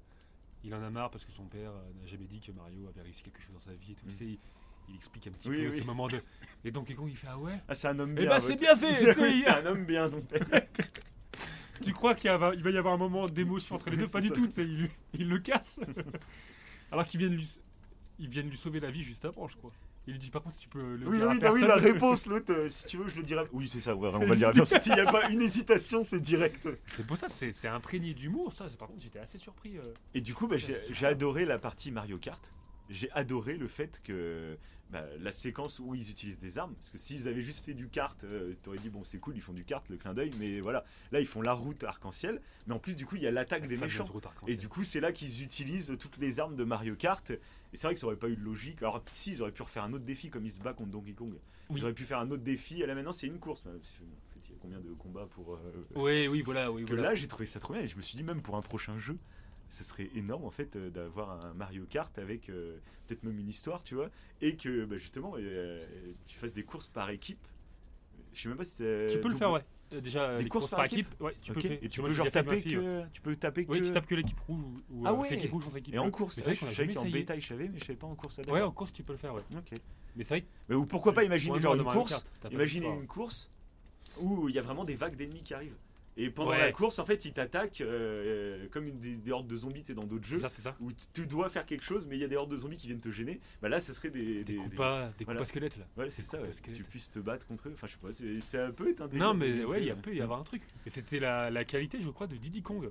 [0.64, 3.02] il en a marre parce que son père euh, n'a jamais dit que Mario avait
[3.02, 4.06] réussi quelque chose dans sa vie et tout.
[4.06, 4.36] Mm.
[4.90, 5.78] Il, explique un petit Oui, peu oui.
[5.80, 6.22] ce moment de.
[6.64, 7.60] Et Donkey Kong, il fait Ah ouais?
[7.68, 8.30] Ah, c'est un homme Eh bien.
[8.30, 8.56] bah, en c'est fait.
[8.56, 9.14] bien fait,
[9.44, 10.46] C'est un homme bien, ton père.
[11.84, 14.08] Tu crois qu'il va y avoir un moment d'émotion entre les deux?
[14.08, 14.34] Pas c'est du ça.
[14.34, 15.80] tout, il le casse.
[16.92, 17.60] Alors qu'ils viennent lui,
[18.18, 19.72] ils viennent lui sauver la vie juste avant, je crois.
[20.08, 21.62] Il lui dit par contre si tu peux le Oui, dire à oui, bah oui,
[21.62, 23.44] la réponse, l'autre, euh, si tu veux, je le dirai.
[23.52, 24.82] Oui, c'est ça, ouais, on va le dire à personne.
[24.82, 26.68] S'il n'y a pas une hésitation, c'est direct.
[26.88, 28.68] C'est pour ça, c'est c'est imprégné d'humour, ça.
[28.70, 29.78] c'est- Par contre, j'étais assez surpris.
[29.78, 29.84] euh.
[30.14, 32.54] Et du coup, bah, j'ai adoré la partie Mario Kart.
[32.90, 34.58] J'ai adoré le fait que
[34.90, 36.74] bah, la séquence où ils utilisent des armes.
[36.76, 39.42] Parce que s'ils avaient juste fait du kart, euh, t'aurais dit bon, c'est cool, ils
[39.42, 40.32] font du kart, le clin d'œil.
[40.40, 42.42] Mais voilà, là, ils font la route arc-en-ciel.
[42.68, 44.06] Mais en plus, du coup, il y a l'attaque La des méchants.
[44.48, 47.30] Et du coup, c'est là qu'ils utilisent toutes les armes de Mario Kart.
[47.32, 47.40] Et
[47.74, 48.82] c'est vrai que ça aurait pas eu de logique.
[48.82, 51.14] Alors, si, ils auraient pu refaire un autre défi comme ils se battent contre Donkey
[51.14, 51.34] Kong.
[51.70, 51.80] Oui.
[51.80, 52.82] Ils auraient pu faire un autre défi.
[52.82, 53.64] Et là, maintenant, c'est une course.
[53.66, 55.56] Mais, En fait, il y a combien de combats pour.
[55.56, 55.60] euh,
[55.96, 57.10] Oui, oui, voilà, oui, que voilà.
[57.10, 58.98] là j'ai trouvé ça trop bien et je me suis dit même pour un prochain
[58.98, 59.18] jeu
[59.70, 63.50] ça serait énorme en fait euh, d'avoir un Mario Kart avec euh, peut-être même une
[63.50, 64.10] histoire tu vois
[64.42, 65.86] et que bah, justement euh,
[66.28, 67.46] tu fasses des courses par équipe
[68.34, 69.64] je sais même pas si c'est tu peux le faire, ouais.
[70.02, 72.62] Déjà, Des courses courses par par équipe, ouais, tu peux et tu peux genre taper
[72.62, 72.84] fille, ouais.
[72.84, 74.62] que tu peux taper que Ouais, tu tapes que l'équipe rouge
[74.92, 75.28] ou, Ah ouais.
[75.30, 77.68] c'est équipe rouge contre équipe et en course je a savais qu'en bêta je savais
[77.68, 79.44] mais je savais pas en course à Ouais, en course, tu peux le faire, ouais.
[79.58, 79.80] ok
[80.16, 83.00] Mais c'est vrai mais ou pourquoi pas imaginer genre une course d'histoire.
[83.00, 83.50] une course
[84.20, 85.78] où il y a vraiment des vagues d'ennemis qui arrivent.
[86.20, 86.58] Et pendant Ouais.
[86.60, 89.94] la course, en fait, ils t'attaquent euh, comme une, des, des hordes de zombies tu
[89.94, 90.40] dans d'autres jeux.
[90.40, 90.76] ça, c'est ça.
[90.82, 92.88] Où tu dois faire quelque chose, mais il y a des hordes de zombies qui
[92.88, 93.40] viennent te gêner.
[93.62, 94.44] Bah là, ça serait des.
[94.44, 95.40] Des des- coups des- voilà.
[95.40, 95.86] pas squelettes là.
[95.96, 97.74] Ouais, c'est ça, ouais, que tu puisses te battre contre eux.
[97.76, 100.12] Enfin, je sais pas, c'est- un peu délire Non, mais ouais, il y a gameplay,
[100.14, 100.64] peut y avoir un truc.
[100.86, 102.90] Et c'était la, la qualité, je crois, de Diddy Kong.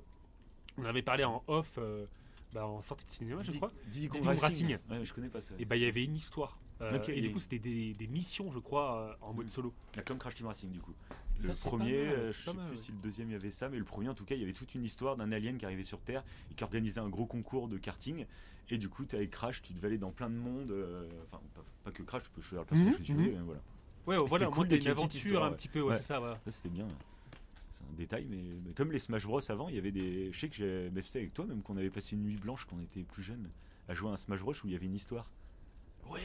[0.77, 2.05] On avait parlé en off euh,
[2.53, 3.71] bah, en sortie de cinéma, je crois.
[3.87, 4.77] Diddy Kong Racing.
[4.89, 5.53] Ouais, je connais pas ça.
[5.59, 6.59] Et bah il y avait une histoire.
[6.79, 9.49] Euh, et du coup, c'était des, des missions, je crois, euh, en mode Mm.
[9.49, 9.73] solo.
[9.97, 10.93] Ah, Comme Crash Team Racing du coup.
[11.41, 12.81] Le premier, mal, euh, je sais mal, plus ouais.
[12.83, 14.43] si le deuxième il y avait ça, mais le premier en tout cas, il y
[14.43, 17.25] avait toute une histoire d'un alien qui arrivait sur Terre et qui organisait un gros
[17.25, 18.25] concours de karting.
[18.69, 20.69] Et du coup, avec Crash, tu devais aller dans plein de mondes.
[20.71, 23.61] euh, Enfin, pas, pas que Crash, tu peux choisir le personnage que tu veux, voilà.
[24.05, 25.55] Ouais, voilà, cool moi, une aventure un ouais.
[25.55, 25.95] petit peu, ouais, Ouais.
[25.97, 26.35] c'est ça, voilà.
[26.45, 26.87] Ça, c'était bien.
[27.77, 30.31] C'est un détail, mais, mais comme les Smash Bros avant, il y avait des.
[30.31, 32.65] Je sais que j'ai mais fait avec toi, même qu'on avait passé une nuit blanche
[32.65, 33.49] quand on était plus jeune,
[33.87, 35.29] à jouer à un Smash Bros où il y avait une histoire.
[36.09, 36.19] Ouais.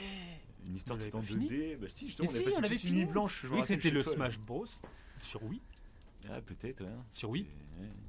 [0.67, 1.77] Une histoire tout en pas fini 2D.
[1.77, 3.43] Bah, si, justement, on avait si, passé on l'avait une nuit blanche.
[3.43, 4.67] je Oui, c'était le toi, Smash Bros
[5.19, 5.61] sur Wii.
[6.31, 6.91] Ah, peut-être, ouais.
[7.11, 7.47] Sur Wii.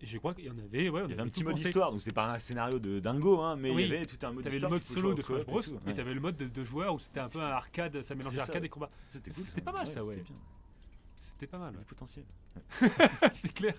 [0.02, 1.44] Et je crois qu'il y en avait, ouais, on Il y avait un avait petit
[1.44, 1.68] mode pensé.
[1.70, 3.86] histoire, donc c'est pas un scénario de dingo, hein, mais Oui.
[3.86, 4.72] il y avait tout un mode T'avais le histoire.
[4.72, 5.94] mode tu pouvais solo de Smash Bros ouais.
[5.96, 8.64] t'avais le mode de deux joueurs où c'était un peu un arcade, ça mélangeait arcade
[8.64, 8.90] et combat.
[9.10, 10.24] C'était cool, c'était pas mal, ça, ouais.
[11.34, 11.86] C'était pas mal, Du ouais.
[11.86, 12.26] potentiel.
[13.34, 13.76] c'est clair.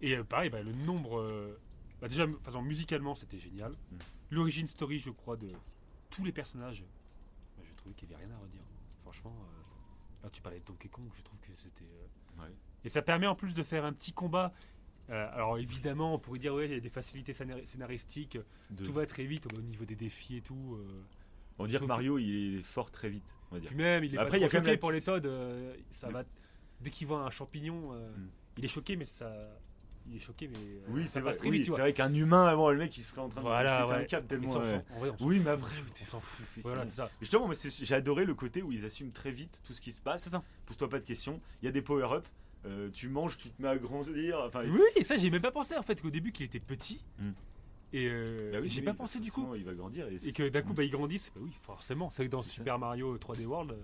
[0.00, 1.18] Et euh, pareil, bah, le nombre.
[1.20, 1.58] euh,
[2.00, 3.72] bah, déjà, façon, musicalement, c'était génial.
[3.72, 3.96] Mm.
[4.30, 5.48] L'origine story, je crois, de
[6.10, 6.82] tous les personnages,
[7.56, 8.62] bah, je trouvais qu'il n'y avait rien à redire.
[9.02, 11.84] Franchement, euh, là, tu parlais de Donkey Kong, je trouve que c'était.
[11.84, 12.50] euh, Ouais.
[12.84, 14.52] Et ça permet en plus de faire un petit combat.
[15.10, 18.38] Euh, alors évidemment, on pourrait dire, ouais, il y a des facilités scénar- scénaristiques,
[18.70, 20.76] De- tout va très vite au niveau des défis et tout.
[20.80, 21.02] euh.
[21.58, 23.68] On va dire que Mario, il est fort très vite, on va dire.
[23.68, 25.06] Puis même, il est Après, pas il y a quand même choqué pour les petite-
[25.06, 25.26] Todd.
[25.26, 26.24] euh, ça Le- va.
[26.82, 28.28] Dès qu'il voit un champignon, euh, Mm.
[28.58, 29.32] il est choqué, mais ça.
[30.08, 30.56] Il est choqué, mais.
[30.58, 31.32] euh, Oui, c'est vrai.
[31.44, 33.94] Oui, c'est vrai qu'un humain avant, le mec, il serait en train Voilà, de péter
[33.98, 34.02] ouais.
[34.02, 34.52] un câble tellement.
[34.56, 34.84] ouais.
[34.96, 36.44] en vrai, on Oui, mais après, on s'en fout.
[36.64, 37.10] Voilà, c'est ça.
[37.20, 40.24] Justement, j'ai adoré le côté où ils assument très vite tout ce qui se passe.
[40.24, 40.42] C'est ça.
[40.66, 41.40] Pose-toi pas de questions.
[41.62, 42.26] Il y a des power-up.
[42.66, 44.40] euh, tu manges, tu te mets à grandir.
[44.44, 47.00] Enfin, Oui, et ça, j'ai même pas pensé en fait qu'au début qu'il était petit.
[47.20, 47.30] Mm.
[47.92, 49.54] Et euh, bah oui, j'ai oui, pas pensé du coup.
[49.54, 50.08] Il va grandir.
[50.08, 51.30] Et, Et que d'un coup, bah, ils grandissent.
[51.34, 52.10] Bah oui, forcément.
[52.10, 52.48] C'est que dans ça.
[52.50, 53.76] Super Mario 3D World,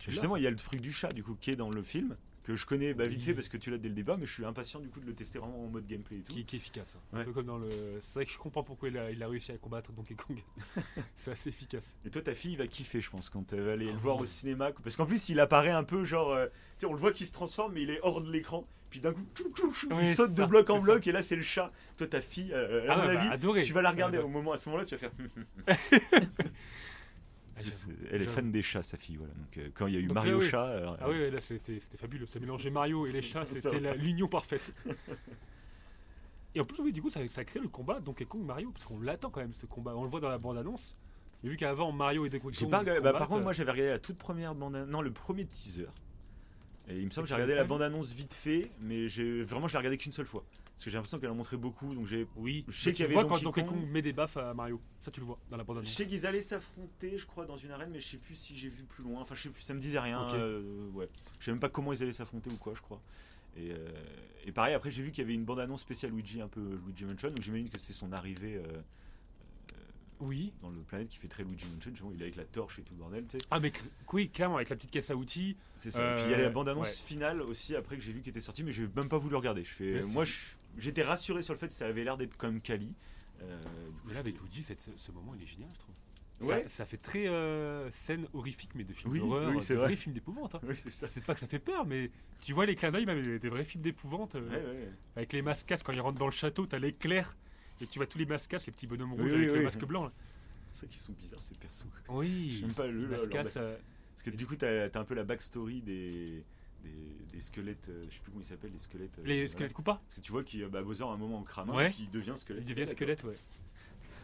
[0.00, 0.38] Justement, ça.
[0.38, 2.16] il y a le truc du chat, du coup, qui est dans le film.
[2.42, 4.32] Que je connais bah, vite fait parce que tu l'as dès le débat, mais je
[4.32, 6.32] suis impatient du coup de le tester vraiment en mode gameplay et tout.
[6.32, 6.94] qui, qui est efficace.
[6.96, 7.00] hein.
[7.12, 7.24] Un Ouais.
[7.24, 7.68] peu comme dans le.
[8.00, 10.40] C'est vrai que je comprends pourquoi il a, il a réussi à combattre Donkey Kong.
[11.16, 11.96] c'est assez efficace.
[12.04, 14.18] Et toi, ta fille va kiffer, je pense, quand elle va aller Ah le voir
[14.18, 14.22] oui.
[14.22, 14.70] au cinéma.
[14.84, 16.30] Parce qu'en plus, il apparaît un peu genre.
[16.30, 18.64] euh, tu sais, on le voit qu'il se transforme, mais il est hors de l'écran.
[18.90, 21.10] Puis d'un coup, tchou, tchou, tchou, Oui, il saute de ça, bloc en bloc, et
[21.10, 21.72] là, c'est le chat.
[21.96, 23.62] Toi, ta fille, euh, à Ah mon ouais, bah, avis, adoré.
[23.62, 25.10] tu vas la regarder Ah, au moment, à ce moment-là, tu vas faire.
[27.56, 27.60] Ah.
[28.10, 29.16] Elle est fan des chats, sa fille.
[29.16, 29.32] Voilà.
[29.34, 30.48] Donc, euh, quand il y a eu Donc, Mario là, oui.
[30.50, 30.64] Chat.
[30.66, 32.26] euh, Ah oui, là c'était fabuleux.
[32.26, 34.72] Ça mélangeait Mario et les chats, c'était l'union parfaite.
[36.54, 38.84] Et en plus, oui, du coup, ça, ça crée le combat Donkey Kong Mario, parce
[38.84, 39.94] qu'on l'attend quand même ce combat.
[39.94, 40.96] On le voit dans la bande annonce.
[41.42, 42.70] Mais vu qu'avant Mario et Donkey Kong.
[42.70, 45.44] Pas regardé- bah, par contre, moi j'avais regardé la toute première bande non le premier
[45.44, 45.86] teaser.
[46.88, 49.06] Et il me semble que j'ai regardé la pas vu bande annonce vite fait, mais
[49.08, 50.44] j'ai vraiment je l'ai regardé qu'une seule fois.
[50.76, 52.26] Parce que j'ai l'impression qu'elle en montrait beaucoup, donc j'ai.
[52.36, 53.80] oui, je sais qu'il y avait vois Donkey quand Donkey Kong.
[53.80, 54.78] Kong met des baffes à Mario.
[55.00, 55.94] Ça, tu le vois dans la bande Je annonce.
[55.94, 58.68] sais qu'ils allaient s'affronter, je crois, dans une arène, mais je sais plus si j'ai
[58.68, 59.22] vu plus loin.
[59.22, 60.26] Enfin, je sais plus, ça me disait rien.
[60.28, 60.34] Ok.
[60.34, 61.08] euh, ouais,
[61.40, 63.00] je sais même pas comment ils allaient s'affronter ou quoi, je crois.
[63.56, 63.88] Et, euh,
[64.44, 66.78] et pareil, après j'ai vu qu'il y avait une bande annonce spéciale Luigi, un peu
[66.86, 68.82] Luigi Mansion, donc j'imagine que c'est son arrivée euh,
[70.20, 70.52] Oui.
[70.62, 72.10] dans le planète qui fait très Luigi Mansion.
[72.12, 73.44] Il est avec la torche et tout le bordel, tu sais.
[73.50, 73.72] Ah, mais
[74.12, 75.56] oui, clairement, avec la petite caisse à outils.
[75.76, 76.00] C'est ça.
[76.00, 77.06] Euh, Puis il y a la bande-annonce ouais.
[77.06, 79.64] finale aussi après que j'ai vu qui était sortie, mais j'ai même pas voulu regarder.
[79.64, 82.36] Je fais, Mais moi, je- j'étais rassuré sur le fait que ça avait l'air d'être
[82.36, 82.94] comme Kali.
[83.42, 83.62] Euh,
[84.10, 85.94] là, avec Luigi, cette- ce, moment, il est génial, je trouve.
[86.40, 86.62] Ouais.
[86.64, 89.78] Ça, ça fait très euh, scène horrifique, mais de film Oui, d'horreur, oui, c'est de
[89.78, 89.88] vrai.
[89.88, 90.54] vrais films d'épouvante.
[90.54, 90.60] hein.
[90.64, 92.10] Oui, c'est pas que ça fait peur, mais
[92.42, 94.34] tu vois les clins d'œil, même des, des vrais films d'épouvante.
[94.34, 94.92] euh, Ouais, ouais.
[95.16, 97.36] Avec les mascasses, quand ils rentrent dans le château, t'as l'éclair.
[97.80, 99.58] Et tu vois tous les mascasses, les petits bonhommes rouges avec oui.
[99.58, 100.04] le masque blanc.
[100.04, 100.12] là.
[100.72, 101.86] C'est vrai qu'ils sont bizarres ces persos.
[102.08, 102.58] Oui.
[102.60, 103.76] J'aime pas le Les euh,
[104.14, 106.44] Parce que du coup, t'as as un peu la backstory des,
[106.86, 109.18] des, des squelettes, euh, je sais plus comment ils s'appellent, les squelettes.
[109.18, 110.00] euh, les squelettes Koopa.
[110.04, 111.86] Parce que tu vois qu'il bah, Bowser à un moment en crame Ouais.
[111.86, 112.64] et puis il devient squelette.
[112.68, 113.34] Il devient squelette, ouais.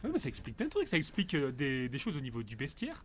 [0.05, 0.89] Ouais, mais ça explique plein de trucs.
[0.89, 3.03] Ça explique euh, des, des choses au niveau du bestiaire.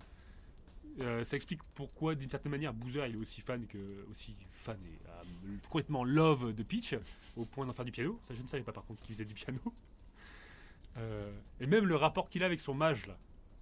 [1.00, 3.78] Euh, ça explique pourquoi, d'une certaine manière, Boozer il est aussi fan que
[4.10, 6.96] aussi fan et euh, complètement love de Peach
[7.36, 8.20] au point d'en faire du piano.
[8.28, 9.60] Ça, je ne savais pas par contre qu'il faisait du piano.
[10.98, 13.16] Euh, et même le rapport qu'il a avec son mage là,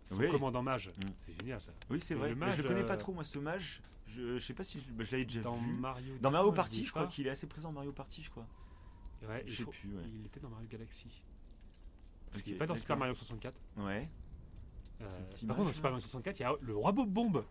[0.06, 0.30] son Oui.
[0.30, 1.02] commandant mage, Mm.
[1.26, 1.74] c'est génial ça.
[1.90, 2.30] Oui, c'est vrai.
[2.30, 3.82] le Mais je le mage, connais pas trop, moi, ce mage.
[4.08, 5.74] Je, je sais pas si je, bah, je l'avais déjà Dans vu.
[5.74, 8.48] Mario, Dans Mario Party, je crois qu'il est assez présent dans Mario Party, je crois.
[9.28, 10.04] Ouais, Je sais plus, ouais.
[10.20, 11.08] Il était dans Mario Galaxy.
[12.28, 12.98] Parce Ok, qu'il est pas dans Super.
[12.98, 13.56] Mario 64.
[13.78, 14.08] Ouais.
[15.02, 15.06] Euh,
[15.48, 15.92] par contre, dans Super.
[15.92, 17.44] Mario 64, il y a le roi Bob Bombe.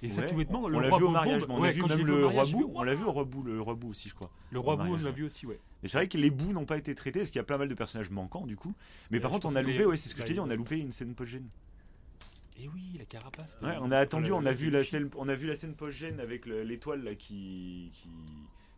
[0.00, 0.28] Et ça, Ouais.
[0.28, 2.06] tout bêtement, on le l'a vu au mariage, Bombe- mais on ouais, a vu même
[2.06, 2.70] le roi Bou.
[2.74, 4.30] On l'a vu au roi Bou, le roi Bou aussi, je crois.
[4.50, 5.58] Le roi Bou, on l'a vu aussi, ouais.
[5.82, 7.58] Et c'est vrai que les bouts n'ont pas été traités, parce qu'il y a pas
[7.58, 8.74] mal de personnages manquants du coup.
[9.10, 10.38] Mais Ouais, par contre, on a loupé, les- ouais, c'est ce que je t'ai dit,
[10.38, 11.48] bah, on a loupé une scène post-gène.
[12.60, 13.56] Et oui, la carapace.
[13.62, 16.18] Ouais, on a attendu, on a vu la scène, on a vu la scène post-gène
[16.20, 18.08] avec le- l'étoile qui, qui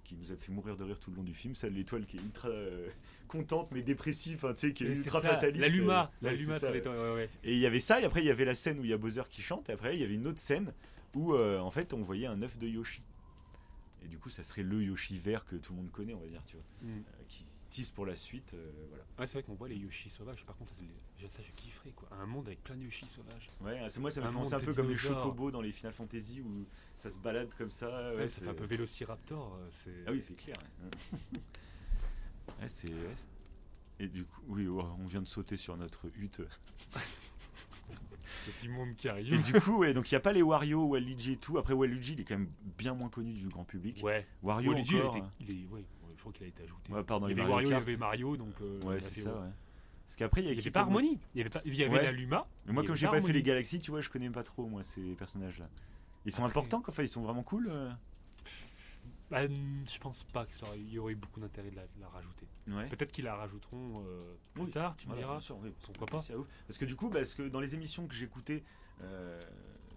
[0.05, 1.55] qui nous a fait mourir de rire tout le long du film.
[1.55, 2.89] Ça, l'étoile qui est ultra euh,
[3.29, 5.61] contente mais dépressive, hein, tu sais, qui est Et c'est ultra ça, fataliste.
[5.63, 7.31] La Luma, euh, la Luma, c'est ouais, ouais.
[7.45, 8.93] Et il y avait ça, et après il y avait la scène où il y
[8.93, 10.73] a Bowser qui chante, et après il y avait une autre scène
[11.15, 13.03] où euh, en fait on voyait un œuf de Yoshi.
[14.03, 16.27] Et du coup, ça serait le Yoshi vert que tout le monde connaît, on va
[16.27, 16.65] dire, tu vois.
[16.91, 17.03] Mm.
[17.71, 18.53] Tease pour la suite.
[18.55, 19.05] euh, voilà.
[19.19, 20.45] Ouais, c'est vrai qu'on voit les Yoshi sauvages.
[20.45, 20.83] Par contre, ça,
[21.29, 22.09] ça, je kifferais quoi.
[22.21, 23.49] Un monde avec plein de Yoshi sauvages.
[23.61, 25.71] Ouais, c'est moi ça me Un fait penser un peu comme les chocobos dans les
[25.73, 26.67] Final Fantasy où
[26.97, 28.13] ça se balade comme ça.
[28.15, 29.57] Ouais, ça c'est- fait un peu Vélociraptor.
[29.87, 30.05] euh.
[30.07, 30.59] Ah oui, c'est clair.
[32.61, 32.69] ouais.
[32.69, 32.91] C'est.
[33.99, 36.41] Et du coup, oui, ouais, on vient de sauter sur notre hutte.
[38.47, 39.43] le petit monde qui Et arrive.
[39.43, 41.59] du coup, ouais, donc il n'y a pas les Wario, Waluigi et tout.
[41.59, 44.01] Après, Waluigi, il est quand même bien moins connu du grand public.
[44.03, 44.27] Ouais.
[44.43, 45.17] Wario Waluigi, il, encore.
[45.17, 45.85] été- il est, ouais,
[46.21, 46.93] je crois qu'il a été ajouté.
[46.93, 48.53] Ouais, pardon, il y avait Mario il y avait Mario, donc.
[48.61, 49.49] euh, Ouais, c'est fait, ça, ouais.
[50.05, 51.19] Parce qu'après, il y avait pas Harmony.
[51.35, 52.03] Il y avait, pas, il y avait Ouais.
[52.03, 52.47] la Luma.
[52.67, 53.33] Mais moi, comme j'ai pas fait Harmony.
[53.35, 55.69] les galaxies, tu vois, je connais pas trop, moi, ces personnages-là.
[56.27, 56.93] Ils sont Après- importants, quoi.
[56.93, 57.69] Enfin, ils sont vraiment cool.
[57.71, 57.91] euh.
[59.31, 62.47] Bah, je pense pas qu'il y aurait eu beaucoup d'intérêt de la, de la rajouter.
[62.67, 62.89] Ouais.
[62.89, 64.71] Peut-être qu'ils la rajouteront euh, plus Oui.
[64.71, 65.35] tard, tu me Voilà, diras.
[65.35, 65.71] bien sûr, oui.
[65.85, 66.25] Pourquoi pas.
[66.67, 68.65] Parce que du coup, parce que dans les émissions que j'écoutais
[69.03, 69.41] euh,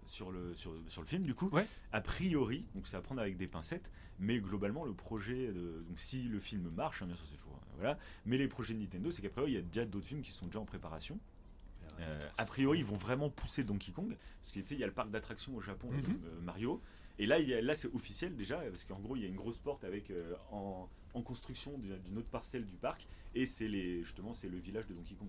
[0.06, 1.66] sur, le, sur, sur le film, du coup, Ouais.
[1.92, 5.98] a priori, donc c'est à prendre avec des pincettes, mais globalement, le projet, de, donc
[5.98, 7.60] si le film marche, hein, bien sûr, c'est toujours.
[7.76, 10.22] Voilà, mais les projets de Nintendo, c'est qu'à priori, il y a déjà d'autres films
[10.22, 11.18] qui sont déjà en préparation.
[12.00, 14.84] Euh, a priori, ils vont vraiment pousser Donkey Kong, parce que tu sais, il y
[14.84, 16.20] a le parc d'attractions au Japon, Mhm.
[16.24, 16.80] euh, Mario.
[17.18, 19.28] Et là, il y a- là c'est officiel déjà, parce qu'en gros, il y a
[19.28, 23.46] une grosse porte avec euh, en, en construction d'une d'une autre parcelle du parc, et
[23.46, 25.28] c'est les justement c'est le village de Donkey Kong.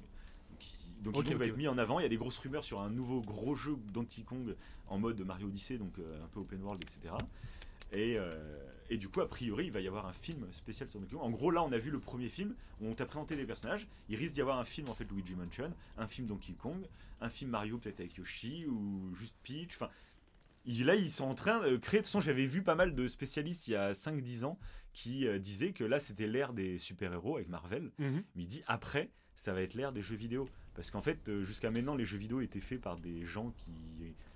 [1.05, 1.99] Donc, il- Donkey Ok, Kong va ok, être mis en avant.
[1.99, 4.55] Il y a des grosses rumeurs sur un nouveau gros jeu Donkey Kong
[4.87, 7.13] en mode Mario Odyssey, donc euh, un peu open world, etc.
[7.93, 10.99] Et, euh, et du coup, a priori, il va y avoir un film spécial sur
[10.99, 11.23] Donkey Kong.
[11.23, 13.87] En gros, là, on a vu le premier film où on t'a présenté les personnages.
[14.09, 16.83] Il risque d'y avoir un film en fait Luigi Mansion, un film Donkey Kong,
[17.21, 19.75] un film Mario peut-être avec Yoshi ou juste Peach.
[19.75, 19.89] Enfin,
[20.65, 21.99] là, ils sont en train de créer.
[21.99, 24.57] De toute façon, j'avais vu pas mal de spécialistes il y a 5-10 ans
[24.93, 27.91] qui euh, disaient que là, c'était l'ère des super-héros avec Marvel.
[27.99, 28.23] Mhm.
[28.35, 30.47] Mais il dit après, ça va être l'ère des jeux vidéo.
[30.75, 33.71] Parce qu'en fait, euh, jusqu'à maintenant, les jeux vidéo étaient faits par des gens qui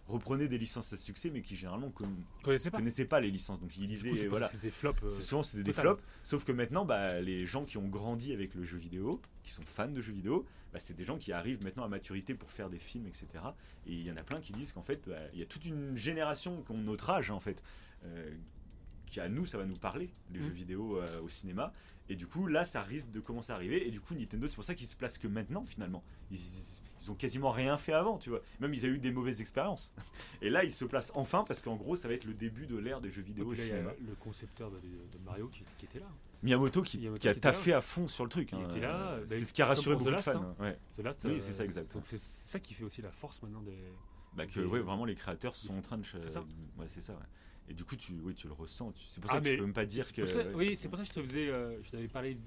[0.08, 2.10] reprenaient des licences à succès, mais qui généralement con-
[2.72, 2.78] pas.
[2.78, 3.60] connaissaient pas les licences.
[3.60, 4.50] Donc ils lisaient, coup, voilà.
[4.62, 5.04] des flops.
[5.04, 8.56] euh, souvent c'était des flops, sauf que maintenant bah, les gens qui ont grandi avec
[8.56, 11.64] le jeu vidéo, qui sont fans de jeux vidéo, bah, c'est des gens qui arrivent
[11.64, 13.28] maintenant à maturité pour faire des films, etc.
[13.86, 15.66] Et il y en a plein qui disent qu'en fait bah, il y a toute
[15.66, 17.62] une génération qui ont notre âge en fait,
[18.06, 18.32] euh,
[19.06, 20.44] qui à nous ça va nous parler les Mm.
[20.44, 21.72] jeux vidéo euh, au cinéma.
[22.10, 23.88] Et du coup là ça risque de commencer à arriver.
[23.88, 26.04] Et du coup Nintendo c'est pour ça qu'ils se placent que maintenant finalement.
[26.32, 26.40] Ils,
[27.02, 28.42] ils ont quasiment rien fait avant, tu vois.
[28.60, 29.94] Même ils ont eu des mauvaises expériences.
[30.42, 32.78] Et là ils se placent enfin parce qu'en gros ça va être le début de
[32.78, 36.08] l'ère des jeux vidéo là, y le concepteur de, de Mario qui, qui était là.
[36.42, 37.42] Miyamoto qui, Miyamoto qui a qui là.
[37.42, 38.52] taffé à fond sur le truc.
[38.54, 38.68] Il hein.
[38.70, 40.42] était là, Euh, bah, c'est ce qui a rassuré beaucoup de fans.
[40.42, 40.56] hein.
[40.60, 40.78] ouais.
[41.26, 41.94] Oui, c'est ça, exact.
[41.94, 43.78] Donc c'est ça qui fait aussi la force maintenant des.
[44.36, 46.06] Bah, que ouais, vraiment les créateurs sont en train de.
[46.06, 46.42] C'est ça.
[46.78, 47.14] Ouais, c'est ça.
[47.14, 47.20] ouais.
[47.70, 48.94] Et du coup, tu, oui, tu le ressens.
[49.08, 50.26] C'est pour Ah, ça que mais tu peux même pas dire que.
[50.26, 50.44] ça-.
[50.56, 51.50] Oui, c'est pour ça que je te faisais.
[51.50, 52.38] euh, je t'avais parlé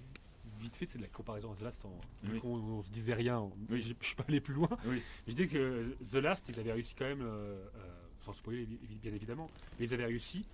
[0.58, 1.84] vite fait, c'est de la comparaison à The Last.
[1.84, 1.90] En,
[2.24, 2.40] vu Oui.
[2.40, 3.82] qu'on on se disait rien, on- Oui.
[3.82, 4.68] j'ai- je suis pas allé plus loin.
[4.84, 5.00] Oui.
[5.26, 7.24] Je disais que The Last, ils avaient réussi quand même, euh,
[7.76, 7.88] euh,
[8.20, 9.48] sans spoiler bi- bien évidemment,
[9.78, 10.44] mais ils avaient réussi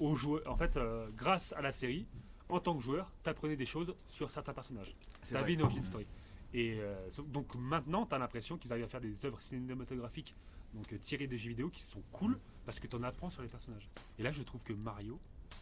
[0.00, 0.42] aux joueurs.
[0.48, 2.06] En fait, euh, grâce à la série,
[2.48, 4.94] en tant que joueur, t'apprenais des choses sur certains personnages.
[5.22, 6.06] C'est T'avais une origin story.
[6.52, 6.94] Et euh,
[7.28, 10.34] donc maintenant, tu as l'impression qu'ils arrivent à faire des œuvres cinématographiques
[10.72, 12.38] donc tirées des jeux vidéo qui sont cool Mm.
[12.64, 13.88] Parce que tu en apprends sur les personnages.
[14.18, 15.20] Et là, je trouve que Mario,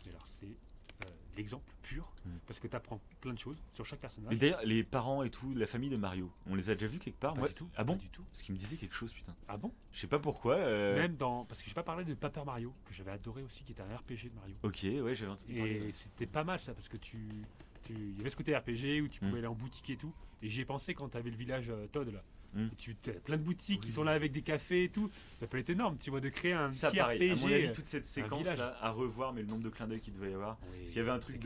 [0.08, 2.30] alors c'est euh, l'exemple pur Mm.
[2.46, 4.30] parce que tu apprends plein de choses sur chaque personnage.
[4.30, 7.00] Mais d'ailleurs, les parents et tout, la famille de Mario, on les a déjà vus
[7.00, 7.68] quelque part Pas moi du tout.
[7.74, 8.24] Ah bon pas du tout.
[8.32, 9.34] Ce qui me disait quelque chose, putain.
[9.48, 9.72] Ah bon?
[9.90, 10.54] Je sais pas pourquoi.
[10.54, 13.64] euh, Même dans parce que j'ai pas parlé de Paper Mario que j'avais adoré aussi,
[13.64, 14.54] qui était un RPG de Mario.
[14.62, 15.58] Ok, ouais, j'avais entendu.
[15.58, 17.18] Et c'était pas mal ça parce que tu,
[17.82, 19.28] tu- il y avait ce côté RPG où tu Mm.
[19.28, 20.14] pouvais aller en boutique et tout.
[20.42, 22.22] Et j'y ai pensé quand tu avais le village euh, Todd là.
[22.54, 22.66] Mm.
[22.66, 23.94] Et tu as plein de boutiques qui Oui.
[23.94, 25.10] sont là avec des cafés et tout.
[25.36, 27.30] Ça peut être énorme, tu vois, de créer un Ça, petit pareil.
[27.30, 27.40] À RPG.
[27.40, 28.58] mon avis, toute cette séquence village.
[28.58, 30.58] là à revoir, mais le nombre de clins d'œil qu'il devait y avoir.
[30.62, 31.40] Oui, Parce qu'il y avait un truc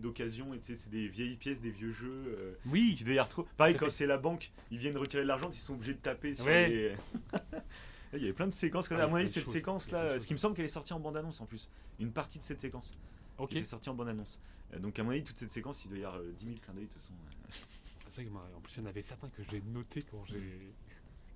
[0.00, 2.24] d'occasion, et tu sais, c'est des vieilles pièces, des vieux jeux.
[2.28, 3.46] euh, Oui, qui devait y avoir trop.
[3.56, 5.98] Pareil, à quand c'est la banque, ils viennent retirer de l'argent, ils sont obligés de
[6.00, 6.68] taper sur Ouais.
[6.68, 6.96] les.
[8.12, 8.88] Il y avait plein de séquences.
[8.88, 9.52] comme Ah, à mon avis, cette choses.
[9.52, 11.00] séquence Il y a plein là, de ce qui me semble qu'elle est sortie en
[11.00, 11.68] bande annonce en plus.
[12.00, 12.96] Une partie de cette séquence
[13.36, 13.50] ok.
[13.50, 14.40] qui était sortie en bande annonce.
[14.72, 16.56] Euh, Donc à mon avis, toute cette séquence, il doit y avoir euh, 10 000
[16.62, 17.12] clins d'œil de toute façon.
[18.56, 20.72] En plus, il y en avait certains que j'ai notés quand j'ai.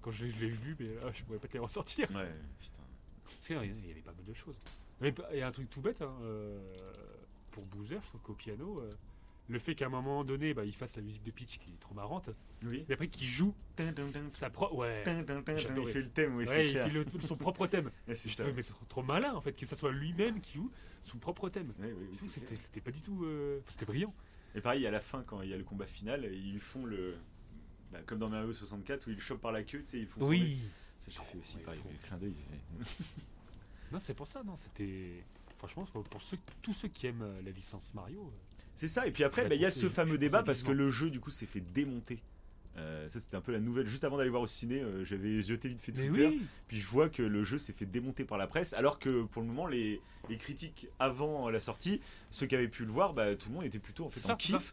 [0.00, 2.10] Quand je, l'ai vu, mais là, je pourrais pas te les ressortir.
[2.12, 2.82] Ouais, putain.
[3.24, 4.56] Parce qu'il y avait- il y avait pas mal de choses.
[5.02, 6.58] Mais il y a un truc tout bête, hein, euh,
[7.50, 8.94] pour Boozer, je trouve qu'au piano, euh,
[9.48, 11.80] le fait qu'à un moment donné, bah, il fasse la musique de Peach qui est
[11.80, 12.30] trop marrante,
[12.64, 12.84] Oui.
[12.88, 14.74] mais après qu'il joue tin, tin, sa propre.
[14.76, 16.86] Ouais, Il fait le thème, ouais il clair.
[16.86, 17.90] fait le- son propre thème.
[18.08, 20.40] Ouais, c'est Je trouvais mais c'est trop, trop malin en fait que ça soit lui-même
[20.40, 20.70] qui joue
[21.02, 21.74] son propre thème.
[21.78, 23.24] Oui, c'était pas du tout.
[23.24, 24.14] euh, C'était brillant.
[24.54, 27.16] Et pareil, à la fin, quand il y a le combat final, ils font le.
[27.92, 30.06] bah, comme dans Mario 64 où ils le chopent par la queue, tu sais, ils
[30.06, 30.56] font tourner.
[31.00, 32.34] Ça, j'ai fait aussi Ouais, pareil, clin d'œil.
[33.92, 34.54] Non, c'est pour ça, non.
[34.56, 35.24] C'était.
[35.58, 38.22] Franchement, pour, ceux, tous ceux qui aiment euh, la licence Mario.
[38.22, 40.70] euh, C'est ça, et puis après, bah, il y a ce fameux débat parce que
[40.72, 42.18] le jeu, du coup, s'est fait démonter
[42.76, 43.88] Euh, ça c'était un peu la nouvelle.
[43.88, 46.28] Juste avant d'aller voir au ciné, euh, j'avais jeté vite fait Twitter.
[46.28, 49.24] oui Puis je vois que le jeu s'est fait démonter par la presse, alors que
[49.24, 52.00] pour le moment, les, les critiques avant la sortie,
[52.30, 54.28] ceux qui avaient pu le voir, bah, tout le monde était plutôt en fait en
[54.28, 54.72] ça, c'est kiff.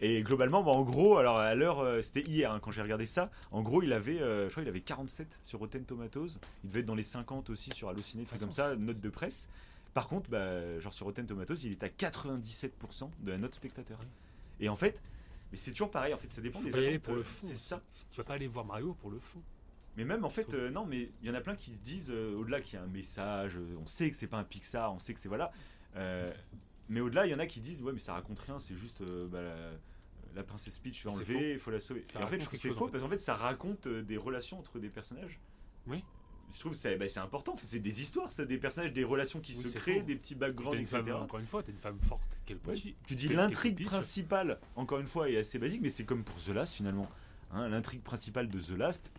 [0.00, 3.06] Et globalement, bah, en gros, alors à l'heure, euh, c'était hier hein, quand j'ai regardé
[3.06, 3.30] ça.
[3.52, 6.38] En gros, il avait, euh, je crois, il avait 47 sur Rotten Tomatoes.
[6.64, 9.48] Il devait être dans les 50 aussi sur Allociné, trucs comme ça, note de presse.
[9.94, 13.98] Par contre, bah, genre sur Rotten Tomatoes, il est à 97% de la note spectateur.
[14.58, 15.02] Et en fait,
[15.52, 16.12] mais c'est toujours pareil.
[16.14, 17.46] En fait, ça dépend Faut des pas y aller pour le euh, fond.
[17.46, 17.80] C'est ça.
[18.10, 19.40] Tu vas pas aller voir Mario pour le fond.
[19.96, 22.10] Mais même en fait, euh, non, mais il y en a plein qui se disent,
[22.10, 24.92] euh, au-delà qu'il y a un message, euh, on sait que c'est pas un Pixar,
[24.92, 25.52] on sait que c'est voilà.
[26.88, 29.02] mais au-delà, il y en a qui disent, ouais, mais ça raconte rien, c'est juste
[29.28, 29.72] bah, la,
[30.34, 32.04] la princesse Peach fait C'est enlever, il faut la sauver.
[32.14, 32.92] Et en fait, je trouve que c'est faux en fait.
[32.92, 35.38] parce qu'en fait, ça raconte des relations entre des personnages.
[35.86, 36.02] Oui.
[36.54, 39.40] Je trouve que c'est bah, c'est important, c'est des histoires, ça, des personnages, des relations
[39.40, 40.06] qui Oui, se c'est créent, faux.
[40.06, 41.02] des petits backgrounds, etc.
[41.06, 42.38] femme, encore une fois, t'es une femme forte.
[42.46, 42.94] Quel Ouais, petit.
[43.06, 46.48] tu dis l'intrigue principale, encore une fois, est assez basique, mais c'est comme pour The
[46.48, 47.08] Last finalement.
[47.52, 49.12] Hein, l'intrigue principale de The Last,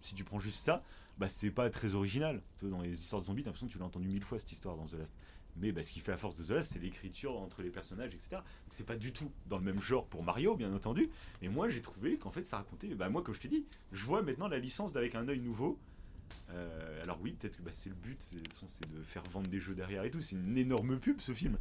[0.00, 0.82] si tu prends juste ça,
[1.18, 2.42] bah c'est pas très original.
[2.62, 4.76] Dans les histoires de zombies, t'as l'impression que tu l'as entendu mille fois cette histoire
[4.76, 5.14] dans The Last.
[5.58, 8.12] Mais bah, ce qui fait la force de The Last, c'est l'écriture entre les personnages,
[8.14, 8.42] etc.
[8.68, 11.08] C'est pas du tout dans le même genre pour Mario, bien entendu.
[11.40, 12.88] Mais moi, j'ai trouvé qu'en fait, ça racontait.
[12.94, 15.78] Bah moi, comme je t'ai dit, je vois maintenant la licence avec un œil nouveau.
[16.50, 18.36] Euh, alors oui, peut-être que bah, c'est le but, c'est
[18.88, 20.20] de faire vendre des jeux derrière et tout.
[20.22, 21.58] C'est une énorme pub ce film.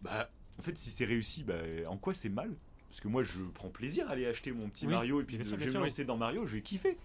[0.00, 1.54] Bah, en fait, si c'est réussi, bah,
[1.88, 2.54] en quoi c'est mal?
[2.88, 5.36] Parce que moi, je prends plaisir à aller acheter mon petit Oui, Mario et puis
[5.36, 5.88] bien de- sûr, je vais me oui.
[5.88, 6.98] lancer dans Mario, je vais kiffer.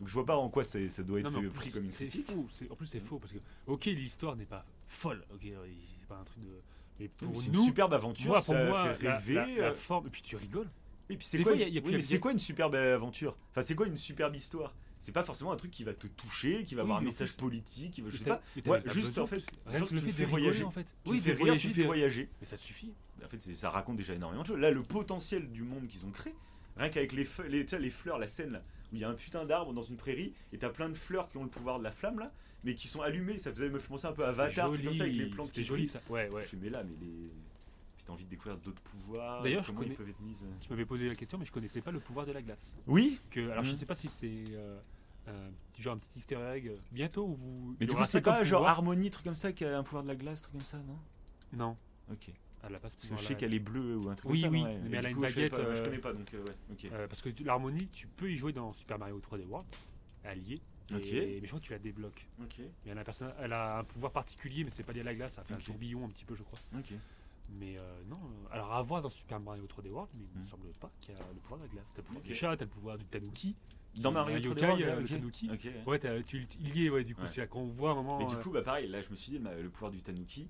[0.00, 2.06] Donc je vois pas en quoi ça, ça doit être Non, pris comme une c'est
[2.06, 2.26] critique.
[2.26, 2.46] faux.
[2.50, 5.24] c'est- En plus, c'est faux parce que, ok, l'histoire n'est pas folle.
[5.32, 5.66] Ok, euh,
[6.00, 6.60] c'est pas un truc de.
[6.98, 9.34] Mais pour C'est une nous, superbe aventure, moi, pour ça moi, fait rêver.
[9.34, 10.06] la, la euh, forme.
[10.06, 10.68] Et puis tu rigoles.
[11.10, 12.32] Et puis c'est quoi, fois, il y a- il y a oui, mais c'est quoi
[12.32, 13.36] une superbe aventure?
[13.50, 14.74] Enfin, c'est quoi une superbe histoire?
[15.04, 17.32] C'est pas forcément un truc qui va te toucher, qui va Oui, avoir un message
[17.32, 18.40] plus- politique, qui va, je sais pas.
[18.64, 20.50] Ouais, juste en fait, rien que le fait de voyager.
[20.52, 20.84] rigoler en fait.
[21.04, 22.28] Tu oui, me fais rire, tu me fais voyager.
[22.40, 22.90] Mais ça suffit.
[23.22, 24.58] En fait, ça raconte déjà énormément de choses.
[24.58, 26.34] Là, le potentiel du monde qu'ils ont créé,
[26.78, 29.44] rien qu'avec les, les, les fleurs, la scène là, où il y a un putain
[29.44, 31.90] d'arbre dans une prairie et t'as plein de fleurs qui ont le pouvoir de la
[31.90, 32.32] flamme là,
[32.64, 33.36] mais qui sont allumées.
[33.38, 35.86] Ça faisait me penser un peu à Avatar, comme ça, avec les plantes qui joli
[35.86, 36.00] ça.
[36.08, 36.44] Ouais, ouais.
[36.44, 37.30] Je fais, mais là, mais les.
[38.04, 39.42] Puis envie de découvrir d'autres pouvoirs.
[39.42, 40.46] D'ailleurs, je connais- ils peuvent être euh.
[40.60, 42.74] Tu m'avais posé la question, mais je connaissais pas le pouvoir de la glace.
[42.86, 43.76] Oui, Que, alors je Mhm.
[43.78, 44.78] sais pas si c'est euh,
[45.72, 47.76] petit genre un petit Easter egg euh, bientôt ou vous.
[47.80, 49.82] mais du coup, ça c'est pas genre pouvoir Harmonie, truc comme ça, qui a un
[49.82, 50.98] pouvoir de la glace, truc comme ça, non
[51.54, 51.76] Non,
[52.12, 52.28] Ok.
[52.62, 54.42] elle a pas ce Parce que je sais qu'elle est bleue ou un truc Oui,
[54.42, 54.52] comme ça.
[54.52, 54.88] oui, non, ouais.
[54.90, 56.44] mais elle a une coup, je sais baguette, pas, Je euh, connais pas donc, euh,
[56.44, 56.84] ouais, ok.
[56.92, 59.66] Euh, parce que l'harmonie, tu peux y jouer dans Super Mario 3D World,
[60.24, 60.60] allié.
[60.94, 61.06] Ok.
[61.14, 62.26] Et, mais je crois que tu la débloques.
[62.42, 65.04] Ok, Mais elle a, un elle a un pouvoir particulier, mais c'est pas lié à
[65.04, 65.32] la glace.
[65.32, 65.60] Ça fait Ok.
[65.60, 66.58] un tourbillon un petit peu, je crois.
[66.76, 66.92] ok.
[67.50, 70.42] Mais euh, non, euh, alors à voir dans Super Mario 3D World, mais il me
[70.44, 70.48] Hmm.
[70.48, 71.86] semble pas qu'il y a le pouvoir de la glace.
[71.94, 72.26] T'as le pouvoir Ok.
[72.28, 73.54] du chat, t'as le pouvoir du tanuki.
[73.96, 75.08] Dans Mario un 3D yokai, World, euh, le ok.
[75.08, 75.50] tanuki.
[75.86, 76.22] Ouais.
[76.24, 77.28] Tu, il y est, ouais, du coup, Ouais.
[77.28, 78.18] c'est là qu'on voit un moment.
[78.18, 80.48] Mais du euh, coup, bah pareil, là je me suis dit, le pouvoir du Tanuki,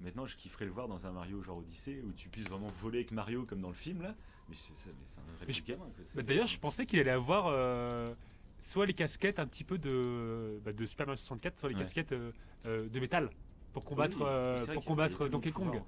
[0.00, 2.98] maintenant je kifferais le voir dans un Mario genre Odyssey où tu puisses vraiment voler
[2.98, 4.14] avec Mario comme dans le film là.
[4.48, 5.86] Mais c'est un de je- gamin.
[6.14, 8.12] bah, D'ailleurs, je pensais qu'il allait avoir euh,
[8.60, 11.80] soit les casquettes un petit peu de, bah, de Super Mario 64, soit les Ouais.
[11.82, 12.32] casquettes euh,
[12.66, 13.30] euh, de métal
[13.72, 15.68] pour combattre, Oui, euh, vrai pour combattre Donkey Kong.
[15.68, 15.86] encore.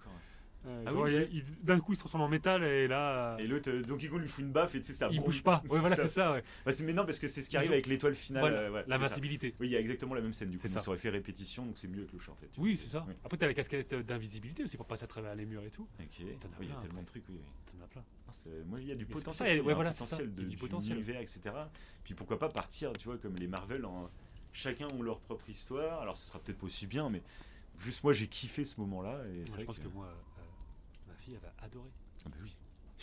[0.67, 1.29] Euh, Ah genre, oui, il- oui.
[1.61, 4.21] il- D'un coup, il se transforme en métal et là, Et l'autre, euh, Donkey Kong
[4.21, 5.62] lui fout une baffe et tu sais, ça il bouge pas.
[5.69, 6.33] Ouais, voilà, c'est ça.
[6.33, 6.43] ouais.
[6.65, 8.41] Bah, c'est- mais non, parce que c'est ce qui arrive avec l'étoile finale.
[8.43, 8.85] Voilà, euh, ouais.
[8.87, 9.55] L'invincibilité.
[9.61, 10.67] Oui, il y a exactement la même scène du coup.
[10.69, 10.89] Donc, ça.
[10.89, 12.49] aurait fait répétition, donc c'est mieux avec le chat en fait.
[12.59, 13.05] Oui, c'est ça.
[13.07, 13.15] Oui.
[13.25, 15.87] Après, t'as la casquette d'invisibilité aussi pour passer à travers les murs et tout.
[16.01, 16.17] Ok.
[16.41, 17.37] T'en as Oui, il y a tellement de trucs, oui.
[17.39, 17.53] oui.
[17.79, 18.05] T'en as plein.
[18.33, 19.49] C'est- Moi, il y a du Mais potentiel.
[19.49, 20.97] ça, il y a voilà, potentiel de, du potentiel.
[20.97, 21.41] univers, etc.
[22.03, 24.11] Puis pourquoi pas partir, tu vois, comme les Marvel, en...
[24.53, 26.01] chacun ont leur propre histoire.
[26.01, 27.23] Alors, ce sera peut-être pas aussi bien, mais
[27.79, 29.21] juste moi, j'ai kiffé ce moment-là.
[29.33, 30.34] Et je pense que moi, euh,
[31.33, 31.91] elle va adorer.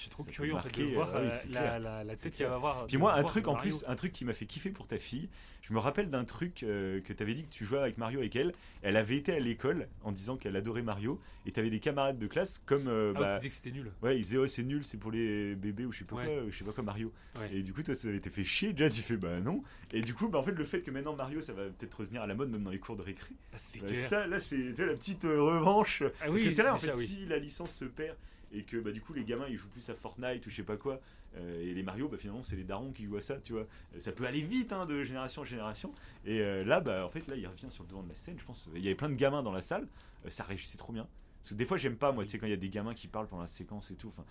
[0.02, 2.48] Je suis trop Ça curieux en fait, de voir euh, oui, euh, la, tête qu'elle
[2.48, 2.88] va avoir.
[2.88, 3.70] Puis moi, un truc en Mario.
[3.70, 5.30] plus, un truc qui m'a fait kiffer pour ta fille.
[5.62, 8.18] Je me rappelle d'un truc euh, que tu avais dit que tu jouais avec Mario
[8.18, 8.52] avec elle.
[8.82, 11.22] Elle avait été à l'école en disant qu'elle adorait Mario.
[11.46, 12.88] Et tu avais des camarades de classe comme.
[12.88, 13.92] euh, Ah, bah, tu disais que c'était nul.
[14.02, 16.26] Ouais, ils disaient, oh, c'est nul, c'est pour les bébés ou je sais pas Ouais.
[16.26, 17.14] quoi, je sais pas quoi, Mario.
[17.40, 17.58] Ouais.
[17.58, 18.74] Et du coup, toi, ça avait été fait chier.
[18.74, 19.62] Déjà, tu fais, bah non.
[19.94, 22.24] Et du coup, bah, en fait, le fait que maintenant Mario, ça va peut-être revenir
[22.24, 23.36] à la mode, même dans les cours de récré.
[23.54, 26.02] Ah, c'est bah, ça, là, c'est la petite revanche.
[26.02, 28.18] Ah Parce oui, que c'est vrai, en fait, si la licence se perd
[28.54, 30.64] et que bah, du coup, les gamins, ils jouent plus à Fortnite ou je sais
[30.64, 31.00] pas quoi,
[31.38, 33.62] euh, et les Mario, bah, finalement, c'est les darons qui jouent à ça, tu vois.
[33.96, 35.94] Euh, Ça peut aller vite, hein, de génération en génération.
[36.26, 38.38] Et euh, là, bah, en fait, là, il revient sur le devant de la scène,
[38.38, 38.70] je pense.
[38.76, 39.88] Il y avait plein de gamins dans la salle,
[40.26, 41.08] euh, ça réagissait trop bien.
[41.42, 42.94] Parce que des fois, j'aime pas, moi, tu sais, quand il y a des gamins
[42.94, 44.26] qui parlent pendant la séquence et tout, enfin,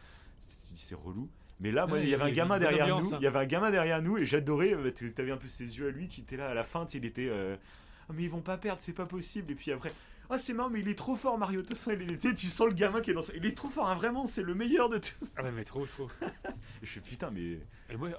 [0.47, 1.29] c'est relou.
[1.61, 3.19] Mais là, moi, Ouais, il y avait un gamin derrière ambiance, nous, hein.
[3.21, 5.79] il y avait un gamin derrière nous, et j'adorais, euh, tu avais un peu ses
[5.79, 7.29] yeux à lui qui était là à la fin, il était.
[7.29, 7.57] euh,
[8.09, 9.53] Ah, mais ils vont pas perdre, c'est pas possible.
[9.53, 9.93] Et puis après,
[10.31, 11.63] ah, c'est marrant, mais il est trop fort, Mario.
[11.63, 13.33] De toute façon, il est- tu sens le gamin qui est dans ça.
[13.37, 15.33] Il est trop fort, hein, vraiment, c'est le meilleur de tous.
[15.37, 16.09] Ah ouais, mais trop, trop.
[16.23, 16.27] Et
[16.83, 17.59] je fais putain, mais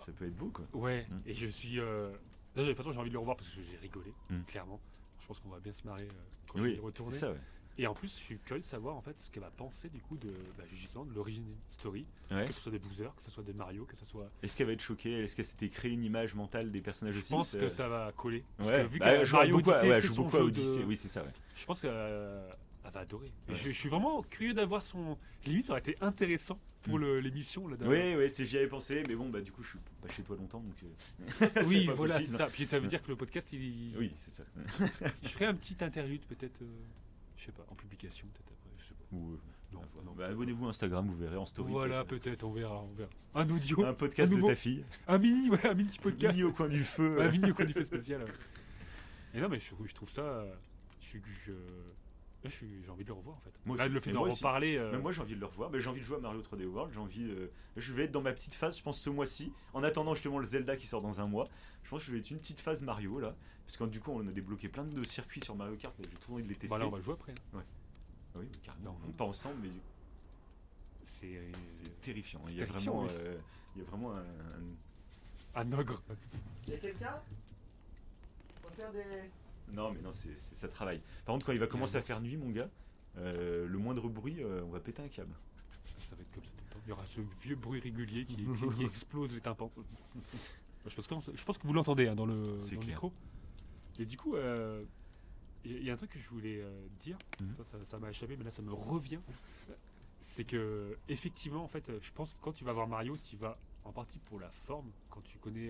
[0.06, 0.66] ça peut être beau quoi.
[0.74, 1.20] ouais, Mm.
[1.26, 1.80] et je suis.
[1.80, 2.12] Euh...
[2.56, 4.42] De toute façon, j'ai envie de le revoir parce que j'ai rigolé, Mm.
[4.48, 4.80] clairement.
[5.22, 6.08] Je pense qu'on va bien se marrer euh,
[6.50, 7.16] quand Oui, je vais y retourner.
[7.18, 7.38] ça, ouais.
[7.77, 10.02] Et en plus, je suis curieux de savoir en fait ce qu'elle va penser du
[10.02, 12.45] coup de bah, justement de l'origine story, Ouais.
[12.45, 14.27] que ce soit des Bowser, que ce soit des Mario, que ce soit.
[14.43, 15.23] Est-ce qu'elle va être choquée?
[15.23, 17.31] Est-ce qu'elle s'était créée une image mentale des personnages Je aussi?
[17.31, 18.43] pense c'est- que ça va coller.
[18.57, 20.15] Parce Ouais, que vu bah, que je joue Mario beaucoup, à- Odyssey, ouais, je joue
[20.23, 21.23] beaucoup à Odyssey, de- oui, c'est ça.
[21.56, 22.57] Je pense qu'elle va
[22.99, 23.31] adorer.
[23.49, 25.18] Je, je suis vraiment curieux d'avoir son.
[25.45, 27.18] Limite, ça aurait été intéressant pour Mm.
[27.19, 27.77] l'émission là.
[27.85, 30.23] Oui, oui, c'est j'y avais pensé, mais bon, bah du coup, je suis pas chez
[30.23, 30.76] toi longtemps, donc.
[30.84, 32.48] euh, Oui, voilà, c'est ça.
[32.48, 33.95] Puis ça veut dire que le podcast, il.
[33.98, 34.43] Oui, c'est ça.
[35.23, 36.61] Je ferai un petit interlude peut-être.
[36.64, 36.65] euh,
[37.42, 38.70] je sais pas, en publication peut-être après.
[38.78, 39.04] Je sais pas.
[39.12, 39.38] Ou, euh,
[39.74, 39.88] Non, Bah,
[40.18, 41.72] peut-être Abonnez-vous à Instagram, vous verrez en story.
[41.72, 42.44] Voilà, peut-être.
[42.44, 43.10] on verra, on verra.
[43.36, 44.84] Un audio, Un podcast un nouveau- de ta fille.
[45.08, 46.34] un mini, ouais, un mini podcast.
[46.38, 47.22] Mini au coin du feu.
[47.22, 48.26] Un mini au coin du fait spécial.
[49.34, 50.22] Et non, mais je, je trouve ça.
[50.22, 50.54] euh,
[51.00, 51.22] Je suis.
[51.46, 52.01] je- là, je suis-
[52.46, 53.52] J'ai envie de le revoir en fait.
[53.66, 53.94] Moi Là, aussi.
[53.94, 54.76] le fait Mais d'en reparler.
[54.78, 56.42] euh, Mais moi j'ai envie de le revoir, mais j'ai envie de jouer à Mario
[56.42, 59.10] 3D World, j'ai envie euh, je vais être dans ma petite phase, je pense ce
[59.12, 61.48] mois-ci, en attendant justement le Zelda qui sort dans un mois.
[61.84, 63.36] Je pense que je vais être une petite phase Mario là,
[63.66, 66.18] parce que du coup on a débloqué plein de circuits sur Mario Kart, et j'ai
[66.18, 66.76] tout envie de les tester.
[66.76, 67.36] bah là, on va jouer après.
[67.54, 67.64] Ah oui,
[68.38, 68.86] oui, carrément.
[68.94, 69.70] Non, On pas ensemble, mais
[71.04, 71.52] C'est.
[71.70, 72.42] c'est terrifiant.
[72.46, 73.20] c'est Il y terrifiant, vraiment, oui.
[73.28, 73.38] euh,
[73.76, 74.20] il y a vraiment un.
[74.20, 76.02] un- Un ogre.
[76.68, 77.22] Il y a quelqu'un?
[78.64, 79.30] On va faire des.
[79.72, 81.02] Non, mais non, c'est, c'est- ça travaille.
[81.26, 82.69] Par contre, quand il va commencer à faire nuit, mon gars,
[83.18, 85.34] euh, le moindre bruit, euh, on va péter un câble.
[85.99, 86.80] Ça va être comme ça tout le temps.
[86.85, 89.72] Il y aura ce vieux bruit régulier qui, qui- qui explose les tympans.
[90.88, 92.95] Je pense que, je pense que vous l'entendez hein, dans le, C'est dans le clair.
[92.98, 93.14] micro.
[93.99, 94.84] Et du coup, euh,
[95.64, 96.64] il y, a un truc que je voulais
[96.99, 97.18] dire.
[97.39, 97.56] Mhm.
[97.69, 99.19] Ça- ça m'a échappé, mais là, ça me revient.
[100.19, 103.57] C'est que, effectivement, en fait, je pense que quand tu vas voir Mario, tu vas
[103.84, 105.69] en partie pour la forme, quand tu connais.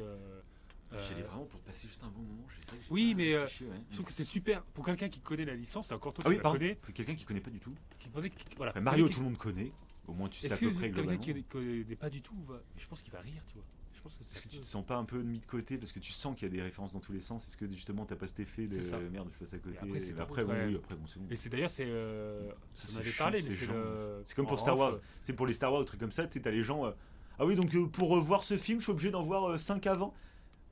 [0.94, 2.46] Euh, J'y allais vraiment pour passer juste un bon moment.
[2.50, 3.50] Je sais que Oui, mais, euh, ouais.
[3.90, 6.30] je trouve que c'est super pour quelqu'un qui connaît la licence, c'est encore toi Ah
[6.30, 6.58] qui oui, la pardon.
[6.60, 6.76] connais.
[6.76, 7.74] Pour Quelqu'un qui connaît pas du tout.
[8.00, 9.72] Qui connaît qui- voilà, Mario, quelqu'un tout le monde connaît.
[10.08, 11.22] Au moins, tu sais à peu près quelqu'un globalement.
[11.22, 13.64] qui ne connaît pas du tout, va- je pense qu'il va rire, tu vois.
[13.96, 15.78] Je pense que c'est Est-ce que tu te sens pas un peu mis de côté
[15.78, 17.48] parce que tu sens qu'il y a des références dans tous les sens?
[17.48, 18.98] Est-ce que justement t'as pas cet effet de ça.
[18.98, 19.78] merde, je passe à côté?
[19.80, 21.28] Après, c'est après, bon, oui, après, bon, c'est bon.
[21.30, 21.86] Et c'est d'ailleurs, c'est.
[21.88, 24.24] Euh, on c'est avait parlé, mais c'est le.
[24.26, 24.98] C'est comme pour Star Wars.
[25.22, 26.26] C'est pour les Star Wars, des trucs comme ça.
[26.28, 26.86] Tu t'as les gens.
[26.88, 26.92] euh,
[27.38, 30.14] ah oui, donc pour revoir ce film, je suis obligé d'en voir 5 avant.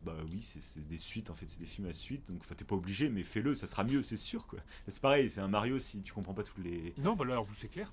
[0.01, 2.31] Bah oui, c'est- des suites en fait, c'est des films à suite.
[2.31, 4.59] Donc t'es pas obligé, mais fais-le, ça sera mieux, c'est sûr quoi.
[4.87, 6.93] C'est pareil, c'est un Mario si tu comprends pas toutes les.
[6.97, 7.91] Non, bah là, en plus, c'est clair.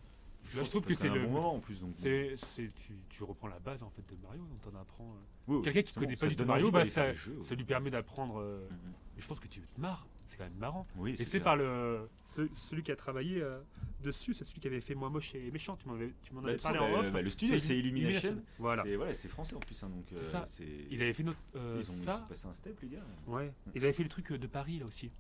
[0.51, 1.25] Je trouve que c'est le.
[1.25, 1.81] bon moment en plus.
[1.81, 1.97] Donc, bon.
[1.97, 5.11] C'est, c'est- tu, tu reprends la base en fait de Mario, donc t'en apprends.
[5.11, 5.17] euh,
[5.49, 7.07] Oui, oui, Quelqu'un qui c'est connaît pas du tout Mario, bah, ça,
[7.41, 8.41] ça lui permet d'apprendre.
[8.41, 8.93] euh, Mhm.
[9.19, 10.87] Et je pense que tu te marres, c'est quand même marrant.
[10.97, 13.59] Oui, Et c'est par le ce- celui qui a travaillé euh,
[14.03, 15.77] dessus, c'est celui qui avait fait Moi moche et méchant.
[15.77, 17.13] Tu m'en avais, tu m'en Bah, avais parlé en bah, off.
[17.13, 18.43] bah, le studio, c'est Illumination.
[18.59, 18.83] Voilà.
[18.83, 20.45] C'est voilà, c'est français en plus, hein, donc C'est euh, ça.
[20.91, 23.05] Ils avaient fait notre ils ont, passés un step, les gars.
[23.27, 23.51] Ouais.
[23.75, 25.11] Ils avaient fait le truc de Paris là aussi,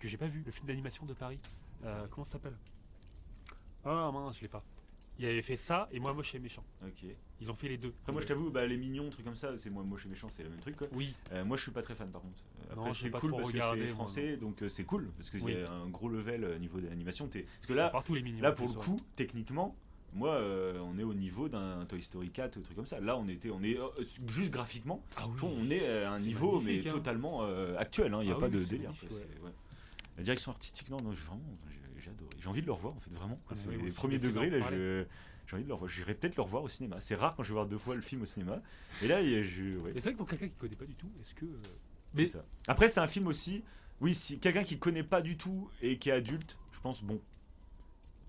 [0.00, 1.38] que j'ai pas vu, le film d'animation de Paris.
[2.10, 2.56] Comment ça s'appelle?
[3.84, 4.64] Ah mince, je l'ai pas.
[5.18, 6.64] Ils avaient fait ça et Moi moche et méchant.
[6.84, 7.04] Ok.
[7.40, 7.92] Ils ont fait les deux.
[8.02, 10.28] Après, moi, je t'avoue, bah, les mignons, trucs comme ça, c'est moi moche et méchant,
[10.30, 10.86] c'est le même truc quoi.
[10.92, 11.14] Oui.
[11.32, 12.36] Euh, moi, je suis pas très fan par contre.
[12.70, 15.42] Après, c'est cool parce regardé, que c'est moi, français, donc euh, c'est cool parce qu'il
[15.42, 15.52] Oui.
[15.52, 17.28] y a un gros level euh, niveau de l'animation.
[17.28, 18.42] Parce que là, partout les mignons.
[18.42, 19.76] là pour le coup, techniquement,
[20.14, 23.00] moi, euh, on est au niveau d'un Toy Story 4 ou truc comme ça.
[23.00, 23.88] Là, on était, on est euh,
[24.28, 25.02] juste graphiquement.
[25.16, 25.40] Ah oui.
[25.42, 26.90] on est à un niveau mais hein.
[26.90, 28.14] totalement euh, actuel.
[28.20, 28.90] Il n'y a Ah pas oui, de délire.
[29.10, 29.16] ouais.
[29.44, 29.50] ouais.
[30.16, 31.83] La direction artistique, non, non, vraiment, j'ai
[32.14, 32.34] adoré.
[32.40, 33.38] J'ai envie de le revoir en fait, vraiment.
[33.50, 34.58] Ah, c'est les premiers degrés là,
[35.46, 35.90] j'ai envie de le revoir.
[35.90, 37.00] J'irai peut-être le revoir au cinéma.
[37.00, 38.62] C'est rare quand je vais voir deux fois le film au cinéma.
[39.02, 39.92] Et là, il y a- je, ouais.
[39.94, 41.44] C'est vrai que pour quelqu'un qui connaît pas du tout, est-ce que.
[41.44, 41.58] euh,
[42.14, 42.44] C'est Mais ça.
[42.66, 43.62] Après, c'est un film aussi.
[44.00, 47.20] Oui, si quelqu'un qui connaît pas du tout et qui est adulte, je pense, bon,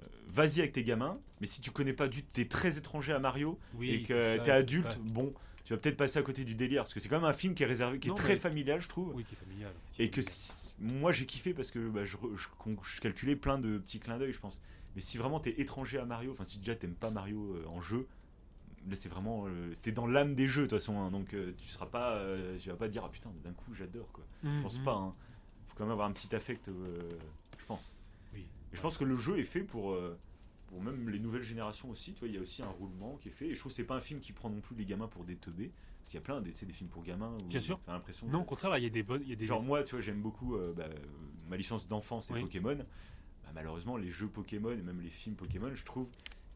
[0.01, 1.17] euh, vas-y avec tes gamins.
[1.41, 4.37] Mais si tu connais pas du tout, t'es très étranger à Mario oui, et que
[4.43, 5.11] t'es adulte, ouais.
[5.11, 5.33] bon,
[5.63, 7.53] tu vas peut-être passer à côté du délire parce que c'est quand même un film
[7.55, 9.11] qui est réservé, qui Non, est très familial, je trouve.
[9.15, 9.71] Oui, qui est familial.
[9.93, 13.57] qui Et est que si- moi j'ai kiffé parce que bah, je, je calculais plein
[13.57, 14.61] de petits clins d'œil, je pense.
[14.95, 17.81] Mais si vraiment t'es étranger à Mario, enfin si déjà t'aimes pas Mario euh, en
[17.81, 18.07] jeu,
[18.89, 19.45] là c'est vraiment.
[19.47, 22.21] euh, t'es dans l'âme des jeux de toute façon, hein, donc euh, tu seras pas.
[22.59, 24.23] tu vas pas dire ah putain, d'un coup j'adore quoi.
[24.43, 24.85] Je pense Mhm.
[24.85, 25.13] pas, hein.
[25.67, 26.69] faut quand même avoir un petit affect,
[27.59, 27.93] je pense.
[28.33, 28.45] Oui.
[28.71, 29.97] Et je pense que le jeu est fait pour.
[30.81, 33.31] Même les nouvelles générations aussi, tu vois, il y a aussi un roulement qui est
[33.31, 33.47] fait.
[33.47, 35.23] Et je trouve que c'est pas un film qui prend non plus les gamins pour
[35.25, 35.71] des teubés.
[35.99, 37.79] Parce qu'il y a plein des, des films pour gamins où Bien sûr.
[37.83, 39.23] t'as l'impression Non, au contraire, il y a des bonnes.
[39.25, 40.87] Y a des Genre moi, tu vois, j'aime beaucoup euh, bah,
[41.49, 42.41] ma licence d'enfant, c'est Oui.
[42.41, 42.75] Pokémon.
[42.77, 46.07] Bah, malheureusement, les jeux Pokémon et même les films Pokémon, je trouve,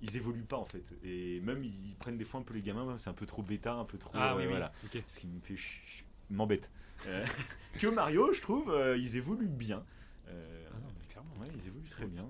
[0.01, 0.93] ils évoluent pas en fait.
[1.03, 3.73] Et même ils prennent des fois un peu les gamins, c'est un peu trop bêta,
[3.73, 4.11] un peu trop.
[4.13, 4.49] Ah euh, oui, oui.
[4.49, 4.71] voilà.
[4.85, 5.03] ok.
[5.07, 6.69] Ce qui me fait, ch- m'embête.
[7.07, 7.25] Euh,
[7.79, 9.83] que Mario, je trouve, ils évoluent bien.
[10.27, 10.31] Ah
[10.79, 11.33] non, mais clairement.
[11.41, 12.27] ouais, ils évoluent très bien,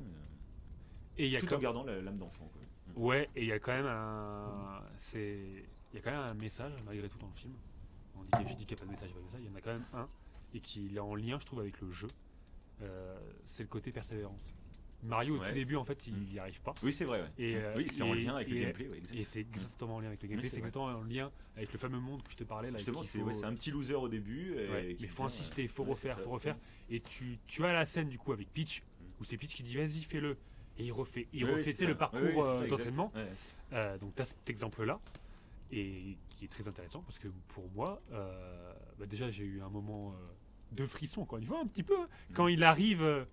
[1.19, 2.49] Et il y a tout en gardant l'âme d'enfant.
[2.51, 2.61] quoi.
[2.95, 4.81] Ouais, et il y a quand même un.
[4.97, 5.37] C'est.
[5.91, 7.53] Il y a quand même un message, malgré tout, dans le film.
[8.15, 9.25] On dit je dis qu'il n'y a pas de message, il y a pas de
[9.25, 9.41] message.
[9.43, 10.05] Il y en a quand même un,
[10.53, 12.07] et qui est en lien, je trouve, avec le jeu.
[12.81, 14.53] Euh, c'est le côté persévérance.
[15.01, 15.47] Mario, au Ouais.
[15.49, 16.25] tout début, en fait, il Mm.
[16.33, 16.73] n'y arrive pas.
[16.83, 17.21] Oui, c'est vrai.
[17.21, 17.29] ouais.
[17.37, 18.87] Et, euh, oui, c'est en lien avec le gameplay.
[18.89, 19.15] ouais, exact.
[19.17, 21.99] Et c'est exactement en lien avec le gameplay, c'est exactement en lien avec le fameux
[21.99, 22.69] monde que je te parlais.
[22.69, 24.55] Là, Justement, c'est faut- un petit loser au début.
[24.59, 26.57] et mais faut insister, euh, faut refaire, faut refaire.
[26.89, 29.05] Et tu, tu as la scène du coup avec Peach, Mm.
[29.21, 30.37] où c'est Peach qui dit vas-y fais-le.
[30.79, 33.11] Et il refait, il Oui, refait le parcours Oui, euh, d'entraînement.
[33.13, 33.27] Ouais.
[33.73, 34.97] Euh, donc tu as cet exemple-là,
[35.71, 39.69] et qui est très intéressant, parce que pour moi, euh, bah, déjà j'ai eu un
[39.69, 40.15] moment euh,
[40.71, 43.25] de frisson, encore une fois, un petit peu, hein, quand il arrive euh,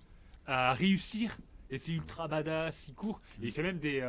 [0.47, 1.39] à réussir,
[1.71, 4.01] et c'est ultra badass, il court, et il fait même des,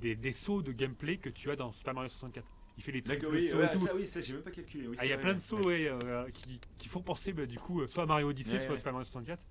[0.00, 2.46] des, des sauts de gameplay que tu as dans Super Mario 64.
[2.76, 3.86] Il fait les trucs oui, sauts ouais, et tout.
[3.86, 4.88] ça, oui, ça, j'ai même pas calculé.
[4.88, 5.88] oui, Ah, il y a vrai, plein de sauts ouais,
[6.32, 8.76] qui, qui font penser bah, du coup soit à Mario Odyssey, soit à.
[8.78, 9.44] Super Mario 64.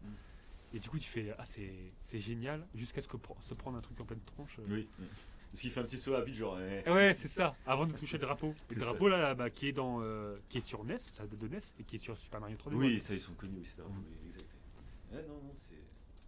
[0.73, 3.99] Et du coup tu fais ah c'est génial jusqu'à ce que se prendre un truc
[4.01, 4.57] en pleine tronche.
[4.59, 4.65] euh.
[4.69, 4.87] Oui.
[4.99, 5.05] oui.
[5.51, 6.55] Parce qu'il fait un petit saut rapide, genre.
[6.55, 6.83] ouais.
[6.85, 7.55] Et ouais c'est ça.
[7.67, 8.55] Avant de toucher le drapeau.
[8.69, 8.85] Le ça.
[8.85, 11.59] drapeau là bah, qui est dans euh, qui est sur NES, ça date de NES
[11.79, 12.73] et qui est sur Super Mario 3D.
[12.73, 13.91] Oui, ça, ils sont connus, oui, c'est vrai.
[13.95, 14.55] Oui, exact.
[15.11, 15.75] Ouais, non, non, c'est.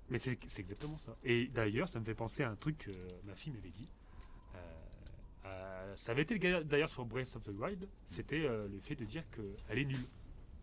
[0.10, 1.18] Mais c'est exactement ça.
[1.24, 2.92] Et d'ailleurs ça me fait penser à un truc que
[3.24, 3.90] ma fille m'avait dit.
[5.46, 8.80] Euh, ça avait été le cas d'ailleurs sur Breath of the Wild, c'était euh, le
[8.80, 10.06] fait de dire qu'elle est nulle.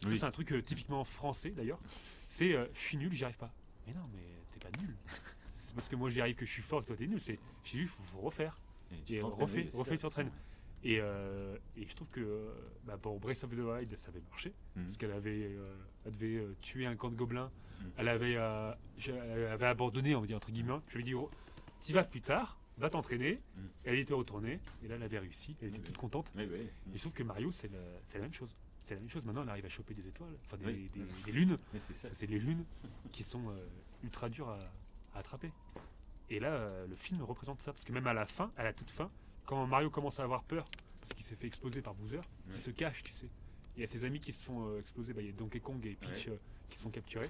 [0.04, 0.18] Oui.
[0.18, 1.78] C'est un truc euh, typiquement français d'ailleurs.
[2.26, 3.52] C'est je suis nul, j'y arrive pas.
[3.86, 4.22] Mais non, mais
[4.52, 4.94] t'es pas nul.
[5.54, 7.20] c'est parce que moi j'y arrive que je suis fort et toi t'es nul.
[7.20, 8.56] C'est j'ai juste faut, faut refaire.
[9.08, 10.30] Et Et refais, refais, tu t'entraînes.
[10.84, 12.52] Et, euh, et je trouve que euh,
[12.84, 14.84] bah, pour Breath of the Wild ça avait marché Mhm.
[14.84, 17.50] parce qu'elle avait, euh, elle devait euh, tuer un camp de gobelins.
[17.80, 17.90] Mhm.
[17.98, 20.78] Elle avait, elle avait abandonné, on va dire entre guillemets.
[20.88, 21.30] Je lui ai dit, oh,
[21.78, 23.40] t'y vas plus tard, va t'entraîner.
[23.56, 23.68] Mhm.
[23.84, 25.56] Elle était retournée et là elle avait réussi.
[25.62, 26.32] Elle était toute contente.
[26.36, 26.48] Et
[26.94, 27.70] je trouve que Mario, c'est
[28.14, 28.54] la même chose.
[28.94, 29.24] C'est la même chose.
[29.24, 30.90] Maintenant, elle arrive à choper des étoiles, enfin des, Oui.
[30.94, 31.58] des- des lunes.
[32.12, 32.64] C'est les lunes
[33.12, 33.66] qui sont euh,
[34.04, 34.58] ultra dures à,
[35.14, 35.50] à attraper.
[36.30, 37.72] Et là, euh, le film représente ça.
[37.72, 39.10] Parce que même à la fin, à la toute fin,
[39.46, 40.70] quand Mario commence à avoir peur,
[41.00, 42.20] parce qu'il s'est fait exploser par Bowser,
[42.50, 43.28] il se cache, tu sais.
[43.76, 45.12] Il y a ses amis qui se font euh, exploser.
[45.14, 46.28] Bah, Il y a Donkey Kong et Peach
[46.68, 47.28] qui se font capturer.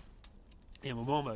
[0.83, 1.35] Et à un moment, bah,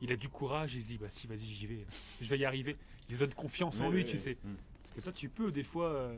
[0.00, 0.74] il a du courage.
[0.76, 1.84] Il se dit, bah si, vas-y, j'y vais.
[2.20, 2.76] Je vais y arriver.
[3.08, 4.36] Il se donne confiance en lui, tu sais.
[4.44, 4.54] Mm.
[4.82, 6.12] Parce que ça, tu peux des fois,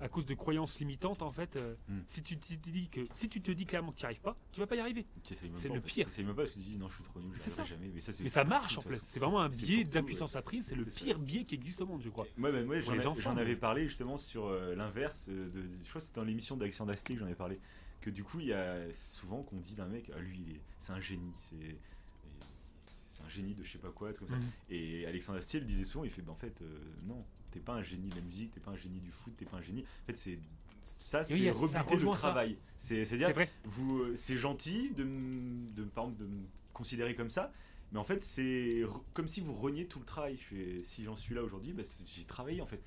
[0.00, 1.98] à cause de croyances limitantes, en fait, euh, Mm.
[2.08, 4.36] si tu te dis que si tu te dis clairement que tu n'y arrives pas,
[4.52, 5.06] tu vas pas y arriver.
[5.22, 5.80] C'est le fait.
[5.80, 6.06] pire.
[6.06, 7.90] T'essayes même pas parce que tu dis non, je suis trop nul, je C'est jamais.
[7.94, 9.02] Mais ça, c'est Mais ça marche en façon.
[9.06, 10.66] C'est vraiment un C'est biais d'impuissance apprise.
[10.66, 10.96] C'est le C'est ça.
[11.04, 12.26] pire biais qui existe au monde, je crois.
[12.38, 15.28] Ouais, bah, moi, Pour j'en avais parlé justement sur euh, l'inverse.
[15.30, 17.58] euh, de, je crois que c'était dans l'émission d'Action d'Asté que j'en avais parlé.
[18.02, 21.00] Que du coup, il y a souvent qu'on dit d'un mec, ah, lui, c'est un
[21.00, 21.32] génie.
[21.48, 21.76] C'est
[23.16, 24.36] c'est un génie de je sais pas quoi, comme ça.
[24.36, 24.50] Mhm.
[24.70, 27.74] Et Alexandre Astier le disait souvent, il fait, bah, en fait, euh, non, t'es pas
[27.74, 29.82] un génie de la musique, t'es pas un génie du foot, t'es pas un génie.
[29.82, 30.38] En fait, c'est
[30.82, 32.58] ça, c'est Oui, rebuter le travail.
[32.76, 33.28] C'est- C'est-à-dire,
[33.64, 35.04] vous, euh, c'est gentil de,
[35.74, 37.52] de, par exemple, de me considérer comme ça,
[37.92, 38.82] mais en fait, c'est
[39.14, 40.36] comme si vous reniez tout le travail.
[40.36, 42.82] Je fais, si j'en suis là aujourd'hui, bah, c'est- j'ai travaillé en fait.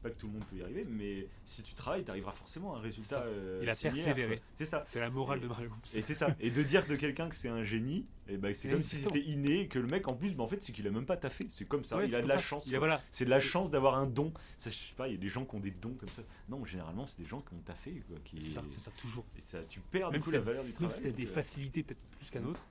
[0.00, 2.10] Euh, dis pas que tout le monde peut y arriver, mais si tu travailles, tu
[2.10, 3.22] arriveras forcément à un résultat.
[3.22, 4.38] Euh, Il a similaire, persévéré.
[4.56, 4.84] C'est ça.
[4.86, 5.70] C'est la morale Et- de Mario.
[5.94, 6.34] Et c'est ça.
[6.40, 9.20] Et de dire de quelqu'un que c'est un génie, et ben c'est comme si c'était
[9.20, 11.16] inné, et que le mec en plus, bah, en fait, c'est qu'il a même pas
[11.16, 11.46] taffé.
[11.50, 11.96] C'est comme ça.
[11.96, 12.42] Ouais, il a de la ça.
[12.44, 12.72] chance.
[12.72, 13.00] Voilà.
[13.10, 14.32] C'est de la chance d'avoir un don.
[14.56, 16.22] Ça, je sais pas, il y a des gens qui ont des dons comme ça.
[16.48, 18.02] Non, généralement, c'est des gens qui ont taffé.
[18.08, 18.40] Quoi, qui...
[18.40, 19.24] C'est ça, c'est ça toujours.
[19.38, 20.96] Et ça, tu perds Même du coup si la valeur du même travail.
[20.96, 22.62] si t'as des euh, facilités peut-être plus qu'un autre,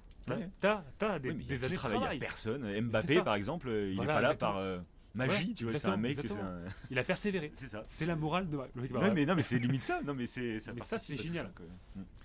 [0.60, 2.82] t'as des, années de travail, personne.
[2.82, 4.80] Mbappé, par exemple, euh, il est pas là par euh,
[5.14, 5.78] magie, Ouais, tu vois.
[5.80, 6.62] C'est un mec, un.
[6.92, 7.52] Il a persévéré.
[7.56, 7.86] C'est ça.
[7.88, 9.14] C'est la morale de Ouais, voir.
[9.14, 10.02] mais non, mais c'est limite ça.
[10.04, 10.74] Non, mais c'est ça.
[10.74, 11.52] Mais ça, c'est génial.
[11.56, 11.66] quoi.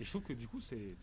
[0.01, 0.97] Et je trouve que du coup, c'est.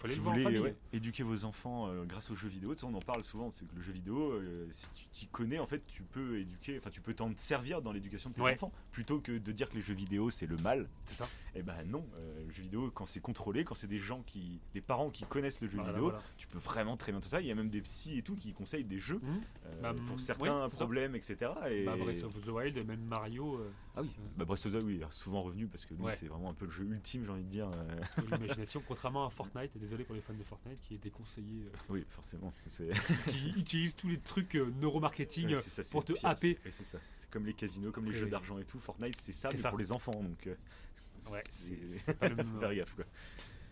[0.00, 2.80] Fallait Si le vous voulez ouais, éduquer vos enfants euh, grâce aux jeux vidéo, tu
[2.80, 5.66] sais, on en parle souvent, c'est que le jeu vidéo, euh, si tu connais, en
[5.66, 8.54] fait, tu peux éduquer, enfin, tu peux t'en servir dans l'éducation de tes Ouais.
[8.54, 10.88] enfants, plutôt que de dire que les jeux vidéo c'est le mal.
[11.04, 11.28] C'est ça.
[11.54, 14.58] Eh ben non, euh, le jeu vidéo, quand c'est contrôlé, quand c'est des gens qui,
[14.72, 16.22] des parents qui connaissent le jeu Voilà, vidéo, voilà.
[16.38, 17.42] tu peux vraiment très bien tout ça.
[17.42, 19.40] Il y a même des psys et tout qui conseillent des jeux Mhm.
[19.66, 20.76] euh, Bah, pour certains ça.
[20.76, 21.50] problèmes, etc.
[21.70, 21.84] Et...
[21.84, 23.60] Bah, Breath of the Wild, même Mario,
[23.96, 26.14] Ah oui, bah Breath of the Wild, oui, souvent revenu parce que Ouais.
[26.16, 27.70] c'est vraiment un peu le jeu ultime, j'ai envie de dire.
[28.30, 32.04] l'imagination, contrairement à Fortnite, désolé pour les fans de Fortnite, qui est déconseillé, euh, oui,
[32.08, 32.52] forcément.
[33.28, 36.58] Qui utilise tous les trucs euh, neuromarketing Ouais, euh, ça, pour te pire, happer.
[36.70, 36.98] c'est- ça.
[37.20, 38.78] C'est comme les casinos, comme les jeux d'argent et tout.
[38.78, 39.68] Fortnite, c'est ça, C'est mais ça.
[39.68, 40.22] pour les enfants.
[40.22, 40.54] Donc, euh,
[41.30, 42.60] Ouais, c'est- pas le même.
[42.60, 43.04] faire gaffe, quoi.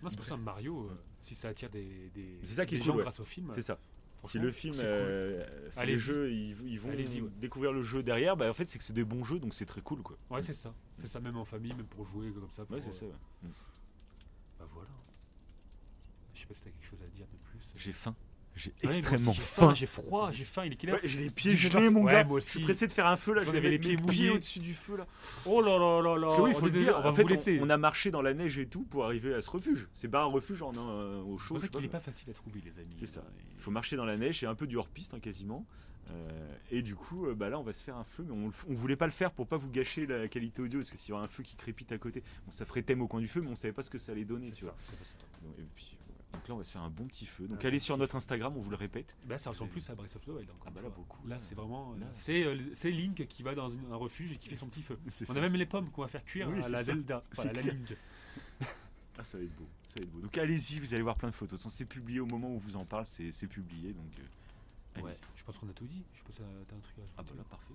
[0.02, 2.78] Non, c'est pour ça Mario, euh, si ça attire des, des, C'est ça qui est
[2.78, 3.02] des cool, gens ouais.
[3.02, 3.78] grâce au film, C'est ça.
[4.24, 4.84] Si le film, cool.
[4.84, 5.98] euh, si le Allez-y.
[5.98, 7.06] jeu, ils, ils vont ouais.
[7.40, 9.64] découvrir le jeu derrière, bah en fait, c'est que c'est des bons jeux, donc c'est
[9.66, 10.16] très cool, quoi.
[10.30, 10.74] Ouais, c'est ça.
[10.98, 12.64] C'est ça, même en famille, même pour jouer comme ça.
[12.64, 13.06] pour, Ouais, c'est ça.
[13.06, 13.08] euh,
[13.44, 13.50] ouais.
[16.48, 16.54] Voilà.
[16.54, 17.60] Je sais pas si t'as quelque chose à dire de plus.
[17.76, 18.14] J'ai faim.
[18.56, 19.74] J'ai Ouais, moi extrêmement aussi, j'ai faim.
[19.74, 20.64] J'ai froid, j'ai faim.
[20.64, 22.24] Il est quelle heure Ouais, j'ai les pieds gelés, mon Ouais, gars.
[22.24, 22.64] moi Je suis aussi.
[22.64, 23.44] pressé de faire un feu là.
[23.44, 24.30] Je vais les mettre mes pieds pieds mouillés.
[24.30, 25.06] au-dessus du feu là.
[25.46, 26.26] Oh là là là là.
[26.26, 26.94] Parce que oui, il on faut le dire.
[26.98, 27.60] On va en fait, vous laisser.
[27.60, 29.86] on, on a marché dans la neige et tout pour arriver à ce refuge.
[29.92, 31.54] C'est pas un refuge en un, au C'est chaud.
[31.54, 32.00] je ça sais qu'il est pas.
[32.00, 32.96] facile à trouver, les amis.
[32.98, 33.20] C'est ça.
[33.20, 35.64] Euh, Il faut marcher dans la neige, c'est un peu du hors-piste hein, quasiment.
[36.10, 38.46] Euh, et du coup, euh, bah là, on va se faire un feu, mais on,
[38.46, 40.90] le f- on voulait pas le faire pour pas vous gâcher la qualité audio, parce
[40.90, 43.06] que s'il y aura un feu qui crépite à côté, bon, ça ferait thème au
[43.06, 44.74] coin du feu, mais on savait pas ce que ça allait donner, C'est tu vois.
[44.84, 45.44] c'est.
[45.46, 45.97] Donc, et puis.
[46.32, 47.48] Donc là, on va se faire un bon petit feu.
[47.48, 49.16] Donc allez sur notre Instagram, on vous le répète.
[49.24, 50.50] Bah, ça ressemble C'est- plus à Breath of the Wild.
[50.50, 51.26] encore Ah bah là, beaucoup.
[51.26, 51.92] Là, c'est vraiment.
[51.94, 52.06] euh, Là.
[52.12, 54.82] C'est euh, c'est Link qui va dans une- un refuge et qui fait son petit
[54.82, 54.98] feu.
[55.06, 55.32] On ça.
[55.38, 56.84] a même les pommes qu'on va faire cuire Oui, à la ça.
[56.84, 57.24] Zelda.
[57.32, 57.62] C'est la.
[57.62, 57.96] Link.
[59.20, 59.66] Ah, ça va être beau.
[59.88, 60.20] Ça va être beau.
[60.20, 61.66] Donc allez-y, vous allez voir plein de photos.
[61.70, 63.92] C'est publié au moment où on vous en parle, c'est publié.
[63.92, 65.02] Donc euh.
[65.02, 66.04] Ouais, je pense qu'on a tout dit.
[66.12, 66.38] Je sais pas si
[66.68, 67.74] t'as un truc à Ah bah là, parfait.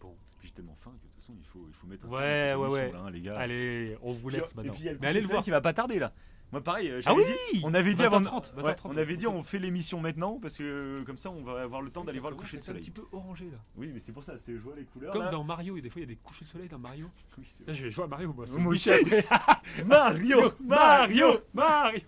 [0.00, 0.14] Bon.
[0.42, 2.58] J'ai tellement faim que de toute façon, il faut, il faut mettre un Ouais, à
[2.58, 2.92] ouais, ouais.
[2.92, 3.38] là, hein, les gars.
[3.38, 4.72] Allez, on vous Puis, laisse et maintenant.
[4.72, 5.44] puis il y a le Mais allez le voir.
[5.44, 6.14] qui va pas tarder là.
[6.52, 8.96] Moi pareil, euh, Ah j'avais oui dit, on avait dit avant, 20h30, ouais, 20h30, on
[8.96, 11.90] avait dit on fait l'émission maintenant parce que euh, comme ça on va avoir le
[11.92, 12.82] temps d'aller voir le coucher de C'est un soleil.
[12.82, 13.58] petit peu orangé là.
[13.76, 15.12] Oui, mais c'est pour ça, c'est je vois les couleurs.
[15.12, 15.30] Comme là.
[15.30, 17.06] dans Mario, et des fois il y a des couchers de soleil dans Mario.
[17.38, 18.44] Oui, Là, je vais jouer à Mario, moi.
[18.58, 18.90] Moi aussi.
[19.86, 22.00] Mario, Mario Mario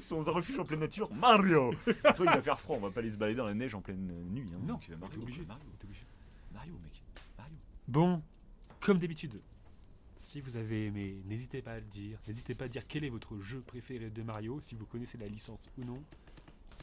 [0.00, 1.08] sommes dans un refuge en pleine nature.
[1.14, 1.72] Mario.
[1.84, 3.80] Toi, il va faire froid, on va pas aller se balader dans la neige en
[3.80, 4.48] pleine nuit.
[4.52, 4.58] hein.
[4.62, 5.42] Non, Donc, euh, t'es Mario, obligé.
[5.46, 6.02] Mario, T'es obligé.
[6.52, 7.02] Mario, mec.
[7.38, 7.54] Mario.
[7.88, 8.22] Bon,
[8.80, 9.40] comme d'habitude,
[10.36, 12.18] si vous avez aimé, n'hésitez pas à le dire.
[12.26, 15.28] N'hésitez pas à dire quel est votre jeu préféré de Mario, si vous connaissez la
[15.28, 16.02] licence ou non.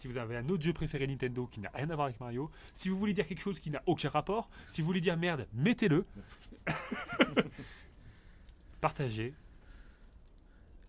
[0.02, 2.50] Si vous avez un autre jeu préféré Nintendo qui n'a rien à voir avec Mario.
[2.74, 4.50] Si vous voulez dire quelque chose qui n'a aucun rapport.
[4.72, 6.04] Si vous voulez dire merde, mettez-le.
[8.82, 9.36] Partagez.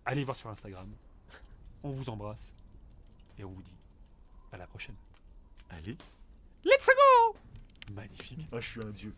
[0.03, 0.89] Allez voir sur Instagram.
[1.83, 2.51] On vous embrasse.
[3.37, 3.77] Et on vous dit
[4.51, 4.95] à la prochaine.
[5.69, 5.97] Allez.
[6.63, 7.35] Let's go
[7.91, 8.47] Magnifique.
[8.51, 9.13] Ah, je suis un dieu.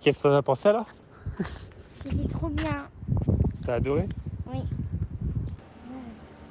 [0.00, 0.88] Qu'est-ce que t'en as pensé alors?
[2.04, 2.86] C'était trop bien.
[3.64, 4.04] T'as adoré
[4.46, 4.62] Oui.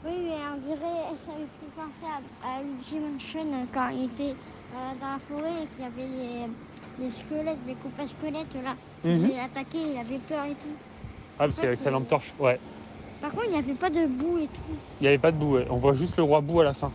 [0.05, 2.05] Oui, mais on dirait, ça me fait penser
[2.43, 4.35] à, à Luigi Mansion quand il était
[4.73, 6.47] euh, dans la forêt et qu'il y avait les,
[6.99, 8.76] les squelettes, les coupes à squelettes là.
[9.03, 9.30] Mhm.
[9.31, 10.76] Il a attaqué, il avait peur et tout.
[11.39, 12.60] Ah, c'est avec sa lampe torche, ouais.
[13.22, 14.76] Par contre, il n'y avait pas de boue et tout.
[14.99, 15.65] Il n'y avait pas de boue, ouais.
[15.69, 16.91] on voit juste le roi boue à la fin.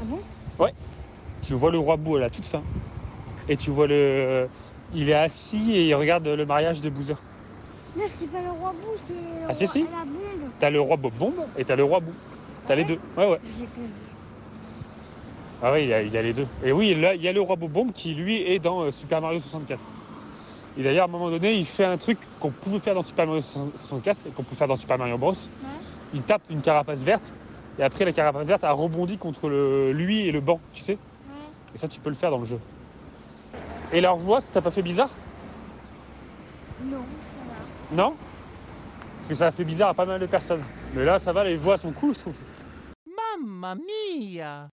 [0.00, 0.18] Ah bon?
[1.42, 2.62] Tu vois le roi boue à la toute fin.
[3.48, 4.48] Et tu vois le.
[4.94, 7.16] Il est assis et il regarde le mariage de Boozer.
[7.96, 9.80] Non, c'était pas le roi boue, c'est le Ah, si, roi si.
[9.82, 10.50] la bombe.
[10.58, 12.14] T'as le roi Bombe et t'as le roi boue.
[12.66, 12.88] T'as les Ouais.
[12.88, 12.98] deux.
[13.16, 13.38] Ouais, ouais.
[15.62, 16.46] Ah, ouais, il y, a, il y a les deux.
[16.64, 19.20] Et oui, là, il y a le roi Bombe qui, lui, est dans euh, Super
[19.20, 19.80] Mario 64.
[20.78, 23.26] Et d'ailleurs, à un moment donné, il fait un truc qu'on pouvait faire dans Super
[23.26, 25.34] Mario 64 et qu'on peut faire dans Super Mario Bros.
[26.14, 27.32] Il tape une carapace verte
[27.78, 30.92] et après, la carapace verte a rebondi contre le, lui et le banc, tu sais.
[30.92, 30.98] Ouais.
[31.74, 32.58] Et ça, tu peux le faire dans le jeu.
[33.92, 35.10] Et leur voix, ça t'a pas fait bizarre?
[36.82, 38.02] Non, ça va.
[38.02, 38.14] Non?
[39.16, 40.64] Parce que ça a fait bizarre à pas mal de personnes.
[40.94, 42.34] Mais là, ça va, les voix sont cool, je trouve.
[43.06, 44.72] Mamma mia!